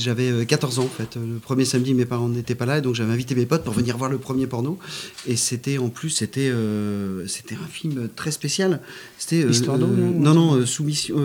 [0.00, 1.16] j'avais euh, 14 ans en fait.
[1.16, 3.72] Le premier samedi, mes parents n'étaient pas là, et donc j'avais invité mes potes pour
[3.74, 4.78] venir voir le premier porno.
[5.26, 8.80] Et c'était en plus, c'était euh, c'était un film très spécial.
[9.18, 11.16] C'était Histoire d'eau, non non soumission.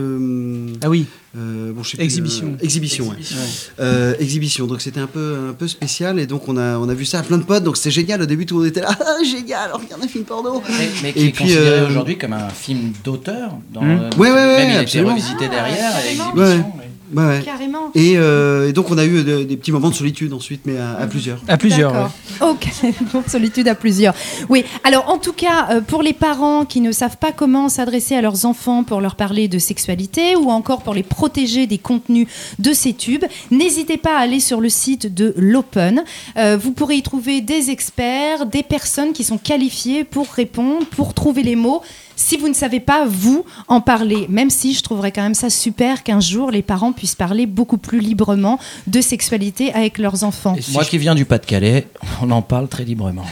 [0.81, 1.05] Ah oui.
[1.38, 2.47] Euh, bon, je sais plus, Exhibition.
[2.47, 3.15] euh, exhibition, ouais.
[3.17, 3.38] Exhibition.
[3.79, 4.67] Euh, exhibition.
[4.67, 7.19] Donc c'était un peu, un peu spécial et donc on a, on a vu ça
[7.19, 7.63] à plein de potes.
[7.63, 8.21] Donc c'était génial.
[8.21, 10.61] Au début, tout le monde était là, ah, génial, regarde un film porno.
[10.67, 13.51] Mais, mais qui Et est puis, considéré euh, aujourd'hui comme un film d'auteur.
[13.73, 14.09] dans, Mmh.
[14.17, 15.91] Ouais, ouais, même il a été revisité derrière.
[16.05, 16.73] et exhibition,
[17.14, 17.22] Ouais.
[17.24, 17.30] ouais.
[17.30, 17.43] Ouais, ouais.
[17.43, 17.91] Carrément.
[17.95, 20.78] Et, euh, et donc on a eu de- des petits moments de solitude ensuite, mais
[20.78, 21.39] à, à plusieurs.
[21.47, 22.12] À plusieurs, D'accord.
[22.51, 22.68] Ok,
[23.28, 24.14] solitude à plusieurs.
[24.49, 28.16] Oui, alors en tout cas, euh, pour les parents qui ne savent pas comment s'adresser
[28.16, 32.28] à leurs enfants pour leur parler de sexualité ou encore pour les protéger des contenus
[32.60, 36.03] de ces tubes, n'hésitez pas à aller sur le site de l'Open.
[36.38, 41.14] Euh, vous pourrez y trouver des experts, des personnes qui sont qualifiées pour répondre, pour
[41.14, 41.82] trouver les mots.
[42.18, 45.49] Si vous ne savez pas, vous, en parler, même si je trouverais quand même ça
[45.49, 50.55] super qu'un jour les parents puissent parler beaucoup plus librement de sexualité avec leurs enfants.
[50.71, 51.87] Moi qui viens du Pas-de-Calais,
[52.21, 53.25] on en parle très librement.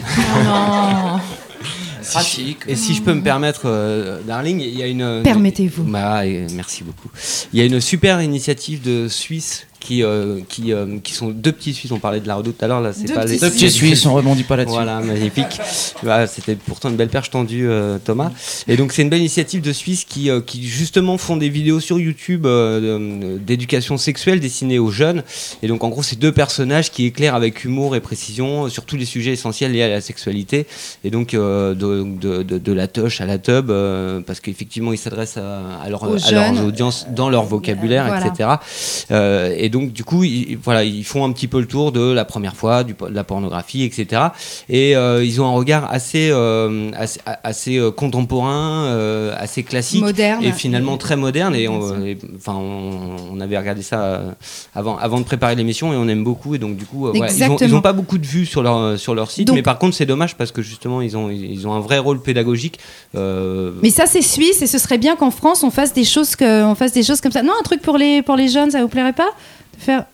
[0.45, 1.19] non.
[2.05, 5.21] Si- Et si je peux me permettre, euh, Darling, il y a une.
[5.23, 5.83] Permettez-vous.
[5.85, 7.09] Bah, merci beaucoup.
[7.53, 11.51] Il y a une super initiative de Suisse qui, euh, qui, euh, qui sont deux
[11.51, 11.91] petits Suisses.
[11.91, 12.81] On parlait de la redoute tout à l'heure.
[12.81, 13.49] Là, c'est Deux pas petits les Suisses.
[13.51, 14.73] Deux petits Suisses, on rebondit pas là-dessus.
[14.75, 15.59] Voilà, magnifique.
[16.01, 18.31] Voilà, C'était pourtant une belle perche tendue, euh, Thomas.
[18.67, 21.79] Et donc, c'est une belle initiative de Suisse qui, euh, qui justement font des vidéos
[21.79, 25.23] sur YouTube euh, d'éducation sexuelle destinées aux jeunes.
[25.61, 28.95] Et donc, en gros, c'est deux personnages qui éclairent avec humour et précision sur tous
[28.97, 30.65] les sujets essentiels liés à la sexualité.
[31.03, 34.93] Et donc, euh, de, de, de- de la touche à la tub, euh, parce qu'effectivement,
[34.93, 38.27] ils s'adressent à, à, leur- Aux à leurs audiences dans leur vocabulaire, Voilà.
[38.27, 38.49] etc.
[39.11, 42.11] Euh, et donc, du coup, ils, voilà, ils font un petit peu le tour de
[42.11, 44.21] la première fois, du, de la pornographie, etc.
[44.69, 50.03] Et euh, ils ont un regard assez, euh, assez, assez, euh, contemporain, euh, assez classique.
[50.03, 50.43] Moderne.
[50.43, 51.55] Et finalement très moderne.
[51.55, 54.21] Et, on, et, enfin, on, on avait regardé ça
[54.75, 56.53] avant, avant de préparer l'émission et on aime beaucoup.
[56.53, 59.31] Et donc, du coup, voilà, ils n'ont pas beaucoup de vues sur leur, sur leur
[59.31, 59.47] site.
[59.47, 61.97] Donc- mais par contre, c'est dommage parce que justement, ils ont, ils ont un vrai
[61.97, 62.77] rôle pédagogique.
[63.15, 66.63] Mais ça, c'est suisse et ce serait bien qu'en France, on fasse des choses, que,
[66.63, 67.41] on fasse des choses comme ça.
[67.41, 69.29] Non, un truc pour les, pour les jeunes, ça vous plairait pas?
[69.77, 70.05] Faire.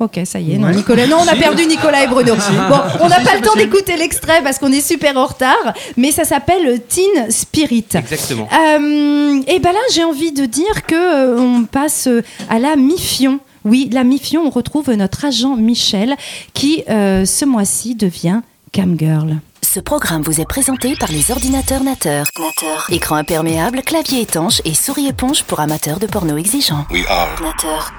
[0.00, 0.74] Ok, ça y est, non, Ouais.
[0.76, 1.06] Nicolas.
[1.08, 2.34] Non, on a perdu Nicolas et Bruno.
[2.70, 6.12] Bon, on n'a pas le temps d'écouter l'extrait parce qu'on est super en retard, mais
[6.12, 7.86] ça s'appelle Teen Spirit.
[7.94, 8.48] Exactement.
[8.52, 12.76] Euh, et ben là, j'ai envie de dire que euh, on passe euh, à la
[12.76, 13.40] mi-fion.
[13.64, 16.14] Oui, la mi-fion, on retrouve notre agent Michel
[16.54, 18.40] qui, euh, ce mois-ci, devient
[18.72, 19.36] camgirl.
[19.62, 22.24] Ce programme vous est présenté par les ordinateurs Nateur.
[22.38, 22.86] Nateur.
[22.90, 26.86] Écran imperméable, clavier étanche et souris éponge pour amateurs de porno exigeants.
[26.92, 27.28] We are.
[27.42, 27.92] Nateur.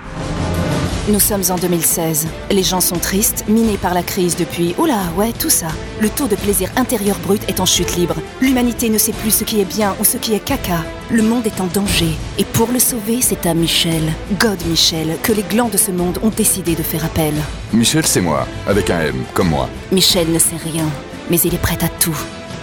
[1.09, 2.27] Nous sommes en 2016.
[2.51, 4.75] Les gens sont tristes, minés par la crise depuis.
[4.77, 5.65] Oula, ouais, tout ça.
[5.99, 8.13] Le taux de plaisir intérieur brut est en chute libre.
[8.41, 10.83] L'humanité ne sait plus ce qui est bien ou ce qui est caca.
[11.09, 12.11] Le monde est en danger.
[12.37, 14.03] Et pour le sauver, c'est à Michel,
[14.39, 17.33] God Michel, que les glands de ce monde ont décidé de faire appel.
[17.73, 19.67] Michel, c'est moi, avec un M, comme moi.
[19.91, 20.85] Michel ne sait rien,
[21.31, 22.17] mais il est prêt à tout.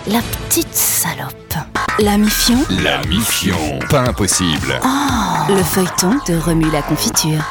[0.07, 1.32] La petite salope.
[1.99, 3.80] La mi-fion, La mi-fion.
[3.90, 4.78] Pas impossible.
[5.49, 7.42] le feuilleton de Remue la confiture.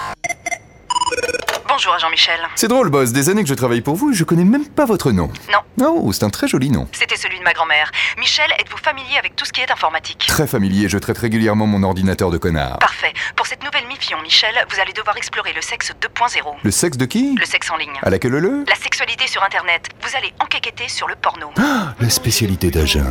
[1.76, 2.40] Bonjour, agent Michel.
[2.56, 4.86] C'est drôle, boss, des années que je travaille pour vous et je connais même pas
[4.86, 5.30] votre nom.
[5.52, 5.94] Non.
[6.06, 6.88] Oh, c'est un très joli nom.
[6.94, 7.92] C'était celui de ma grand-mère.
[8.18, 10.24] Michel, êtes-vous familier avec tout ce qui est informatique?
[10.26, 12.80] Très familier, je traite régulièrement mon ordinateur de connard.
[12.80, 13.14] Parfait.
[13.36, 16.56] Pour cette nouvelle mission, Michel, vous allez devoir explorer le sexe 2.0.
[16.64, 17.36] Le sexe de qui?
[17.38, 18.00] Le sexe en ligne.
[18.02, 19.90] À la queue leu La sexualité sur Internet.
[20.02, 21.52] Vous allez enquêter sur le porno.
[22.00, 23.04] La spécialité d'agent.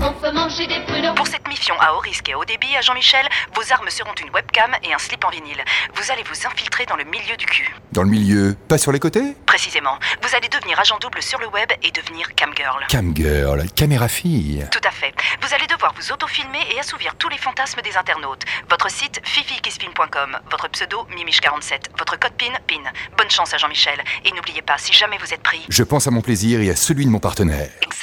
[1.16, 4.30] Pour cette mission à haut risque et haut débit, agent Michel, vos armes seront une
[4.30, 5.62] webcam et un slip en vinyle.
[5.94, 7.74] Vous allez vous infiltrer dans le milieu du cul.
[7.92, 9.98] Dans le milieu, pas sur les côtés Précisément.
[10.22, 12.86] Vous allez devenir agent double sur le web et devenir camgirl.
[12.90, 14.66] Camgirl, caméra fille.
[14.70, 15.14] Tout à fait.
[15.42, 18.42] Vous allez devoir vous autofilmer et assouvir tous les fantasmes des internautes.
[18.70, 22.82] Votre site fifikissfilm.com, votre pseudo Mimiche47, votre code PIN PIN.
[23.16, 24.02] Bonne chance à Jean-Michel.
[24.24, 25.64] Et n'oubliez pas, si jamais vous êtes pris.
[25.68, 27.68] Je pense à mon plaisir et à celui de mon partenaire.
[27.82, 27.93] Exactement.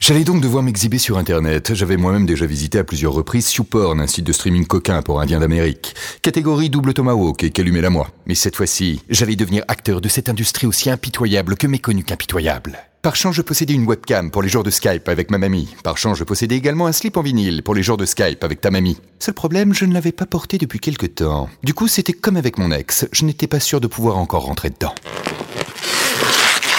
[0.00, 1.74] J'allais donc devoir m'exhiber sur Internet.
[1.74, 5.40] J'avais moi-même déjà visité à plusieurs reprises YouPorn, un site de streaming coquin pour Indiens
[5.40, 5.94] d'Amérique.
[6.22, 8.08] Catégorie double tomahawk et qu'allumez la moi.
[8.26, 12.78] Mais cette fois-ci, j'allais devenir acteur de cette industrie aussi impitoyable que méconnue qu'impitoyable.
[13.02, 15.74] Par chance, je possédais une webcam pour les jours de Skype avec ma mamie.
[15.82, 18.60] Par chance, je possédais également un slip en vinyle pour les jours de Skype avec
[18.60, 18.98] ta mamie.
[19.18, 21.50] Seul problème, je ne l'avais pas porté depuis quelque temps.
[21.64, 23.06] Du coup, c'était comme avec mon ex.
[23.10, 24.94] Je n'étais pas sûr de pouvoir encore rentrer dedans.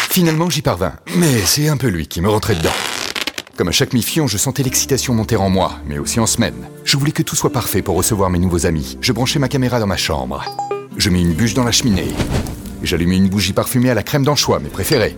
[0.10, 0.94] Finalement, j'y parvins.
[1.18, 2.74] Mais c'est un peu lui qui me rentrait dedans.
[3.60, 6.56] Comme à chaque mi-fion, je sentais l'excitation monter en moi, mais aussi en semaine.
[6.86, 8.98] Je voulais que tout soit parfait pour recevoir mes nouveaux amis.
[9.02, 10.46] Je branchais ma caméra dans ma chambre.
[10.96, 12.08] Je mets une bûche dans la cheminée.
[12.84, 15.14] J'allumais une bougie parfumée à la crème d'anchois, mes préférés.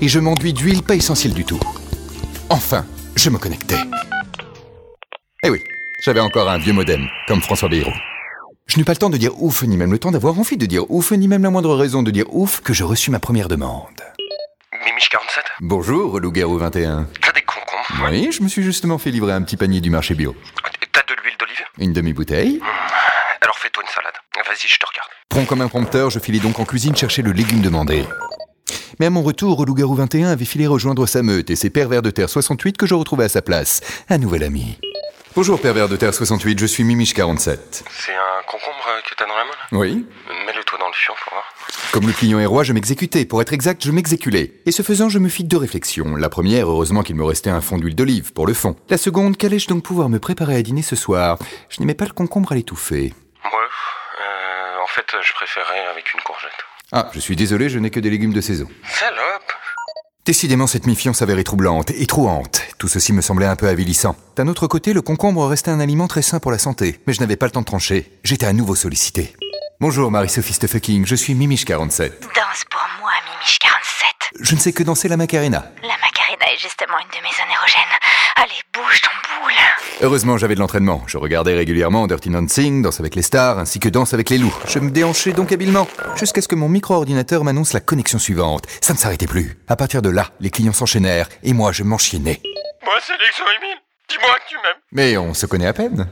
[0.00, 1.58] Et je m'enduis d'huile pas essentielle du tout.
[2.48, 2.86] Enfin,
[3.16, 3.80] je me connectais.
[5.42, 5.58] Eh oui,
[6.04, 7.90] j'avais encore un vieux modem, comme François Bayrou.
[8.68, 10.66] Je n'eus pas le temps de dire ouf, ni même le temps d'avoir envie de
[10.66, 13.48] dire ouf, ni même la moindre raison de dire ouf que je reçus ma première
[13.48, 14.00] demande.
[14.90, 17.06] Mimiche 47 Bonjour, loup-garou 21.
[17.22, 18.10] T'as des concombres?
[18.10, 20.34] Oui, je me suis justement fait livrer un petit panier du marché bio.
[20.90, 21.64] T'as de l'huile d'olive?
[21.78, 22.60] Une demi-bouteille.
[23.40, 24.14] Alors fais-toi une salade.
[24.34, 25.08] Vas-y, je te regarde.
[25.28, 28.04] Prompt comme un prompteur, je filais donc en cuisine chercher le légume demandé.
[28.98, 32.10] Mais à mon retour, Loup-garou 21 avait filé rejoindre sa meute et ses pervers de
[32.10, 33.82] terre 68 que je retrouvais à sa place.
[34.08, 34.76] Un nouvel ami.
[35.36, 37.84] Bonjour, pervers de Terre 68, je suis Mimiche47.
[37.90, 40.04] C'est un concombre que t'as dans la main là Oui
[40.44, 41.44] Mets-le toi dans le fion pour voir.
[41.92, 43.24] Comme le client est roi, je m'exécutais.
[43.24, 44.54] Pour être exact, je m'exéculais.
[44.66, 46.16] Et ce faisant, je me fis deux réflexions.
[46.16, 48.74] La première, heureusement qu'il me restait un fond d'huile d'olive pour le fond.
[48.88, 51.38] La seconde, qu'allais-je donc pouvoir me préparer à dîner ce soir?
[51.68, 53.14] Je n'aimais pas le concombre à l'étouffer.
[53.44, 56.50] Ouais, euh, en fait, je préférais avec une courgette.
[56.90, 58.66] Ah, je suis désolé, je n'ai que des légumes de saison.
[58.84, 59.52] Salope
[60.26, 62.62] Décidément, cette mi-fiance s'avérait troublante et trouante.
[62.78, 64.16] Tout ceci me semblait un peu avilissant.
[64.36, 67.20] D'un autre côté, le concombre restait un aliment très sain pour la santé, mais je
[67.20, 68.12] n'avais pas le temps de trancher.
[68.22, 69.34] J'étais à nouveau sollicité.
[69.80, 72.20] Bonjour, Marie-Sophie Fucking, je suis Mimiche47.
[72.20, 74.10] Danse pour moi, Mimiche 47.
[74.40, 75.72] Je ne sais que danser la Macarena.
[75.82, 77.96] La Macarena est justement une de mes zones érogènes.
[78.42, 79.10] Allez, bouge ton
[79.42, 79.52] boule.
[80.02, 81.02] Heureusement, j'avais de l'entraînement.
[81.06, 84.54] Je regardais régulièrement Dirty Dancing, Danse avec les stars, ainsi que Danse avec les loups.
[84.66, 85.86] Je me déhanchais donc habilement,
[86.16, 88.64] jusqu'à ce que mon micro-ordinateur m'annonce la connexion suivante.
[88.80, 89.58] Ça ne s'arrêtait plus.
[89.68, 92.40] À partir de là, les clients s'enchaînèrent, et moi, je m'enchaînais.
[92.84, 93.76] Moi, c'est Lexo Emile.
[94.08, 94.80] Dis-moi que tu m'aimes.
[94.92, 96.08] Mais on se connaît à peine.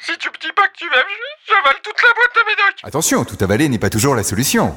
[0.00, 2.74] Si tu me dis pas que tu m'aimes, je- j'avale toute la boîte de médoc.
[2.84, 4.76] Attention, tout avaler n'est pas toujours la solution.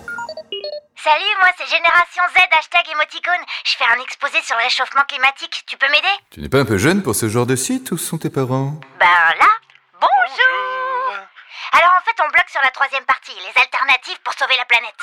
[1.04, 3.44] Salut, moi c'est Génération Z, hashtag émoticône.
[3.66, 5.64] Je fais un exposé sur le réchauffement climatique.
[5.66, 6.14] Tu peux m'aider?
[6.30, 8.80] Tu n'es pas un peu jeune pour ce genre de site Où sont tes parents?
[9.00, 9.08] Ben
[9.40, 9.50] là,
[9.94, 11.26] bonjour.
[11.72, 14.94] Alors en fait, on bloque sur la troisième partie, les alternatives pour sauver la planète.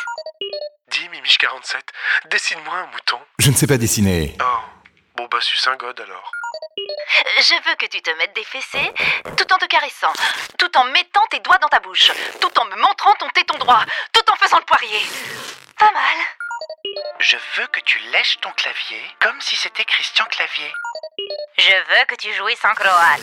[0.86, 1.92] Dis, Mimiche 47,
[2.26, 3.18] dessine-moi un mouton.
[3.40, 4.36] Je ne sais pas dessiner.
[4.40, 4.60] Oh,
[5.16, 6.30] bon bah suce un god alors.
[7.38, 8.92] Je veux que tu te mettes des fessées
[9.36, 10.12] tout en te caressant,
[10.58, 13.82] tout en mettant tes doigts dans ta bouche, tout en me montrant ton téton droit,
[14.12, 15.02] tout en faisant le poirier.
[15.78, 16.18] Pas mal.
[17.20, 20.72] Je veux que tu lèches ton clavier comme si c'était Christian Clavier.
[21.56, 23.20] Je veux que tu jouisses en croate.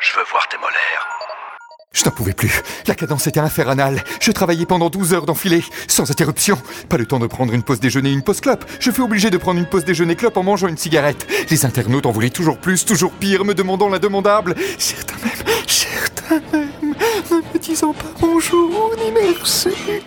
[0.00, 1.08] Je veux voir tes molaires.
[1.94, 2.62] Je n'en pouvais plus.
[2.86, 4.04] La cadence était infernale.
[4.20, 6.60] Je travaillais pendant 12 heures d'enfilée, sans interruption.
[6.90, 8.66] Pas le temps de prendre une pause déjeuner et une pause clope.
[8.78, 11.26] Je fus obligé de prendre une pause déjeuner clope en mangeant une cigarette.
[11.50, 14.54] Les internautes en voulaient toujours plus, toujours pire, me demandant l'indemandable.
[14.78, 16.94] Certains même, certains même,
[17.30, 20.02] ne me disant pas bonjour ni merci.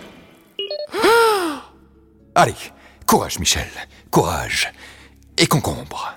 [2.34, 2.54] Allez,
[3.06, 3.68] courage Michel,
[4.10, 4.70] courage.
[5.38, 6.12] Et concombre.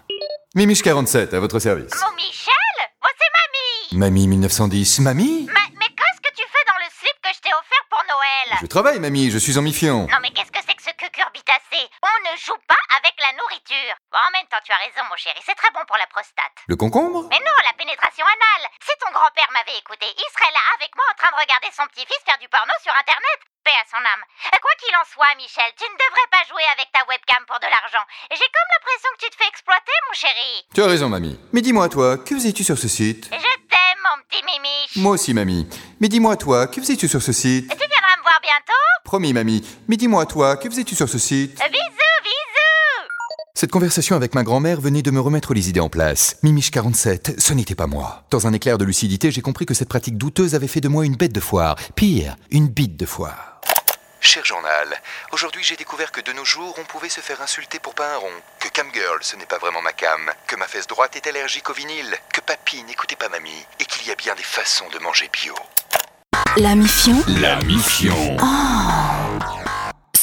[0.56, 1.94] Mimiche 47, à votre service.
[2.02, 2.54] Mon Michel
[3.02, 7.16] Moi c'est Mamie Mamie 1910, mamie Ma- Mais qu'est-ce que tu fais dans le slip
[7.22, 8.58] que je t'ai offert pour Noël?
[8.62, 9.62] Je travaille mamie, je suis en.
[9.62, 11.80] Non mais qu'est-ce que c'est que ce cucurbitacé?
[12.04, 13.96] On ne joue pas avec la nourriture.
[14.12, 16.56] Bon, en même temps, tu as raison, mon chéri, c'est très bon pour la prostate.
[16.68, 17.28] Le concombre?
[17.30, 21.06] Mais non, la pénétration anale Si ton grand-père m'avait écouté, il serait là avec moi
[21.12, 23.40] en train de regarder son petit-fils faire du porno sur Internet.
[23.70, 24.24] Paix à son âme.
[24.66, 27.70] Quoi qu'il en soit, Michel, tu ne devrais pas jouer avec ta webcam pour de
[27.70, 28.02] l'argent.
[28.32, 30.66] J'ai comme l'impression que tu te fais exploiter, mon chéri.
[30.74, 31.40] Tu as raison mamie.
[31.54, 33.30] Mais dis-moi toi, que faisais-tu sur ce site?
[33.32, 34.96] Je t'aime, mon petit Mimiche.
[34.96, 35.70] Moi aussi mamie.
[36.02, 37.70] Mais dis-moi toi, que faisais-tu sur ce site?
[37.70, 38.74] Tu viendras me voir bientôt
[39.04, 39.62] Promis mamie.
[39.88, 41.54] Mais dis-moi toi, que faisais-tu sur ce site?
[41.60, 42.49] Bisous, bisous
[43.56, 46.38] Cette conversation avec ma grand-mère venait de me remettre les idées en place.
[46.44, 48.24] Mimiche 47, ce n'était pas moi.
[48.30, 51.06] Dans un éclair de lucidité, j'ai compris que cette pratique douteuse avait fait de moi
[51.06, 51.76] une bête de foire.
[51.96, 53.60] Pire, une bite de foire.
[54.22, 55.02] Cher journal,
[55.32, 58.18] aujourd'hui j'ai découvert que de nos jours on pouvait se faire insulter pour pas un
[58.18, 58.28] rond,
[58.60, 61.74] que Camgirl ce n'est pas vraiment ma cam, que ma fesse droite est allergique au
[61.74, 65.30] vinyle, que papy n'écoutait pas mamie, et qu'il y a bien des façons de manger
[65.32, 65.56] bio.
[66.58, 67.24] La Mifion.
[67.40, 68.36] La mi-fion.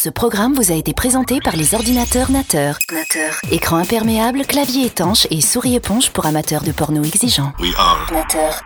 [0.06, 2.78] Ce programme vous a été présenté par les ordinateurs Nateur.
[2.92, 3.40] Nateur.
[3.50, 7.52] Écran imperméable, clavier étanche et souris éponge pour amateurs de porno exigeants.
[8.12, 8.62] Nateur.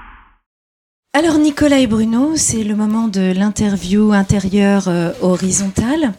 [1.15, 6.13] Alors Nicolas et Bruno, c'est le moment de l'interview intérieure euh, horizontale.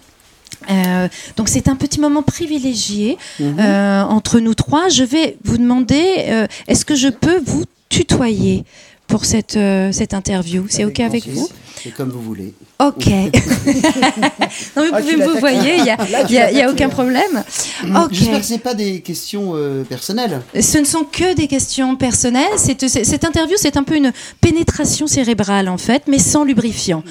[0.72, 1.08] Euh,
[1.38, 3.60] donc c'est un petit moment privilégié Mhm.
[3.60, 4.90] euh, entre nous trois.
[4.90, 8.64] Je vais vous demander, euh, est-ce que je peux vous tutoyer?
[9.12, 11.48] Pour cette, euh, cette interview C'est OK avec vous
[11.84, 12.54] C'est comme vous voulez.
[12.80, 13.06] Ok.
[14.76, 15.98] non, mais vous Ah, pouvez me voyez, il n'y a,
[16.30, 17.44] y a- y aucun problème.
[17.84, 18.10] Ok.
[18.12, 20.42] J'espère que ce n'est pas des questions euh, personnelles.
[20.60, 22.54] Ce ne sont que des questions personnelles.
[22.58, 24.12] C'est- cette interview, c'est un peu une
[24.42, 27.04] pénétration cérébrale, en fait, mais sans lubrifiant.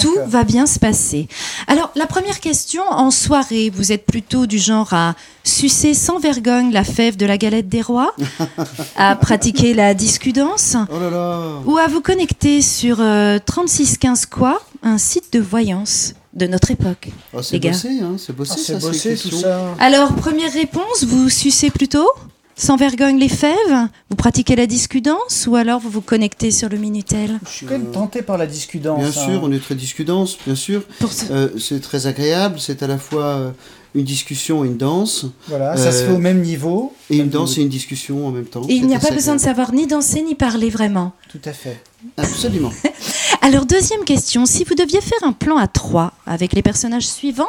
[0.00, 1.28] Tout va bien se passer.
[1.66, 5.14] Alors, la première question, en soirée, vous êtes plutôt du genre à
[5.44, 8.14] sucer sans vergogne la fève de la galette des rois,
[8.96, 11.35] à pratiquer la discudence, Oh là là.
[11.66, 17.08] Ou à vous connecter sur euh, 3615 quoi, un site de voyance de notre époque.
[17.32, 19.74] Oh, les c'est bossé, hein, c'est bossé, Ah, ça, bossé, tout ça.
[19.78, 22.08] Alors, première réponse, vous sucez plutôt
[22.56, 23.88] sans vergogne les fèves?
[24.08, 27.38] Vous pratiquez la discudence ou alors vous vous connectez sur le Minitel?
[27.44, 28.98] Je suis quand même tenté par la discudence.
[28.98, 29.26] Bien hein.
[29.26, 30.82] sûr, on est très discudence, bien sûr.
[31.30, 33.50] Euh, c'est très agréable, c'est à la fois euh,
[33.94, 35.26] une discussion et une danse.
[35.48, 36.92] Voilà, ça se Euh, fait au même niveau.
[37.10, 38.62] Et une danse et une discussion en même temps.
[38.68, 41.12] Et il n'y a pas besoin de savoir ni danser ni parler vraiment.
[41.30, 41.80] Tout à fait.
[42.16, 42.72] Absolument.
[43.42, 44.44] Alors, deuxième question.
[44.44, 47.48] Si vous deviez faire un plan à trois avec les personnages suivants,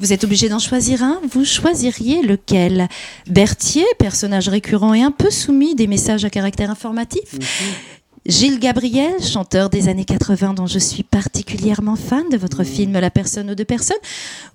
[0.00, 1.20] vous êtes obligé d'en choisir un.
[1.30, 2.88] Vous choisiriez lequel?
[3.28, 7.36] Berthier, personnage récurrent et un peu soumis des messages à caractère informatif
[8.26, 13.10] Gilles Gabriel, chanteur des années 80 dont je suis particulièrement fan de votre film La
[13.10, 13.96] personne aux deux personnes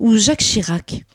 [0.02, 1.06] Ou Jacques Chirac?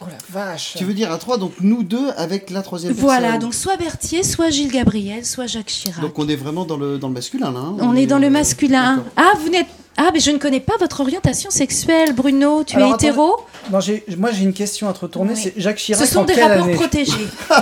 [0.00, 0.74] Oh la vache.
[0.76, 3.40] Tu veux dire à trois, donc nous deux avec la troisième Voilà, personne.
[3.40, 6.00] donc soit Berthier, soit Gilles Gabriel, soit Jacques Chirac.
[6.00, 7.60] Donc on est vraiment dans le, dans le masculin là.
[7.60, 9.04] hein On est dans le masculin.
[9.16, 9.66] Ah, vous n'êtes.
[9.96, 12.64] Ah, mais je ne connais pas votre orientation sexuelle, Bruno.
[12.64, 13.36] Tu Alors, es hétéro
[13.70, 15.36] Non, j'ai- moi j'ai une question à te retourner.
[15.36, 16.04] C'est Jacques Chirac.
[16.04, 17.12] Ce sont en des rapports année protégés.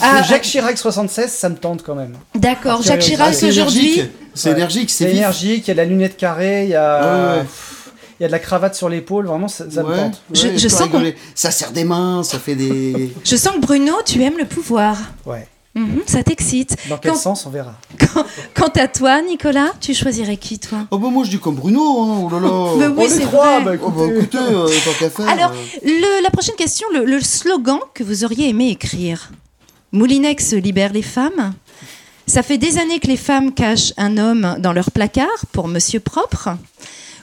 [0.00, 2.14] Ah, Jacques Chirac 76, ça me tente quand même.
[2.34, 3.00] D'accord, Jacques.
[3.00, 4.10] Chirac, c'est aujourd'hui- énergique.
[4.34, 7.44] C'est énergique, c'est énergique, il y a la lunette carrée, il y a.
[8.18, 10.22] il y a de la cravate sur l'épaule, vraiment ça, ça me tente.
[10.30, 11.16] ouais, je peux rigoler.
[11.34, 13.12] Ça sert des mains, ça fait des.
[13.24, 14.96] Je sens que Bruno, tu aimes le pouvoir.
[15.26, 15.46] Ouais.
[15.74, 16.76] Mhm, ça t'excite.
[16.88, 17.74] Dans quel Quant- sens, on verra.
[18.54, 20.78] Quant à toi, Nicolas, tu choisirais qui, toi?
[20.90, 22.74] Oh bah moi je dis comme Bruno, hein, oh là là.
[22.78, 23.58] Mais oui, c'est vrai.
[23.82, 25.28] Oh bah écoutez, euh, tant qu'à faire.
[25.28, 29.30] Alors, euh, le- la prochaine question, le, le slogan que vous auriez aimé écrire.
[29.92, 31.54] Moulinex libère les femmes.
[32.26, 36.00] Ça fait des années que les femmes cachent un homme dans leur placard pour Monsieur
[36.00, 36.50] Propre.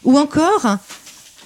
[0.06, 0.78] Ou encore,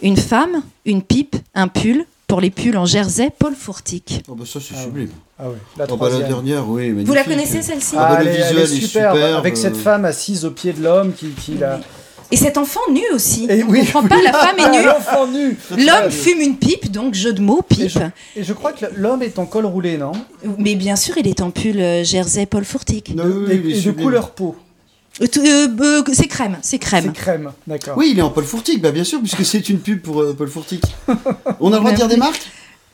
[0.01, 4.21] une femme, une pipe, un pull pour les pulls en jersey Paul Fourtic.
[4.27, 5.09] Oh bah ça c'est sublime.
[5.39, 6.27] Ah ouais, la Oh bah la troisième.
[6.27, 6.91] dernière, oui.
[7.03, 9.77] Vous la connaissez, celle-ci Ah, bah, le est- elle visuel est est superbe, avec cette
[9.77, 11.79] femme assise au pied de l'homme qui, qui la...
[12.31, 13.47] Et cet enfant nu aussi.
[13.49, 14.09] Et On oui, comprend oui.
[14.09, 14.85] pas, la femme est nue.
[14.85, 15.57] L'enfant nu.
[15.71, 17.79] L'homme fume une pipe, donc jeu de mots, pipe.
[17.85, 17.99] Et je,
[18.35, 20.11] et je crois que l'homme est en col roulé, non?
[20.59, 23.09] Mais bien sûr, il est en pull euh, jersey Paul Fourtic.
[23.09, 24.55] Et, et de couleur peau.
[25.19, 27.03] C'est crème, c'est crème.
[27.07, 27.97] C'est crème, d'accord.
[27.97, 30.33] Oui, il est en Paul Fourtic, bah bien sûr, puisque c'est une pub pour euh,
[30.37, 30.83] Paul Fourtic.
[31.59, 32.49] On a le droit de dire des marques?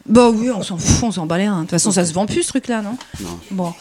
[0.08, 1.56] Bah oui, on s'en fout, on s'en bat les reins.
[1.58, 2.96] De toute façon, ça se vend plus ce truc-là, non?
[3.22, 3.40] Non.
[3.50, 3.74] Bon.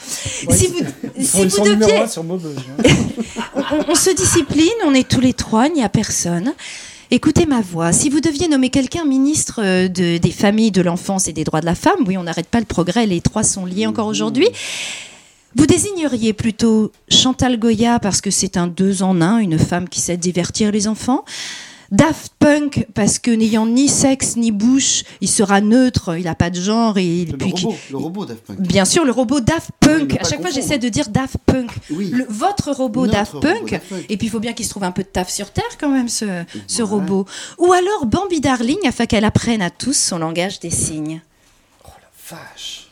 [0.49, 0.79] Ouais, si vous,
[1.23, 2.09] si vous deviez.
[2.09, 2.57] sur Maubeuge,
[3.55, 6.55] on, on- on se discipline, on est tous les trois, il n'y a personne.
[7.11, 7.93] Écoutez ma voix.
[7.93, 11.61] Si vous deviez nommer quelqu'un ministre euh, de- des familles, de l'enfance et des droits
[11.61, 14.49] de la femme, oui, on n'arrête pas le progrès, les trois sont liés encore aujourd'hui.
[15.57, 20.01] Vous désigneriez plutôt Chantal Goya parce que c'est un deux en un, une femme qui
[20.01, 21.25] sait divertir les enfants.
[21.93, 26.51] Daft Punk parce que n'ayant ni sexe ni bouche, il sera neutre, il n'a pas
[26.51, 28.61] de genre et il- Le puis robot, le robot Daft Punk.
[28.63, 30.17] Bien sûr, le robot Daft Punk.
[30.21, 31.71] à chaque fois, j'essaie de dire Daft Punk.
[31.91, 33.71] Le- votre robot Daft robot Punk.
[33.71, 34.07] Daft Punk.
[34.09, 35.91] Et puis, il faut bien qu'il se trouve un peu de taf sur Terre, quand
[35.91, 36.25] même, ce,
[36.67, 37.27] ce robot.
[37.59, 41.21] Ou alors Bambi Darling, afin qu'elle apprenne à tous son langage des signes.
[42.29, 42.84] Vache.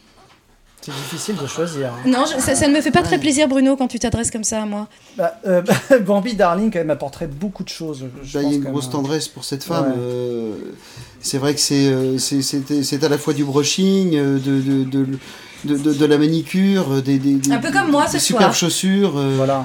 [0.85, 1.93] C'est difficile de choisir.
[1.93, 2.09] hein.
[2.09, 4.43] Non, je- ça, ça ne me fait pas très plaisir, Bruno, quand tu t'adresses comme
[4.43, 4.89] ça à moi.
[5.17, 5.63] Bah, euh,
[6.05, 8.05] Bambi Darling, quand même, apporterait beaucoup de choses.
[8.25, 8.93] je- Bah, il y a pense, une grosse même.
[8.93, 9.87] tendresse pour cette femme.
[9.93, 9.95] Ouais.
[9.97, 10.55] euh,
[11.21, 14.61] c'est vrai que c'est euh, c'est- c'est- c'est à la fois du brushing, de, de,
[14.85, 15.07] de,
[15.65, 18.43] de, de- de la manicure, des, des, des- Un peu comme moi des ce superbes
[18.47, 18.55] soir.
[18.55, 19.17] chaussures.
[19.17, 19.65] euh, voilà.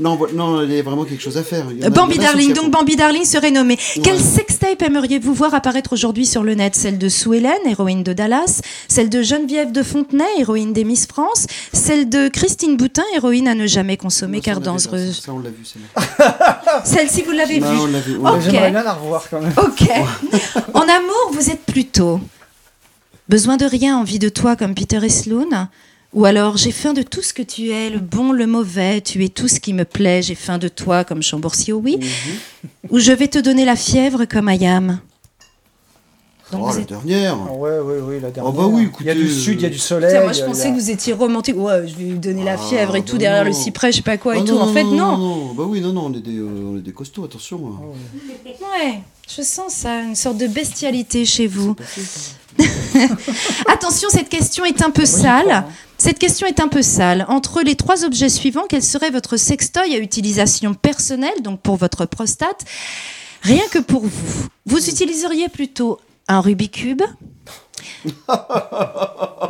[0.00, 1.66] Non, non, il y a vraiment quelque chose à faire.
[1.90, 2.70] Bambi Darling, donc.
[2.70, 3.78] Bambi Darling serait nommé.
[3.96, 4.02] Ouais.
[4.02, 6.74] Quelle sextape aimeriez-vous voir apparaître aujourd'hui sur le net?
[6.74, 11.06] Celle de Sue Ellen, héroïne de Dallas Celle de Geneviève de Fontenay, héroïne des Miss
[11.06, 15.50] France Celle de Christine Boutin, héroïne à ne jamais consommer car dangereuse Ça, on l'a
[15.50, 16.82] vu, celle-là.
[16.84, 18.40] Celle-ci, vous l'avez Non, vue on l'a vu, Ouais, Ok.
[18.42, 19.52] J'aimerais bien la revoir quand même.
[19.58, 19.88] Ok.
[20.74, 22.20] en amour, vous êtes plutôt
[23.28, 25.68] besoin de rien, envie de toi comme Peter et Sloan
[26.14, 29.24] Ou alors j'ai faim de tout ce que tu es, le bon, le mauvais, tu
[29.24, 31.98] es tout ce qui me plaît, j'ai faim de toi comme Chambourcy, oui
[32.90, 35.00] Ou je vais te donner la fièvre comme Ayam
[36.56, 37.36] Oh, la êtes- dernière.
[37.48, 38.46] Ah ouais, ouais, ouais, la dernière.
[38.54, 40.10] Oh bah oui, Il y a du écoutez, sud, il y a du soleil.
[40.12, 41.56] Tiens, moi je a- pensais que vous étiez romantique.
[41.56, 43.48] Ouais, je vais lui donner la Ah, fièvre et tout bah derrière non.
[43.48, 44.56] le cyprès, je sais pas quoi et Ah tout.
[44.58, 45.16] En fait, non.
[45.18, 45.54] non.
[45.54, 47.60] Bah oui, non, non, on est des, euh, on est des costauds, attention.
[47.66, 47.80] hein.
[48.46, 51.74] Ouais, je sens ça, une sorte de bestialité chez vous.
[53.66, 55.64] Attention, cette question est un peu sale.
[56.04, 57.24] Cette question est un peu sale.
[57.30, 62.04] Entre les trois objets suivants, quel serait votre sextoy à utilisation personnelle, donc pour votre
[62.04, 62.66] prostate
[63.40, 64.48] Rien que pour vous?
[64.66, 65.98] Vous utiliseriez plutôt
[66.28, 67.00] un Rubik's Cube,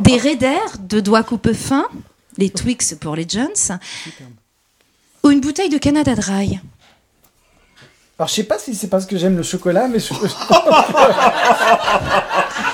[0.00, 1.88] des Raiders, deux doigts coupe fin,
[2.38, 3.80] les Twix pour les Jones,
[5.24, 6.60] ou une bouteille de Canada Dry?
[8.16, 10.14] Alors je sais pas si c'est parce que j'aime le chocolat, mais je...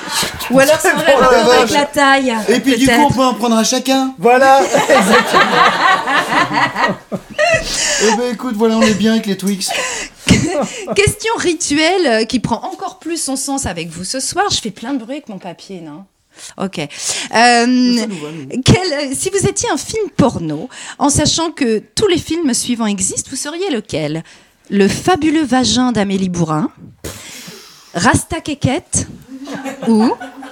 [0.51, 2.35] Ou alors c'est la rapport avec la taille.
[2.49, 4.15] Et puis du coup, on peut en prendre à chacun.
[4.19, 4.61] Voilà,
[8.03, 9.71] Eh ben écoute, voilà, on est bien avec les Twix.
[10.97, 14.47] Question rituelle euh, qui prend encore plus son sens avec vous ce soir.
[14.51, 16.05] Je fais plein de bruit avec mon papier, non?
[16.57, 16.79] Ok.
[16.79, 16.87] Euh,
[17.33, 22.87] quel- euh, si vous étiez un film porno, en sachant que tous les films suivants
[22.87, 24.23] existent, vous seriez lequel?
[24.71, 26.71] Le fabuleux vagin d'Amélie Bourrin
[27.95, 29.09] Rasta Kékette
[29.89, 30.11] ou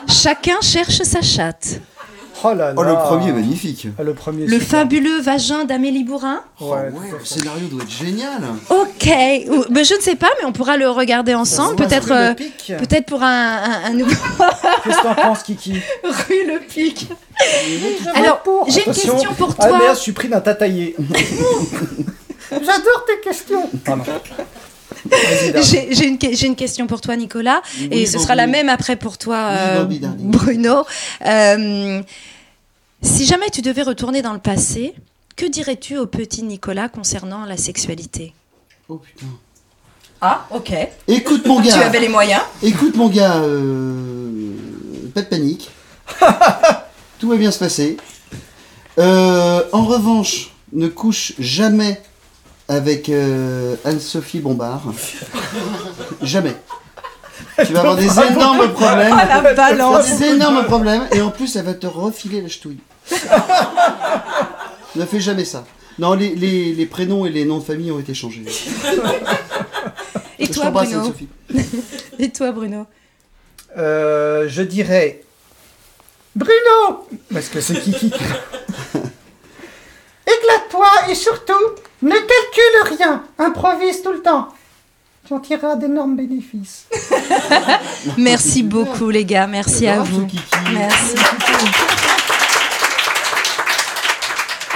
[0.08, 1.80] Chacun cherche sa chatte.
[2.44, 2.74] Oh là là.
[2.76, 3.88] Oh, le premier est magnifique.
[3.98, 4.46] Ah, le premier.
[4.46, 4.78] Le super.
[4.78, 6.40] fabuleux vagin d'Amélie Bourrin.
[6.60, 6.88] Ouais,
[7.18, 8.40] Le scénario doit être génial.
[8.70, 9.10] Ok,
[9.50, 11.74] Ou- ben, je ne sais pas, mais on pourra le regarder ensemble.
[11.74, 12.72] Peut-être, voit, rue Le euh, Pic.
[12.78, 14.14] peut-être pour un, un, un nouveau.
[14.84, 15.72] Qu'est-ce que t'en penses, Kiki
[16.04, 17.08] Rue le Pic.
[18.14, 19.78] Alors, j'ai une question pour Ah toi.
[19.78, 20.94] merde, je suis pris d'un tataillé.
[22.50, 23.68] J'adore tes questions.
[25.62, 29.48] J'ai une, question pour toi, Nicolas, Oui, et ce sera la même après pour toi,
[29.50, 29.86] euh.
[30.18, 30.84] Bruno.
[31.26, 32.02] Euh,
[33.02, 34.94] si jamais tu devais retourner dans le passé,
[35.36, 38.32] que dirais-tu au petit Nicolas concernant la sexualité?
[38.88, 39.26] Oh putain.
[40.20, 40.72] Ah, ok.
[41.06, 41.74] Écoute mon gars.
[41.74, 44.52] Tu avais les moyens Écoute mon gars, euh,
[45.14, 45.70] pas de panique.
[47.20, 47.96] Tout va bien se passer.
[48.98, 52.00] Euh, en revanche, ne couche jamais
[52.68, 54.82] avec euh, Anne-Sophie Bombard.
[56.22, 56.54] jamais.
[57.64, 59.16] Tu vas avoir des énormes problèmes.
[59.18, 60.18] Ah, la balance.
[60.18, 61.06] Des énormes problèmes.
[61.12, 62.78] Et en plus, elle va te refiler la ch'touille.
[64.96, 65.64] ne fais jamais ça.
[65.98, 68.44] Non, les, les- les prénoms et les noms de famille ont été changés.
[70.38, 71.28] Et Je toi, Bruno Anne-Sophie.
[72.20, 72.86] Et toi, Bruno
[73.76, 75.22] Euh, je dirais
[76.36, 78.12] Bruno Parce que c'est Kiki.
[80.28, 81.52] Éclate-toi et surtout,
[82.02, 83.22] ne calcule rien.
[83.38, 84.48] Improvise tout le temps.
[85.26, 86.86] Tu en tireras d'énormes bénéfices.
[88.18, 89.46] Merci beaucoup, les gars.
[89.46, 90.26] Merci à vous.
[90.72, 91.16] Merci.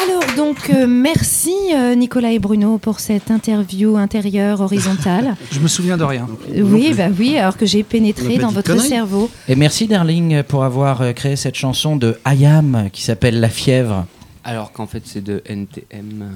[0.03, 5.37] Alors, donc, euh, merci euh, Nicolas et Bruno pour cette interview intérieure horizontale.
[5.53, 6.27] Je me souviens de rien.
[6.57, 9.31] Oui, bah oui, alors que j'ai pénétré dans votre cerveau.
[9.49, 14.07] Et merci Darling pour avoir euh, créé cette chanson de Ayam qui s'appelle La fièvre.
[14.45, 16.31] Alors qu'en fait, c'est de NTM.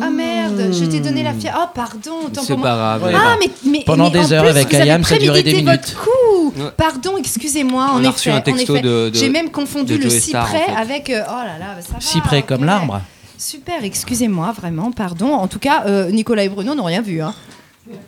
[0.00, 1.58] Ah merde, je t'ai donné la fièvre.
[1.62, 2.26] Oh, pardon.
[2.26, 3.10] autant C'est pas grave.
[3.12, 5.18] Ah, mais, mais Pendant mais des en heures plus, avec vous avez Ayam, ça a
[5.18, 5.96] duré des prémédité minutes.
[5.96, 6.52] votre coup.
[6.56, 6.70] Ouais.
[6.76, 7.88] Pardon, excusez-moi.
[7.92, 8.82] On en a effet, reçu un en texto effet.
[8.82, 10.80] de- de- J'ai même confondu de le Joey Star, en cyprès fait.
[10.80, 11.10] avec.
[11.10, 12.00] euh, oh là là, ça va.
[12.00, 13.00] Cyprès comme l'arbre.
[13.36, 15.32] Super, excusez-moi, vraiment, pardon.
[15.32, 17.20] En tout cas, euh, Nicolas et Bruno n'ont rien vu.
[17.20, 17.34] Hein.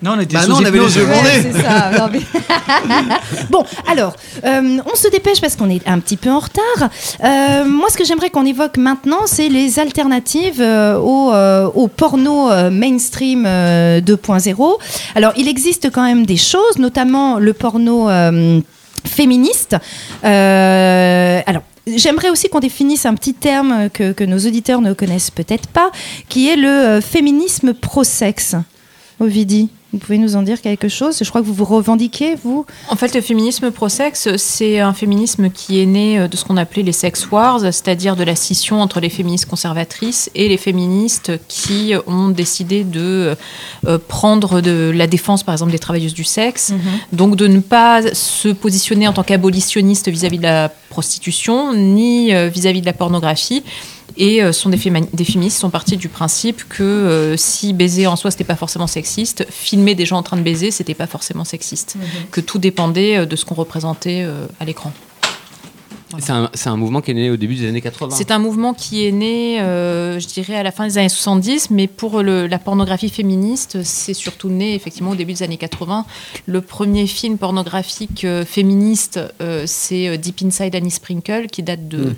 [0.02, 1.42] Non, on était Bah sous non, on avait les yeux Ouais, bandés.
[1.42, 1.90] c'est ça.
[1.98, 2.20] non, mais-
[3.50, 4.14] bon, alors,
[4.44, 6.90] euh, on se dépêche parce qu'on est un petit peu en retard.
[7.24, 11.32] Euh, moi, ce que j'aimerais qu'on évoque maintenant, c'est les alternatives euh, au,
[11.80, 14.74] au porno mainstream euh, 2.0.
[15.14, 18.08] Alors, il existe quand même des choses, notamment le porno
[19.06, 19.76] féministe.
[20.22, 21.62] Alors,
[21.96, 25.90] J'aimerais aussi qu'on définisse un petit terme que, que nos auditeurs ne connaissent peut-être pas,
[26.28, 28.54] qui est le féminisme pro-sexe.
[29.20, 31.18] Ovidie, vous pouvez nous en dire quelque chose?
[31.20, 32.64] Je crois que vous vous revendiquez, vous.
[32.88, 36.56] En fait, le féminisme pro-sexe, c'est un féminisme qui est né euh, de ce qu'on
[36.56, 41.32] appelait les sex wars, c'est-à-dire de la scission entre les féministes conservatrices et les féministes
[41.46, 43.36] qui ont décidé de
[43.86, 46.72] euh, prendre de la défense, par exemple, des travailleuses du sexe,
[47.12, 52.48] donc de ne pas se positionner en tant qu'abolitionniste vis-à-vis de la prostitution, ni euh,
[52.48, 53.62] vis-à-vis de la pornographie.
[54.16, 54.78] Et euh, sont des,
[55.12, 58.86] des féministes sont partis du principe que euh, si baiser en soi c'était pas forcément
[58.86, 61.96] sexiste, filmer des gens en train de baiser c'était pas forcément sexiste,
[62.30, 64.92] que tout dépendait euh, de ce qu'on représentait euh, à l'écran.
[66.18, 68.14] C'est un, mouvement qui est né au début des années 80.
[68.14, 71.70] C'est un mouvement qui est né, euh, je dirais, à la fin des années 70,
[71.70, 76.04] mais pour le- la pornographie féministe, c'est surtout né effectivement au début des années 80.
[76.44, 81.96] Le premier film pornographique euh, féministe, euh, c'est Deep Inside Annie Sprinkle, qui date de
[82.10, 82.14] Mm.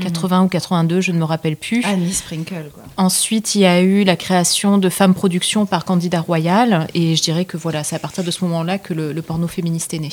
[0.00, 1.82] 80 ou 82, je ne me rappelle plus.
[1.84, 2.82] Annie Sprinkle, quoi.
[2.96, 7.22] Ensuite, il y a eu la création de Femmes Productions par Candida Royal, et je
[7.22, 9.98] dirais que voilà, c'est à partir de ce moment-là que le, le porno féministe est
[9.98, 10.10] né.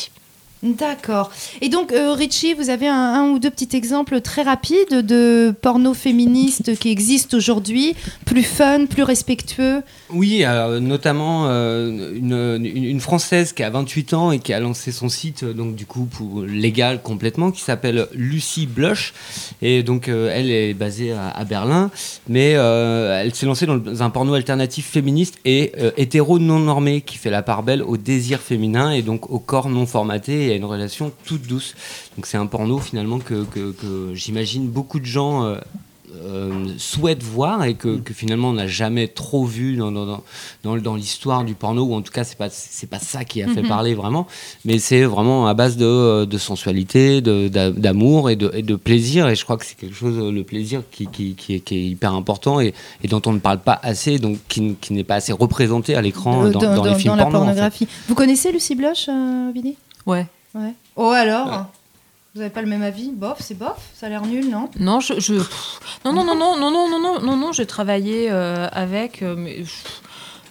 [0.61, 1.31] D'accord.
[1.61, 5.93] Et donc, euh, Richie, vous avez un, ou deux petits exemples très rapides de porno
[5.93, 7.95] féministe qui existent aujourd'hui,
[8.25, 9.81] plus fun, plus respectueux?
[10.09, 10.43] Oui,
[10.81, 15.53] notamment euh, une, Française qui a 28 ans et qui a lancé son site, euh,
[15.53, 19.13] donc du coup pour, légal complètement, qui s'appelle Lucie Blush.
[19.61, 21.89] Et donc elle est basée à, Berlin,
[22.27, 27.29] mais elle s'est lancée dans un porno alternatif féministe et hétéro non normé, qui fait
[27.29, 30.65] la part belle au désir féminin et donc au corps non formaté et à une
[30.65, 31.73] relation toute douce.
[32.17, 35.43] Donc c'est un porno finalement que, que- que j'imagine beaucoup de gens...
[35.45, 35.55] euh,
[36.25, 40.23] euh, souhaitent voir et que, que finalement on n'a jamais trop vu dans, dans, dans,
[40.63, 43.43] dans, dans l'histoire du porno ou en tout cas c'est pas c'est pas ça qui
[43.43, 43.67] a fait Mhm.
[43.67, 44.25] parler vraiment
[44.65, 48.75] mais c'est vraiment à base de, de sensualité de, d'a- d'amour et de, et de
[48.75, 51.75] plaisir et je crois que c'est quelque chose le plaisir qui, qui, qui, est, qui
[51.77, 52.73] est hyper important et,
[53.03, 56.45] et dont on ne parle pas assez donc qui, n'est pas assez représenté à l'écran
[56.45, 57.45] Euh, dans, dans les films la porno en fait.
[57.49, 57.87] pornographie.
[58.07, 59.75] Vous connaissez Lucie Blush, euh, Vidi
[60.07, 60.25] Ouais.
[60.55, 60.73] Ouais.
[60.95, 61.67] Oh alors
[62.33, 64.99] Vous n'avez pas le même avis Bof, c'est bof Ça a l'air nul, non Non,
[64.99, 65.33] je, je-
[66.05, 69.35] non, non, non, non, non, non, non, non, non, non, j'ai travaillé euh, avec, euh,
[69.37, 69.63] mais,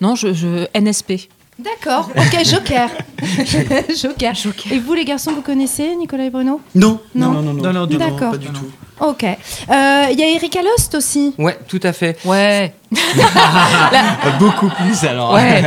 [0.00, 1.28] non, je, je- NSP.
[1.58, 2.88] D'accord, ok, Joker.
[4.00, 4.32] Joker.
[4.70, 7.32] Et vous, les garçons, vous connaissez Nicolas et Bruno Non, Non.
[7.32, 7.98] non, non, non, Non, non, du tout.
[7.98, 8.30] D'accord.
[8.30, 8.70] pas du tout.
[9.00, 9.24] Ok.
[9.24, 11.34] Euh, Il y a Erika Lost aussi.
[11.36, 12.16] Ouais, tout à fait.
[12.24, 12.74] Ouais.
[14.38, 15.32] Beaucoup plus alors.
[15.34, 15.62] Ouais.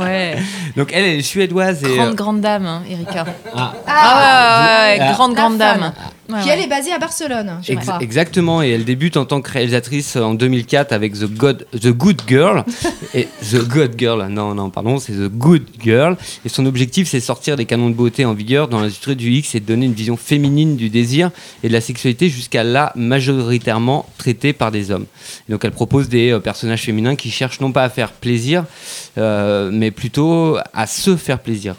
[0.00, 0.36] ouais.
[0.76, 1.96] Donc elle, elle est suédoise et.
[1.96, 3.24] Grande, euh, grande dame, hein, Erika.
[3.54, 3.72] Ah.
[3.86, 5.12] Ah, ouais, ouais, ouais, Ah.
[5.12, 5.80] grande, grande femme.
[5.80, 5.92] dame.
[6.28, 6.54] Ouais, qui ouais.
[6.54, 7.98] elle est basée à Barcelone, je Ex- crois.
[8.00, 12.22] exactement, et elle débute en tant que réalisatrice en 2004 avec The, God, The Good
[12.26, 12.64] Girl.
[13.14, 16.16] et The Good Girl, non, non, pardon, c'est The Good Girl.
[16.44, 19.54] Et son objectif, c'est sortir des canons de beauté en vigueur dans l'industrie du X
[19.54, 21.30] et de donner une vision féminine du désir
[21.62, 25.06] et de la sexualité jusqu'à là majoritairement traitée par des hommes.
[25.48, 28.64] Et donc elle propose des euh, personnages féminins qui cherchent non pas à faire plaisir,
[29.18, 31.74] euh, mais plutôt à se faire plaisir.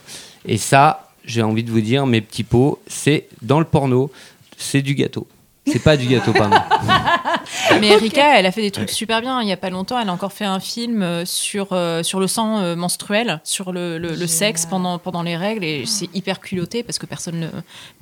[0.45, 4.11] Et ça, j'ai envie de vous dire, mes petits pots, c'est dans le porno,
[4.57, 5.27] c'est du gâteau.
[5.67, 6.57] C'est pas du gâteau, pardon.
[7.79, 9.41] Mais Erika, elle a fait des trucs super bien.
[9.41, 12.19] Il y a pas longtemps, elle a encore fait un film euh, sur, euh, sur
[12.19, 15.63] le sang euh, menstruel, sur le, le- le sexe pendant, pendant les règles.
[15.63, 17.47] Et c'est hyper culotté parce que personne ne,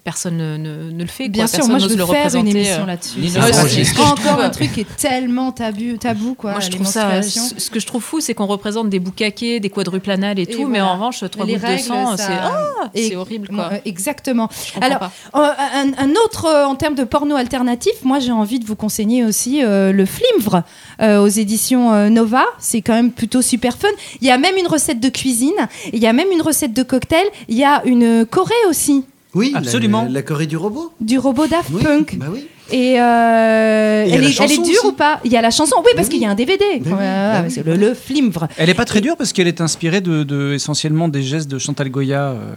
[0.04, 1.30] personne ne, ne- ne le fait.
[1.30, 1.48] Bien quoi.
[1.48, 2.86] sûr, Personne moi je veux le faire une représenter, émission euh.
[2.86, 3.20] là-dessus.
[3.20, 6.52] Ouais, C'est encore un truc qui est tellement tabou, tabou quoi.
[6.52, 7.22] Moi, je trouve ça.
[7.22, 10.68] Ce que je trouve fou, c'est qu'on représente des boucaquets, des quadruplanales et, Et tout,
[10.68, 10.88] mais voilà.
[10.90, 12.52] en revanche, trois gouttes de sang, ça-
[12.95, 13.70] c'est ah, horrible, quoi.
[13.74, 14.50] Euh, Exactement.
[14.82, 19.24] Alors, un, un autre en termes de porno alternatif, moi j'ai envie de vous conseiller
[19.24, 20.64] aussi le Flimvre
[21.02, 22.44] euh, aux éditions euh, Nova.
[22.60, 23.88] C'est quand même plutôt super fun.
[24.22, 25.52] Il y a même une recette de cuisine,
[25.91, 29.06] il y a même une recette de cocktail, il y a une Corée aussi.
[29.35, 30.03] Oui, Absolument.
[30.03, 30.91] La, la Corée du robot.
[31.02, 32.18] Du robot Daft Oui, Punk.
[32.19, 32.45] bah oui.
[32.72, 34.88] Et, euh, elle, est, elle est chanson dure aussi.
[34.88, 35.19] ou pas?
[35.26, 36.64] Il y a la chanson, oui, parce qu'il y a un DVD.
[36.76, 37.61] oui, bah oui.
[37.65, 38.48] le, le Flimvre.
[38.57, 41.57] Elle est pas très dure parce qu'elle est inspirée de, de- essentiellement des gestes de
[41.57, 42.53] Chantal Goya euh,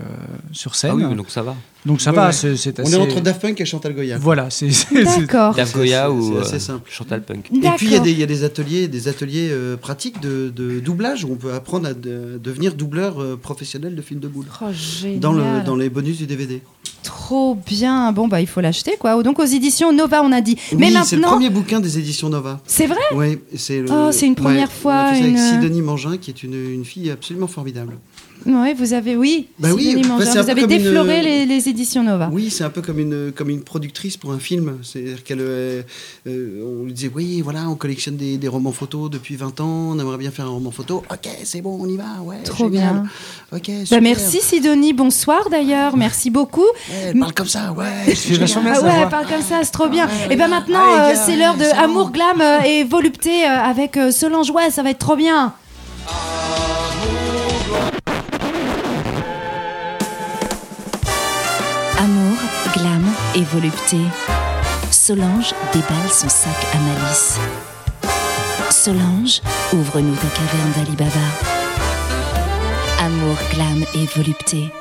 [0.53, 0.93] sur scène.
[1.03, 1.57] Ah oui, donc ça va.
[1.87, 2.33] Donc ça Ouais, va, ouais.
[2.33, 2.95] c'est c'est On assez.
[2.95, 4.19] est entre Daft Punk et Chantal Goya.
[4.19, 4.71] Voilà, c'est.
[4.71, 5.55] c'est- D'accord.
[5.55, 6.91] Dave Goya c'est- ou c'est euh, assez simple.
[6.91, 7.49] Chantal Punk.
[7.53, 10.21] Et puis il y, a des- il y a des ateliers, des ateliers euh, pratiques
[10.21, 14.21] de, de doublage où on peut apprendre à de- devenir doubleur euh, professionnel de films
[14.21, 14.47] de boules.
[14.61, 15.21] Oh, génial.
[15.21, 16.61] Dans, le, dans les bonus du DVD.
[17.03, 18.11] Trop bien.
[18.13, 19.23] Bon, bah, il faut l'acheter, quoi.
[19.23, 20.57] Donc, aux éditions Nova, on a dit.
[20.77, 21.37] Mais oui, c'est le maintenant.
[21.37, 22.61] premier bouquin des éditions Nova.
[22.67, 22.99] C'est vrai?
[23.15, 25.63] Oui, c'est le- Oh, c'est une première ouais, fois, On a fait ça une- avec
[25.63, 27.97] Sidonie Mangin, qui est une, une fille absolument formidable.
[28.45, 29.49] Ouais, vous avez, oui.
[29.59, 32.29] Bah oui, bah, vous avez une- défloré les, les éditions Nova.
[32.33, 34.79] Oui, c'est un peu comme une, comme une productrice pour un film.
[34.83, 35.83] C'est-à-dire qu'elle, euh,
[36.27, 39.91] euh, on lui disait, oui, voilà, on collectionne des, des romans photos depuis 20 ans,
[39.95, 41.03] on aimerait bien faire un roman photo.
[41.11, 42.37] Ok, c'est bon, on y va, ouais.
[42.45, 42.93] Trop génial.
[42.95, 43.05] bien.
[43.53, 44.03] Ok, Bah, super.
[44.03, 46.67] merci Sidonie, bonsoir d'ailleurs, merci beaucoup.
[47.05, 48.15] Elle parle comme ça, ouais.
[48.15, 49.07] c'est bien Ah ouais, voix.
[49.09, 50.09] parle comme ça, c'est trop bien.
[50.31, 51.83] et ben maintenant, Allez, euh, gars, c'est l'heure de c'est bon.
[51.83, 54.51] Amour, Glam euh, et Volupté euh, avec euh, Solange.
[54.51, 55.53] Ouais, ça va être trop bien.
[56.09, 56.86] Amour,
[63.37, 63.99] et volupté.
[64.91, 67.37] Solange déballe son sac à malice.
[68.71, 69.41] Solange,
[69.73, 71.11] ouvre-nous ta caverne d'Ali Baba.
[73.05, 74.73] Amour, glam et volupté.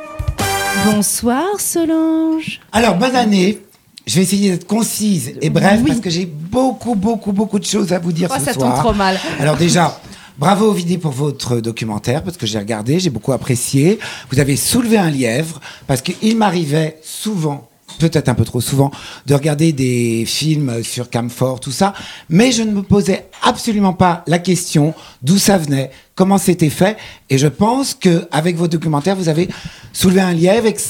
[0.86, 2.62] Bonsoir Solange.
[2.72, 3.60] Alors, bonne année.
[4.08, 7.92] Je vais essayer d'être concise et bref parce que j'ai beaucoup, beaucoup, beaucoup de choses
[7.92, 8.76] à vous dire Oh, ce ça soir.
[8.76, 9.18] tombe trop mal.
[9.40, 10.00] Alors déjà,
[10.38, 13.98] bravo Ovidie pour votre documentaire parce que j'ai regardé, j'ai beaucoup apprécié.
[14.32, 18.92] Vous avez soulevé un lièvre parce qu'il m'arrivait souvent peut-être un peu trop souvent,
[19.26, 21.94] de regarder des films sur Camfort, tout ça,
[22.30, 26.98] mais je ne me posais absolument pas la question d'où ça venait, comment c'était fait,
[27.30, 29.50] et je pense que avec vos documentaires, vous avez
[29.94, 30.82] soulevé un et que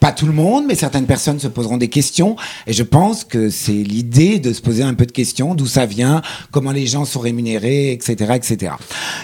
[0.00, 2.34] pas tout le monde, mais certaines personnes se poseront des questions.
[2.66, 5.84] Et je pense que c'est l'idée de se poser un peu de questions, d'où ça
[5.84, 8.72] vient, comment les gens sont rémunérés, etc., etc.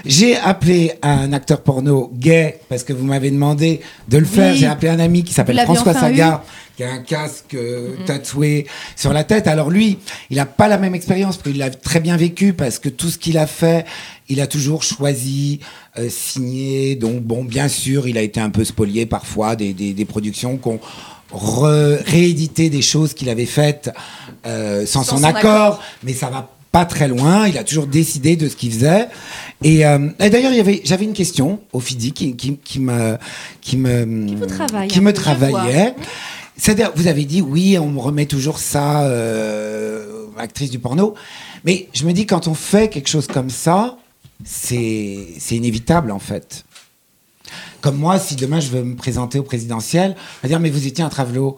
[0.05, 4.53] J'ai appelé un acteur porno gay parce que vous m'avez demandé de le faire.
[4.53, 4.59] Oui.
[4.59, 6.45] J'ai appelé un ami qui s'appelle François enfin Saga,
[6.77, 9.47] qui a un casque euh, tatoué sur la tête.
[9.47, 9.99] Alors lui,
[10.31, 13.09] il n'a pas la même expérience, parce qu'il l'a très bien vécu, parce que tout
[13.09, 13.87] ce qu'il a fait,
[14.29, 15.61] il a toujours choisi,
[15.99, 16.97] euh, signé.
[16.97, 20.57] Donc bon, bien sûr, il a été un peu spolié parfois des, des, des productions
[20.57, 20.81] qui ont
[21.33, 23.91] re- réédité des choses qu'il avait faites
[24.47, 25.83] euh, sans, Sans son, son accord, accord.
[26.03, 27.47] mais ça va pas très loin.
[27.49, 29.09] Il a toujours décidé de ce qu'il faisait.
[29.63, 30.53] Et, euh, et d'ailleurs,
[30.85, 33.17] j'avais une question au FIDI qui, qui, qui me,
[33.63, 35.95] qui me, travaille qui un me je travaillait.
[36.59, 41.15] C'est-à-dire, vous avez dit, oui, on me remet toujours ça, euh, actrice du porno.
[41.65, 43.97] Mais je me dis, quand on fait quelque chose comme ça,
[44.45, 46.65] c'est c'est inévitable, en fait.
[47.81, 50.87] Comme moi, si demain je veux me présenter au présidentiel, on va dire, mais vous
[50.87, 51.57] étiez un travelot.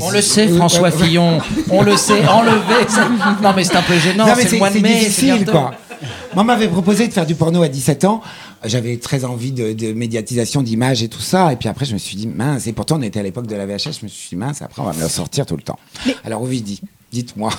[0.00, 0.90] On le sait, François.
[0.92, 1.40] Fillon.
[1.70, 2.24] On le sait.
[2.28, 2.88] Enlever.
[2.88, 3.08] ça-
[3.42, 4.26] Non, mais c'est un peu gênant.
[4.26, 4.88] Non, mais c'est le mois de c'est mai.
[5.00, 5.72] c'est difficile, quoi.
[6.34, 8.22] Moi, on m'avait proposé de faire du porno à 17 ans.
[8.64, 11.52] J'avais très envie de, de médiatisation d'images et tout ça.
[11.52, 12.68] Et puis après, je me suis dit, mince.
[12.68, 13.98] Et pourtant, on était à l'époque de la VHS.
[14.00, 15.78] Je me suis dit, mince, après, on va me le sortir tout le temps.
[16.24, 16.80] Alors, Ovidie,
[17.12, 17.50] dites-moi.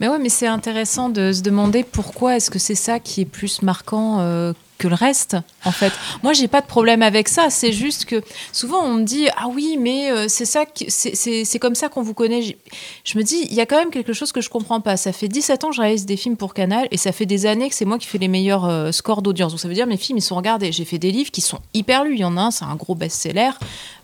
[0.00, 3.26] Mais ouais, mais c'est intéressant de se demander pourquoi est-ce que c'est ça qui est
[3.26, 5.92] plus marquant euh, que le reste, en fait.
[6.22, 7.48] Moi, j'ai pas de problème avec ça.
[7.50, 8.22] C'est juste que
[8.52, 12.12] souvent on me dit ah oui, mais euh, c'est ça, c'est- comme ça qu'on vous
[12.14, 12.56] connaît.
[13.04, 14.96] Je me dis il y a quand même quelque chose que je comprends pas.
[14.96, 17.46] Ça fait 17 ans que je réalise des films pour Canal et ça fait des
[17.46, 19.52] années que c'est moi qui fais les meilleurs euh, scores d'audience.
[19.52, 20.72] Donc ça veut dire mes films ils sont regardés.
[20.72, 22.14] J'ai fait des livres qui sont hyper lus.
[22.14, 23.50] Il y en a un, c'est un gros best-seller.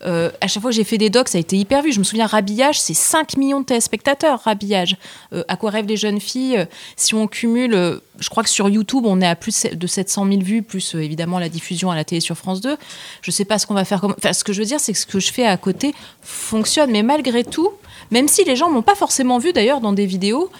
[0.06, 1.92] Euh, à chaque fois que j'ai fait des docs, ça a été hyper vu.
[1.92, 4.40] Je me souviens Rhabillage, c'est 5 millions de téléspectateurs.
[4.44, 4.96] Rhabillage,
[5.34, 6.66] euh, à quoi rêvent les jeunes filles?
[6.96, 10.40] Si on cumule, je crois que sur YouTube on est à plus de 700 000
[10.42, 12.76] vues, plus euh, évidemment la diffusion à la télé sur France 2.
[13.20, 14.14] Je sais pas ce qu'on va faire comme.
[14.16, 16.90] Enfin, ce que je veux dire, c'est que ce que je fais à côté fonctionne.
[16.90, 17.70] Mais malgré tout,
[18.10, 20.50] même si les gens m'ont pas forcément vu d'ailleurs dans des vidéos,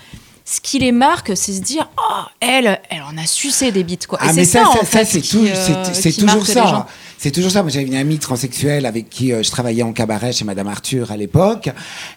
[0.44, 4.06] ce qui les marque, c'est se dire Oh, elle, elle en a sucé des bites.
[4.06, 4.18] Quoi.
[4.20, 6.66] Ah, c'est mais ça, ça, c'est euh, toujours ça.
[6.66, 6.86] gens.
[7.16, 7.62] C'est toujours ça.
[7.62, 11.12] Moi, j'avais une amie transsexuelle avec qui euh, je travaillais en cabaret chez Madame Arthur
[11.12, 11.70] à l'époque.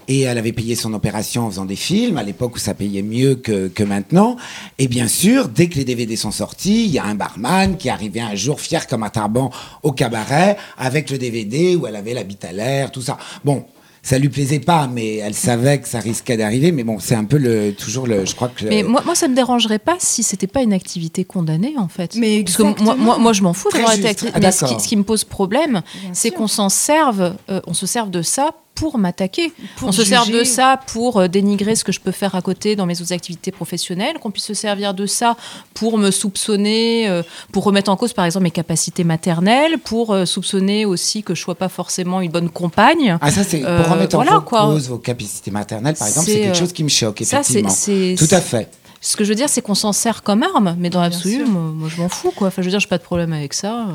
[0.07, 3.03] Et elle avait payé son opération en faisant des films, à l'époque où ça payait
[3.03, 4.37] mieux que, que maintenant.
[4.79, 7.89] Et bien sûr, dès que les DVD sont sortis, il y a un barman qui
[7.89, 9.51] arrivait un jour fier comme un tarban
[9.83, 13.17] au cabaret avec le DVD où elle avait la bite à l'air, tout ça.
[13.43, 13.65] Bon.
[14.05, 16.71] Ça lui plaisait pas, mais elle savait que ça risquait d'arriver.
[16.71, 18.65] Mais bon, c'est un peu le, toujours le, je crois que.
[18.65, 22.15] Mais moi, moi, ça me dérangerait pas si c'était pas une activité condamnée, en fait.
[22.15, 23.03] Mais Parce que moi, exactement.
[23.03, 24.31] moi, moi, je m'en fous d'avoir été actrice.
[24.35, 25.81] Ah, mais ce qui, ce qui me pose problème,
[26.13, 29.51] c'est qu'on s'en serve, euh, on se serve de ça pour m'attaquer.
[29.77, 32.41] Pour On se sert de ça pour euh, dénigrer ce que je peux faire à
[32.41, 35.37] côté dans mes autres activités professionnelles, qu'on puisse se servir de ça
[35.73, 40.25] pour me soupçonner, euh, pour remettre en cause par exemple mes capacités maternelles, pour euh,
[40.25, 43.17] soupçonner aussi que je sois pas forcément une bonne compagne.
[43.21, 44.65] Ah, ça, c'est pour Euh, remettre en voilà, cause quoi.
[44.65, 47.69] vos capacités maternelles, par exemple, C'est, quelque chose qui me choque, ça, effectivement.
[47.69, 48.69] c'est- Tout à fait.
[49.07, 51.61] Ce que je veux dire, c'est qu'on s'en sert comme arme, mais dans l'absolu, moi,
[51.75, 52.47] moi, je m'en fous, quoi.
[52.47, 53.85] Enfin, je veux dire, j'ai pas de problème avec ça.
[53.89, 53.93] euh.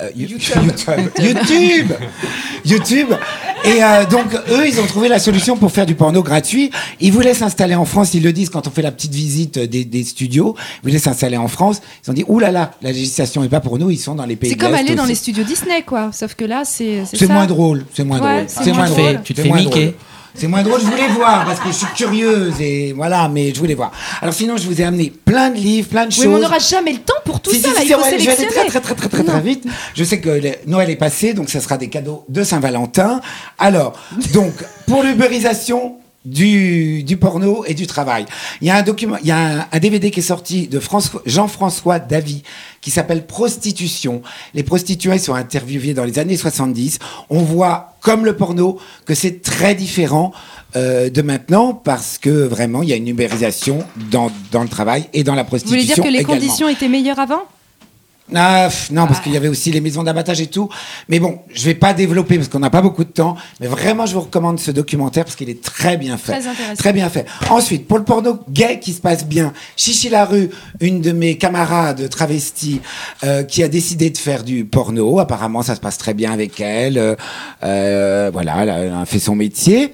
[0.01, 0.29] euh, You-
[0.65, 1.11] YouTube.
[1.19, 1.93] YouTube.
[2.65, 3.09] YouTube.
[3.65, 6.71] Et euh, donc, eux, ils ont trouvé la solution pour faire du porno gratuit.
[7.01, 8.15] Ils voulaient s'installer en France.
[8.15, 10.57] Ils le disent quand on fait la petite visite des, des studios.
[10.83, 11.83] Ils voulaient s'installer en France.
[12.07, 13.91] Ils ont dit, oulala, là là, la législation n'est pas pour nous.
[13.91, 16.11] Ils sont dans les pays C'est comme aller dans les studios Disney, quoi.
[16.13, 17.03] Sauf que là, c'est.
[17.13, 18.45] C'est moins drôle, c'est moins Ouais, drôle.
[18.49, 19.21] c'est moins moins drôle.
[19.25, 19.81] Tu te C'est fais moins miquer.
[19.87, 19.95] drôle.
[20.35, 23.59] C'est moins drôle, je voulais voir parce que je suis curieuse et voilà, mais je
[23.59, 23.90] voulais voir.
[24.23, 26.27] Alors sinon, je vous ai amené plein de livres, plein de Oui, choses.
[26.27, 27.69] mais on n'aura jamais le temps pour tout Si, ça.
[27.69, 29.40] si, là, si, il faut ouais, je vais aller très très très très très, très
[29.40, 29.65] vite.
[29.94, 33.20] Je sais que le- Noël est passé, donc ça sera des cadeaux de Saint-Valentin.
[33.59, 33.93] Alors,
[34.32, 34.52] donc
[34.86, 35.94] pour l'ubérisation
[36.25, 38.27] du, du porno et du travail.
[38.61, 40.79] Il y a un document, il y a un, un DVD qui est sorti de
[40.79, 42.43] François- Jean-François Davy
[42.83, 44.23] qui s'appelle Prostitution.
[44.55, 46.99] Les prostituées sont interviewées dans les années 70.
[47.31, 50.33] On voit, comme le porno, que c'est très différent
[50.77, 55.07] euh, de maintenant parce que vraiment, il y a une ubérisation dans, dans le travail
[55.13, 56.35] et dans la Vous prostitution voulez dire que les également.
[56.35, 57.43] conditions étaient meilleures avant?
[58.35, 60.69] Ah, pff, non, parce qu'il y avait aussi les maisons d'abattage et tout.
[61.09, 63.36] Mais bon, je vais pas développer parce qu'on n'a pas beaucoup de temps.
[63.61, 66.32] Mais vraiment, je vous recommande ce documentaire parce qu'il est très bien fait.
[66.32, 66.74] Très intéressant.
[66.77, 67.27] Très bien fait.
[67.48, 70.51] Ensuite, pour le porno gay qui se passe bien, Chichi Larue,
[70.81, 72.81] une de mes camarades travesties,
[73.24, 75.19] euh, qui a décidé de faire du porno.
[75.19, 76.98] Apparemment, ça se passe très bien avec elle.
[76.98, 77.16] Euh,
[77.62, 79.93] euh, voilà, elle a fait son métier.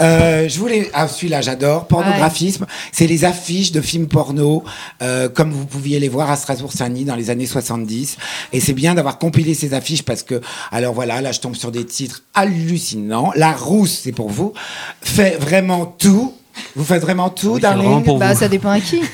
[0.00, 1.86] Euh, je voulais, ah, celui-là, j'adore.
[1.86, 4.64] Pornographisme, c'est les affiches de films porno,
[5.02, 8.16] euh, comme vous pouviez les voir à Strasbourg-Saint-Denis dans les années 70.
[8.52, 10.40] Et c'est bien d'avoir compilé ces affiches parce que,
[10.72, 13.32] alors voilà, là, je tombe sur des titres hallucinants.
[13.36, 14.52] La rousse, c'est pour vous.
[15.02, 16.34] Fait vraiment tout.
[16.76, 19.00] Vous faites vraiment tout, Darling Bah, ça dépend à qui.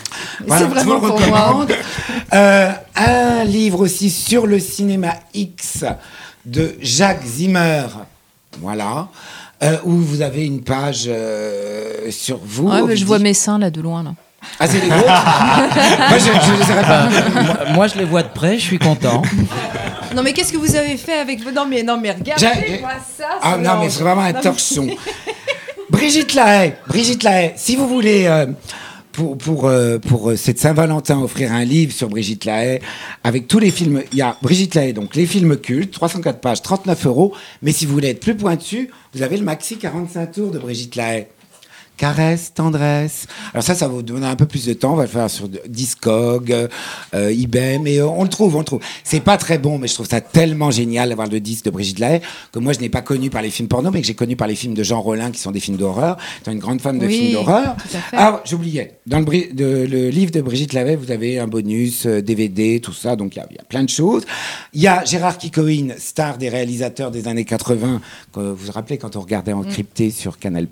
[0.46, 1.40] Voilà, c'est je vous vraiment le pour moi.
[1.48, 1.72] recommande.
[2.32, 5.84] Euh, un livre aussi sur le cinéma X
[6.46, 7.86] de Jacques Zimmer.
[8.60, 9.08] Voilà.
[9.62, 12.68] Euh, où vous avez une page euh, sur vous.
[12.68, 14.14] Ouais, mais je vois mes seins là de loin là.
[14.58, 15.04] Ah, c'est les vôtres
[16.08, 17.08] Moi, je, je les aurais pas.
[17.42, 19.22] moi, moi, je les vois de près, je suis content.
[20.16, 21.52] Non, mais qu'est-ce que vous avez fait avec vos.
[21.52, 23.26] Non, mais, non, mais regardez-moi ça.
[23.42, 24.88] Ah non, mais c'est vraiment un Non, mais- torchon.
[25.88, 28.46] Brigitte Lahaye, Brigitte Lahaye, si vous voulez, euh,
[29.20, 32.80] pour, pour, euh, euh, cette Saint-Valentin, offrir un livre sur Brigitte Lahaye,
[33.22, 36.62] avec tous les films, il y a Brigitte Lahaye, donc les films cultes, 304 pages,
[36.62, 40.50] 39 euros, mais si vous voulez être plus pointu, vous avez le maxi 45 tours
[40.50, 41.26] de Brigitte Lahaye.
[42.04, 43.26] Caresse, tendresse.
[43.52, 44.94] Alors ça, ça va vous donner un peu plus de temps.
[44.94, 46.50] On va le faire sur Discog,
[47.14, 48.80] euh, eBay, mais euh, on le trouve, on le trouve.
[49.04, 51.98] C'est pas très bon, mais je trouve ça tellement génial d'avoir le disque de Brigitte
[51.98, 52.22] Lahaye
[52.52, 54.48] que moi je n'ai pas connu par les films porno, mais que j'ai connu par
[54.48, 56.16] les films de Jean Rollin, qui sont des films d'horreur.
[56.40, 57.76] Étant une grande fan de Oui, films d'horreur.
[58.14, 58.98] Ah, j'oubliais.
[59.06, 62.80] Dans le, bri- de- le livre de Brigitte Lahaye, vous avez un bonus, euh, DVD,
[62.80, 63.14] tout ça.
[63.14, 64.24] Donc il y a- il y, a plein de choses.
[64.72, 68.00] Il y a Gérard Kikoïn, star des réalisateurs des années 80,
[68.32, 70.66] que vous vous rappelez quand on regardait Encrypté sur Canal+,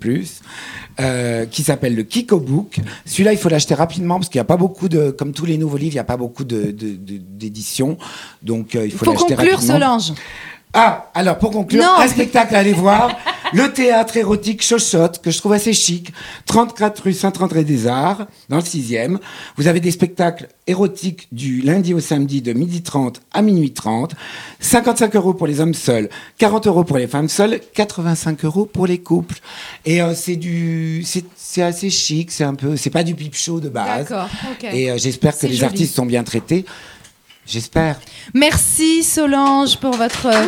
[0.99, 2.79] euh, qui s'appelle le Kiko Book.
[3.05, 5.57] Celui-là, il faut l'acheter rapidement parce qu'il n'y a pas beaucoup de, comme tous les
[5.57, 7.97] nouveaux livres, il n'y a pas beaucoup de- de- de- d'éditions.
[8.43, 9.11] Donc euh, il faut, faut
[9.53, 9.73] rapidement.
[9.73, 10.13] Solange.
[10.73, 11.99] Ah, alors pour conclure, Non.
[11.99, 13.17] un spectacle à aller voir,
[13.53, 16.13] le théâtre érotique Chochotte, que je trouve assez chic,
[16.45, 19.17] 34 rue Saint-André des Arts, dans le 6e.
[19.57, 24.13] Vous avez des spectacles érotiques du lundi au samedi de 12h30 à minuit 30,
[24.59, 28.85] 55 euros pour les hommes seuls, 40 euros pour les femmes seules, 85 euros pour
[28.85, 29.39] les couples.
[29.85, 33.33] Et euh, c'est du, c'est c'est assez chic, c'est un peu, c'est pas du pipe
[33.35, 34.07] show de base.
[34.07, 34.69] D'accord, ok.
[34.71, 35.65] Et euh, j'espère que les joli.
[35.65, 36.63] artistes sont bien traités.
[37.49, 37.99] J'espère.
[38.35, 40.45] Merci Solange pour votre euh,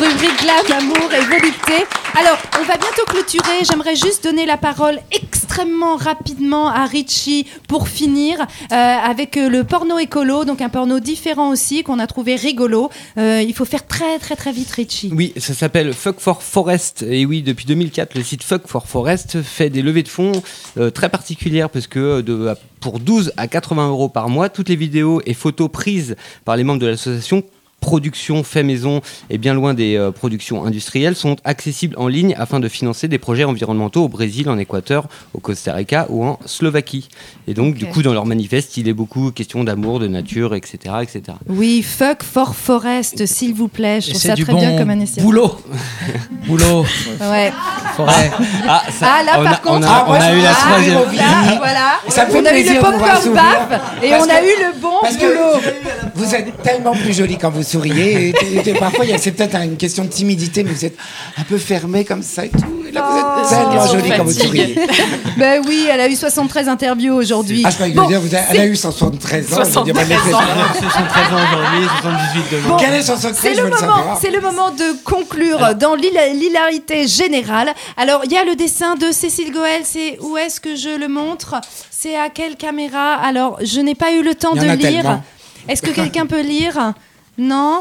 [0.00, 1.86] rubrique glam, amour et volupté.
[2.18, 3.64] Alors, on va bientôt clôturer.
[3.70, 9.62] J'aimerais juste donner la parole extrêmement rapidement à Richie pour finir euh, avec euh, le
[9.62, 12.90] porno écolo, donc un porno différent aussi qu'on a trouvé rigolo.
[13.16, 15.10] Euh, il faut faire très très très vite Richie.
[15.14, 17.04] Oui, ça s'appelle Fuck for Forest.
[17.08, 20.42] Et oui, depuis 2004, le site Fuck for Forest fait des levées de fonds
[20.78, 24.76] euh, très particulières parce que de, pour 12 à 80 euros par mois, toutes les
[24.76, 27.44] vidéos et photos prises par les membres de l'association
[27.80, 29.00] production fait maison
[29.30, 33.18] et bien loin des euh, productions industrielles sont accessibles en ligne afin de financer des
[33.18, 37.08] projets environnementaux au Brésil, en Équateur, au Costa Rica ou en Slovaquie.
[37.48, 40.78] Et donc, du coup, dans leur manifeste, il est beaucoup question d'amour, de nature, etc.,
[41.02, 41.22] etc.
[41.48, 44.00] Oui, fuck for forest, s'il vous plaît.
[44.00, 45.20] Je trouve c'est ça du très bon bien comme un essai.
[45.20, 45.56] boulot.
[46.46, 46.84] boulot.
[47.20, 47.52] Ouais.
[47.96, 48.30] Forêt.
[48.68, 50.94] Ah, Ah, là, on par a- contre, on a- on a eu la Ah, troisième.
[50.94, 51.90] Là, voilà.
[52.08, 54.80] Ça me fait on a eu plaisir le popcorn paf et on a eu le
[54.80, 55.72] bon boulot.
[56.14, 58.28] vous êtes tellement plus jolie quand vous souriez.
[58.28, 60.84] Et, et- et parfois, il y a- c'est peut-être une question de timidité, mais vous
[60.84, 60.96] êtes
[61.38, 62.58] un peu fermé comme ça et tout.
[62.88, 64.74] Et là, vous êtes tellement Oh, jolie quand vous souriez.
[65.36, 67.62] ben oui, elle a eu 73 interviews aujourd'hui.
[67.64, 69.62] Ah, je croyais que Bon, dire, vous avez- elle a eu 73 ans.
[69.64, 72.68] je veux dire, elle est- 73 ans aujourd'hui, 78 demain.
[72.68, 74.18] Bon, Quel est son secret C'est le, le moment, savoir.
[74.20, 77.72] c'est le moment de conclure dans l'hila- l'hilarité générale.
[77.96, 79.82] Alors, il y a le dessin de Cécile Goel.
[79.84, 81.54] C'est où est-ce que je le montre?
[81.90, 83.14] C'est à quelle caméra?
[83.14, 84.78] Alors, je n'ai pas eu le temps de lire.
[84.78, 85.22] tellement.
[85.68, 86.92] Est-ce que quelqu'un peut lire?
[87.38, 87.80] Non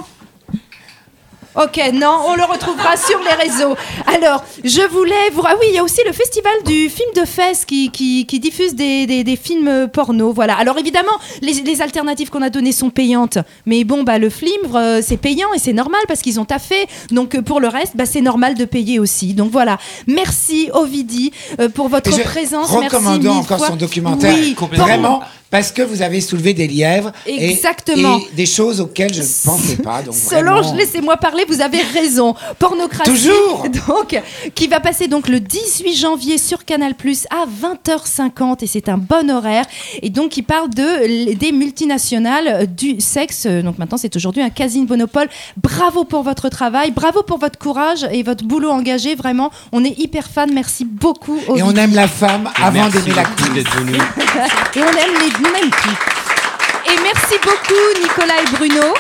[1.56, 3.76] Ok, non, on le retrouvera sur les réseaux.
[4.06, 5.42] Alors, je voulais vous...
[5.46, 8.40] Ah oui, il y a aussi le festival du film de fesses qui, qui, qui
[8.40, 10.32] diffuse des, des, des films porno.
[10.32, 10.56] Voilà.
[10.58, 11.12] Alors évidemment,
[11.42, 13.40] les, les alternatives qu'on a données sont payantes.
[13.66, 16.88] Mais bon, bah, le film, euh, c'est payant et c'est normal parce qu'ils ont taffé.
[17.10, 19.34] Donc euh, pour le reste, bah, c'est normal de payer aussi.
[19.34, 19.80] Donc voilà.
[20.08, 22.72] Merci Ovidie euh, pour votre Et je- présence.
[22.80, 23.68] Merci Recommandons mille encore fois.
[23.70, 24.34] son documentaire.
[24.38, 27.12] Oui, Vraiment, parce que vous avez soulevé des lièvres.
[27.26, 28.18] et- Exactement.
[28.20, 30.02] Et, des choses auxquelles je ne pensais pas.
[30.02, 32.36] Donc Solange, vraiment- laissez-moi parler, vous avez raison.
[32.60, 33.10] Pornocratie.
[33.10, 33.66] Toujours.
[33.88, 34.22] Donc,
[34.56, 38.98] qui va passer donc le 18 janvier sur Canal Plus à 20h50 et c'est un
[38.98, 39.66] bon horaire.
[40.02, 43.46] Et donc, il parle de, des multinationales euh, du sexe.
[43.48, 45.28] Donc, maintenant, c'est aujourd'hui un quasi monopole.
[45.58, 49.16] Bravo pour votre travail, bravo pour votre courage et votre boulot engagé.
[49.16, 50.46] Vraiment, on est hyper fans.
[50.54, 51.40] Merci beaucoup.
[51.56, 53.54] Et on aime la femme avant d'aimer l'actrice.
[53.54, 53.94] d'être venu.
[54.76, 58.94] et on aime les Et merci beaucoup Nicolas et Bruno.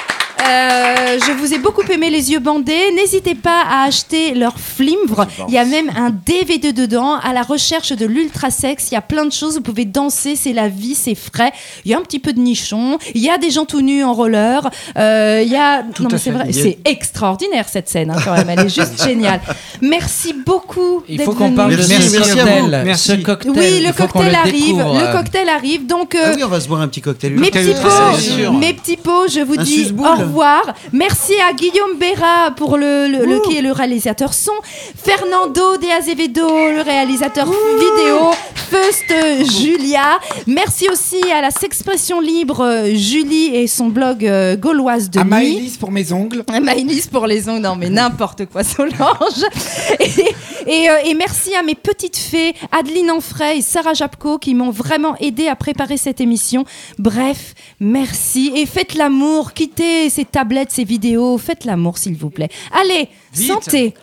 [0.47, 2.91] Euh, je vous ai beaucoup aimé les yeux bandés.
[2.95, 5.27] N'hésitez pas à acheter leur flimvre.
[5.47, 7.15] Il y a même un DVD dedans.
[7.21, 9.55] À la recherche de l'ultra sexe, il y a plein de choses.
[9.55, 11.51] Vous pouvez danser, c'est la vie, c'est frais.
[11.85, 12.97] Il y a un petit peu de nichon.
[13.15, 14.69] Il y a des gens tout nus en roller.
[14.97, 18.49] Euh, il y a non mais c'est vrai, c'est extraordinaire cette scène hein, quand même.
[18.49, 19.41] Elle est juste géniale.
[19.81, 21.03] Merci beaucoup.
[21.09, 22.49] Il faut qu'on parle de Merci, ce merci à vous.
[22.49, 22.81] cocktail.
[22.85, 23.07] Merci.
[23.09, 23.51] Ce cocktail.
[23.55, 24.53] Oui, le cocktail arrive.
[24.77, 25.85] découvre, Le euh, cocktail arrive.
[25.85, 27.33] Donc, euh, Ah oui, on va se boire un petit cocktail.
[27.33, 30.73] mes petits pots, mes petits pots, je vous Un dis au revoir.
[30.93, 34.51] Merci à Guillaume Béra pour le, le- le- qui est le réalisateur son,
[34.95, 38.31] Fernando de Azevedo, le réalisateur vidéo,
[38.69, 40.19] First Julia.
[40.47, 45.23] Merci aussi à la S'expression libre euh, Julie et son blog euh, gauloise de À
[45.23, 45.29] nuit.
[45.29, 46.43] Maëlys pour mes ongles.
[46.61, 48.93] Maïlis pour les ongles, non mais n'importe quoi Solange.
[49.99, 54.53] Et, et, euh, et merci à mes petites fées, Adeline Enfray et Sarah Japco qui
[54.53, 56.63] m'ont vraiment aidé à préparer cette émission.
[56.99, 62.49] Bref, merci et faites l'amour, quittez ces tablettes, ces vidéos, faites l'amour s'il vous plaît.
[62.73, 63.47] Allez, Vite.
[63.47, 63.93] santé.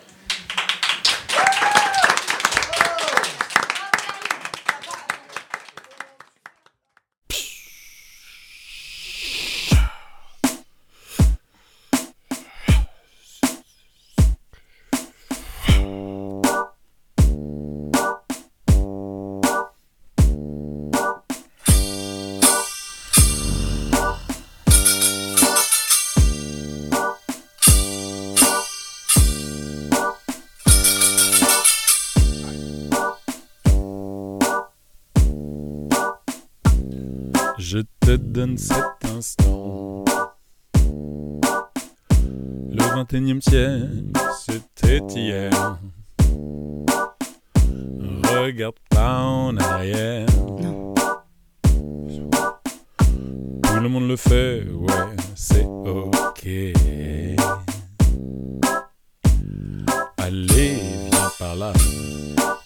[44.47, 45.51] c'était hier.
[48.24, 50.26] Regarde pas en arrière.
[53.62, 56.47] Tout le monde le fait, ouais, c'est ok.
[60.18, 60.76] Allez,
[61.10, 61.72] viens par là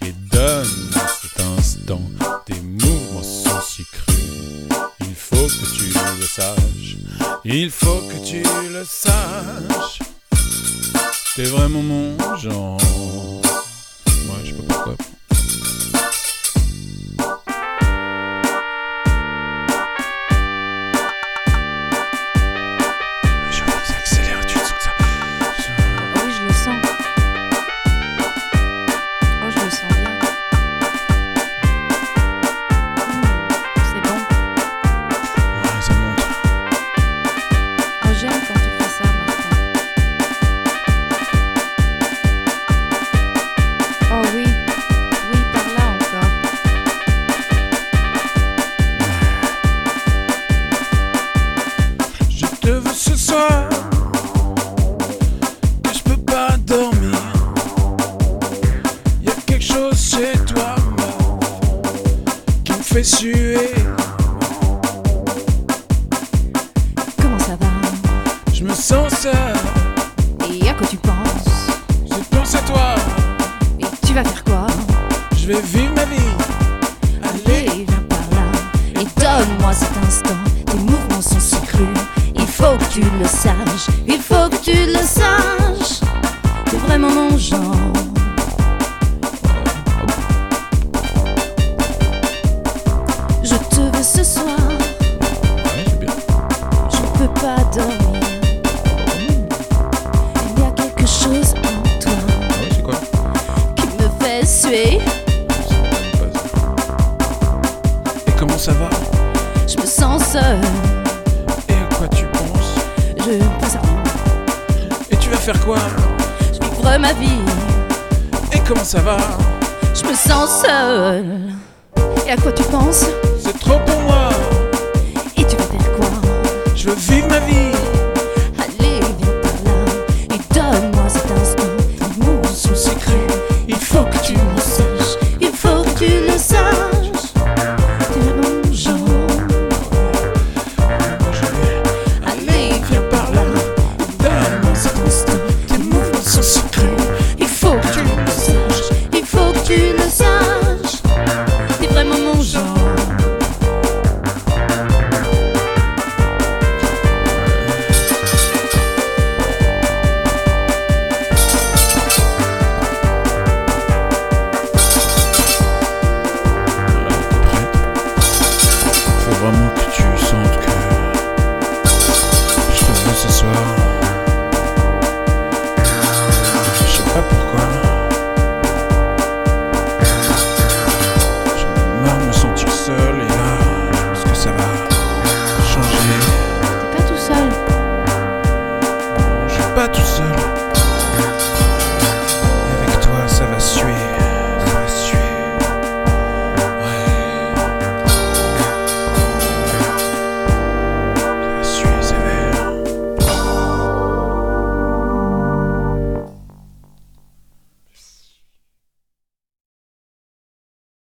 [0.05, 0.67] et donne
[0.97, 2.01] à cet instant
[2.47, 4.67] tes mouvements sont si crus.
[5.01, 5.85] Il faut que tu
[6.19, 6.97] le saches,
[7.45, 10.10] il faut que tu le saches.
[11.37, 12.81] T'es vraiment mon genre.
[14.07, 14.97] Ouais, je sais pas pourquoi.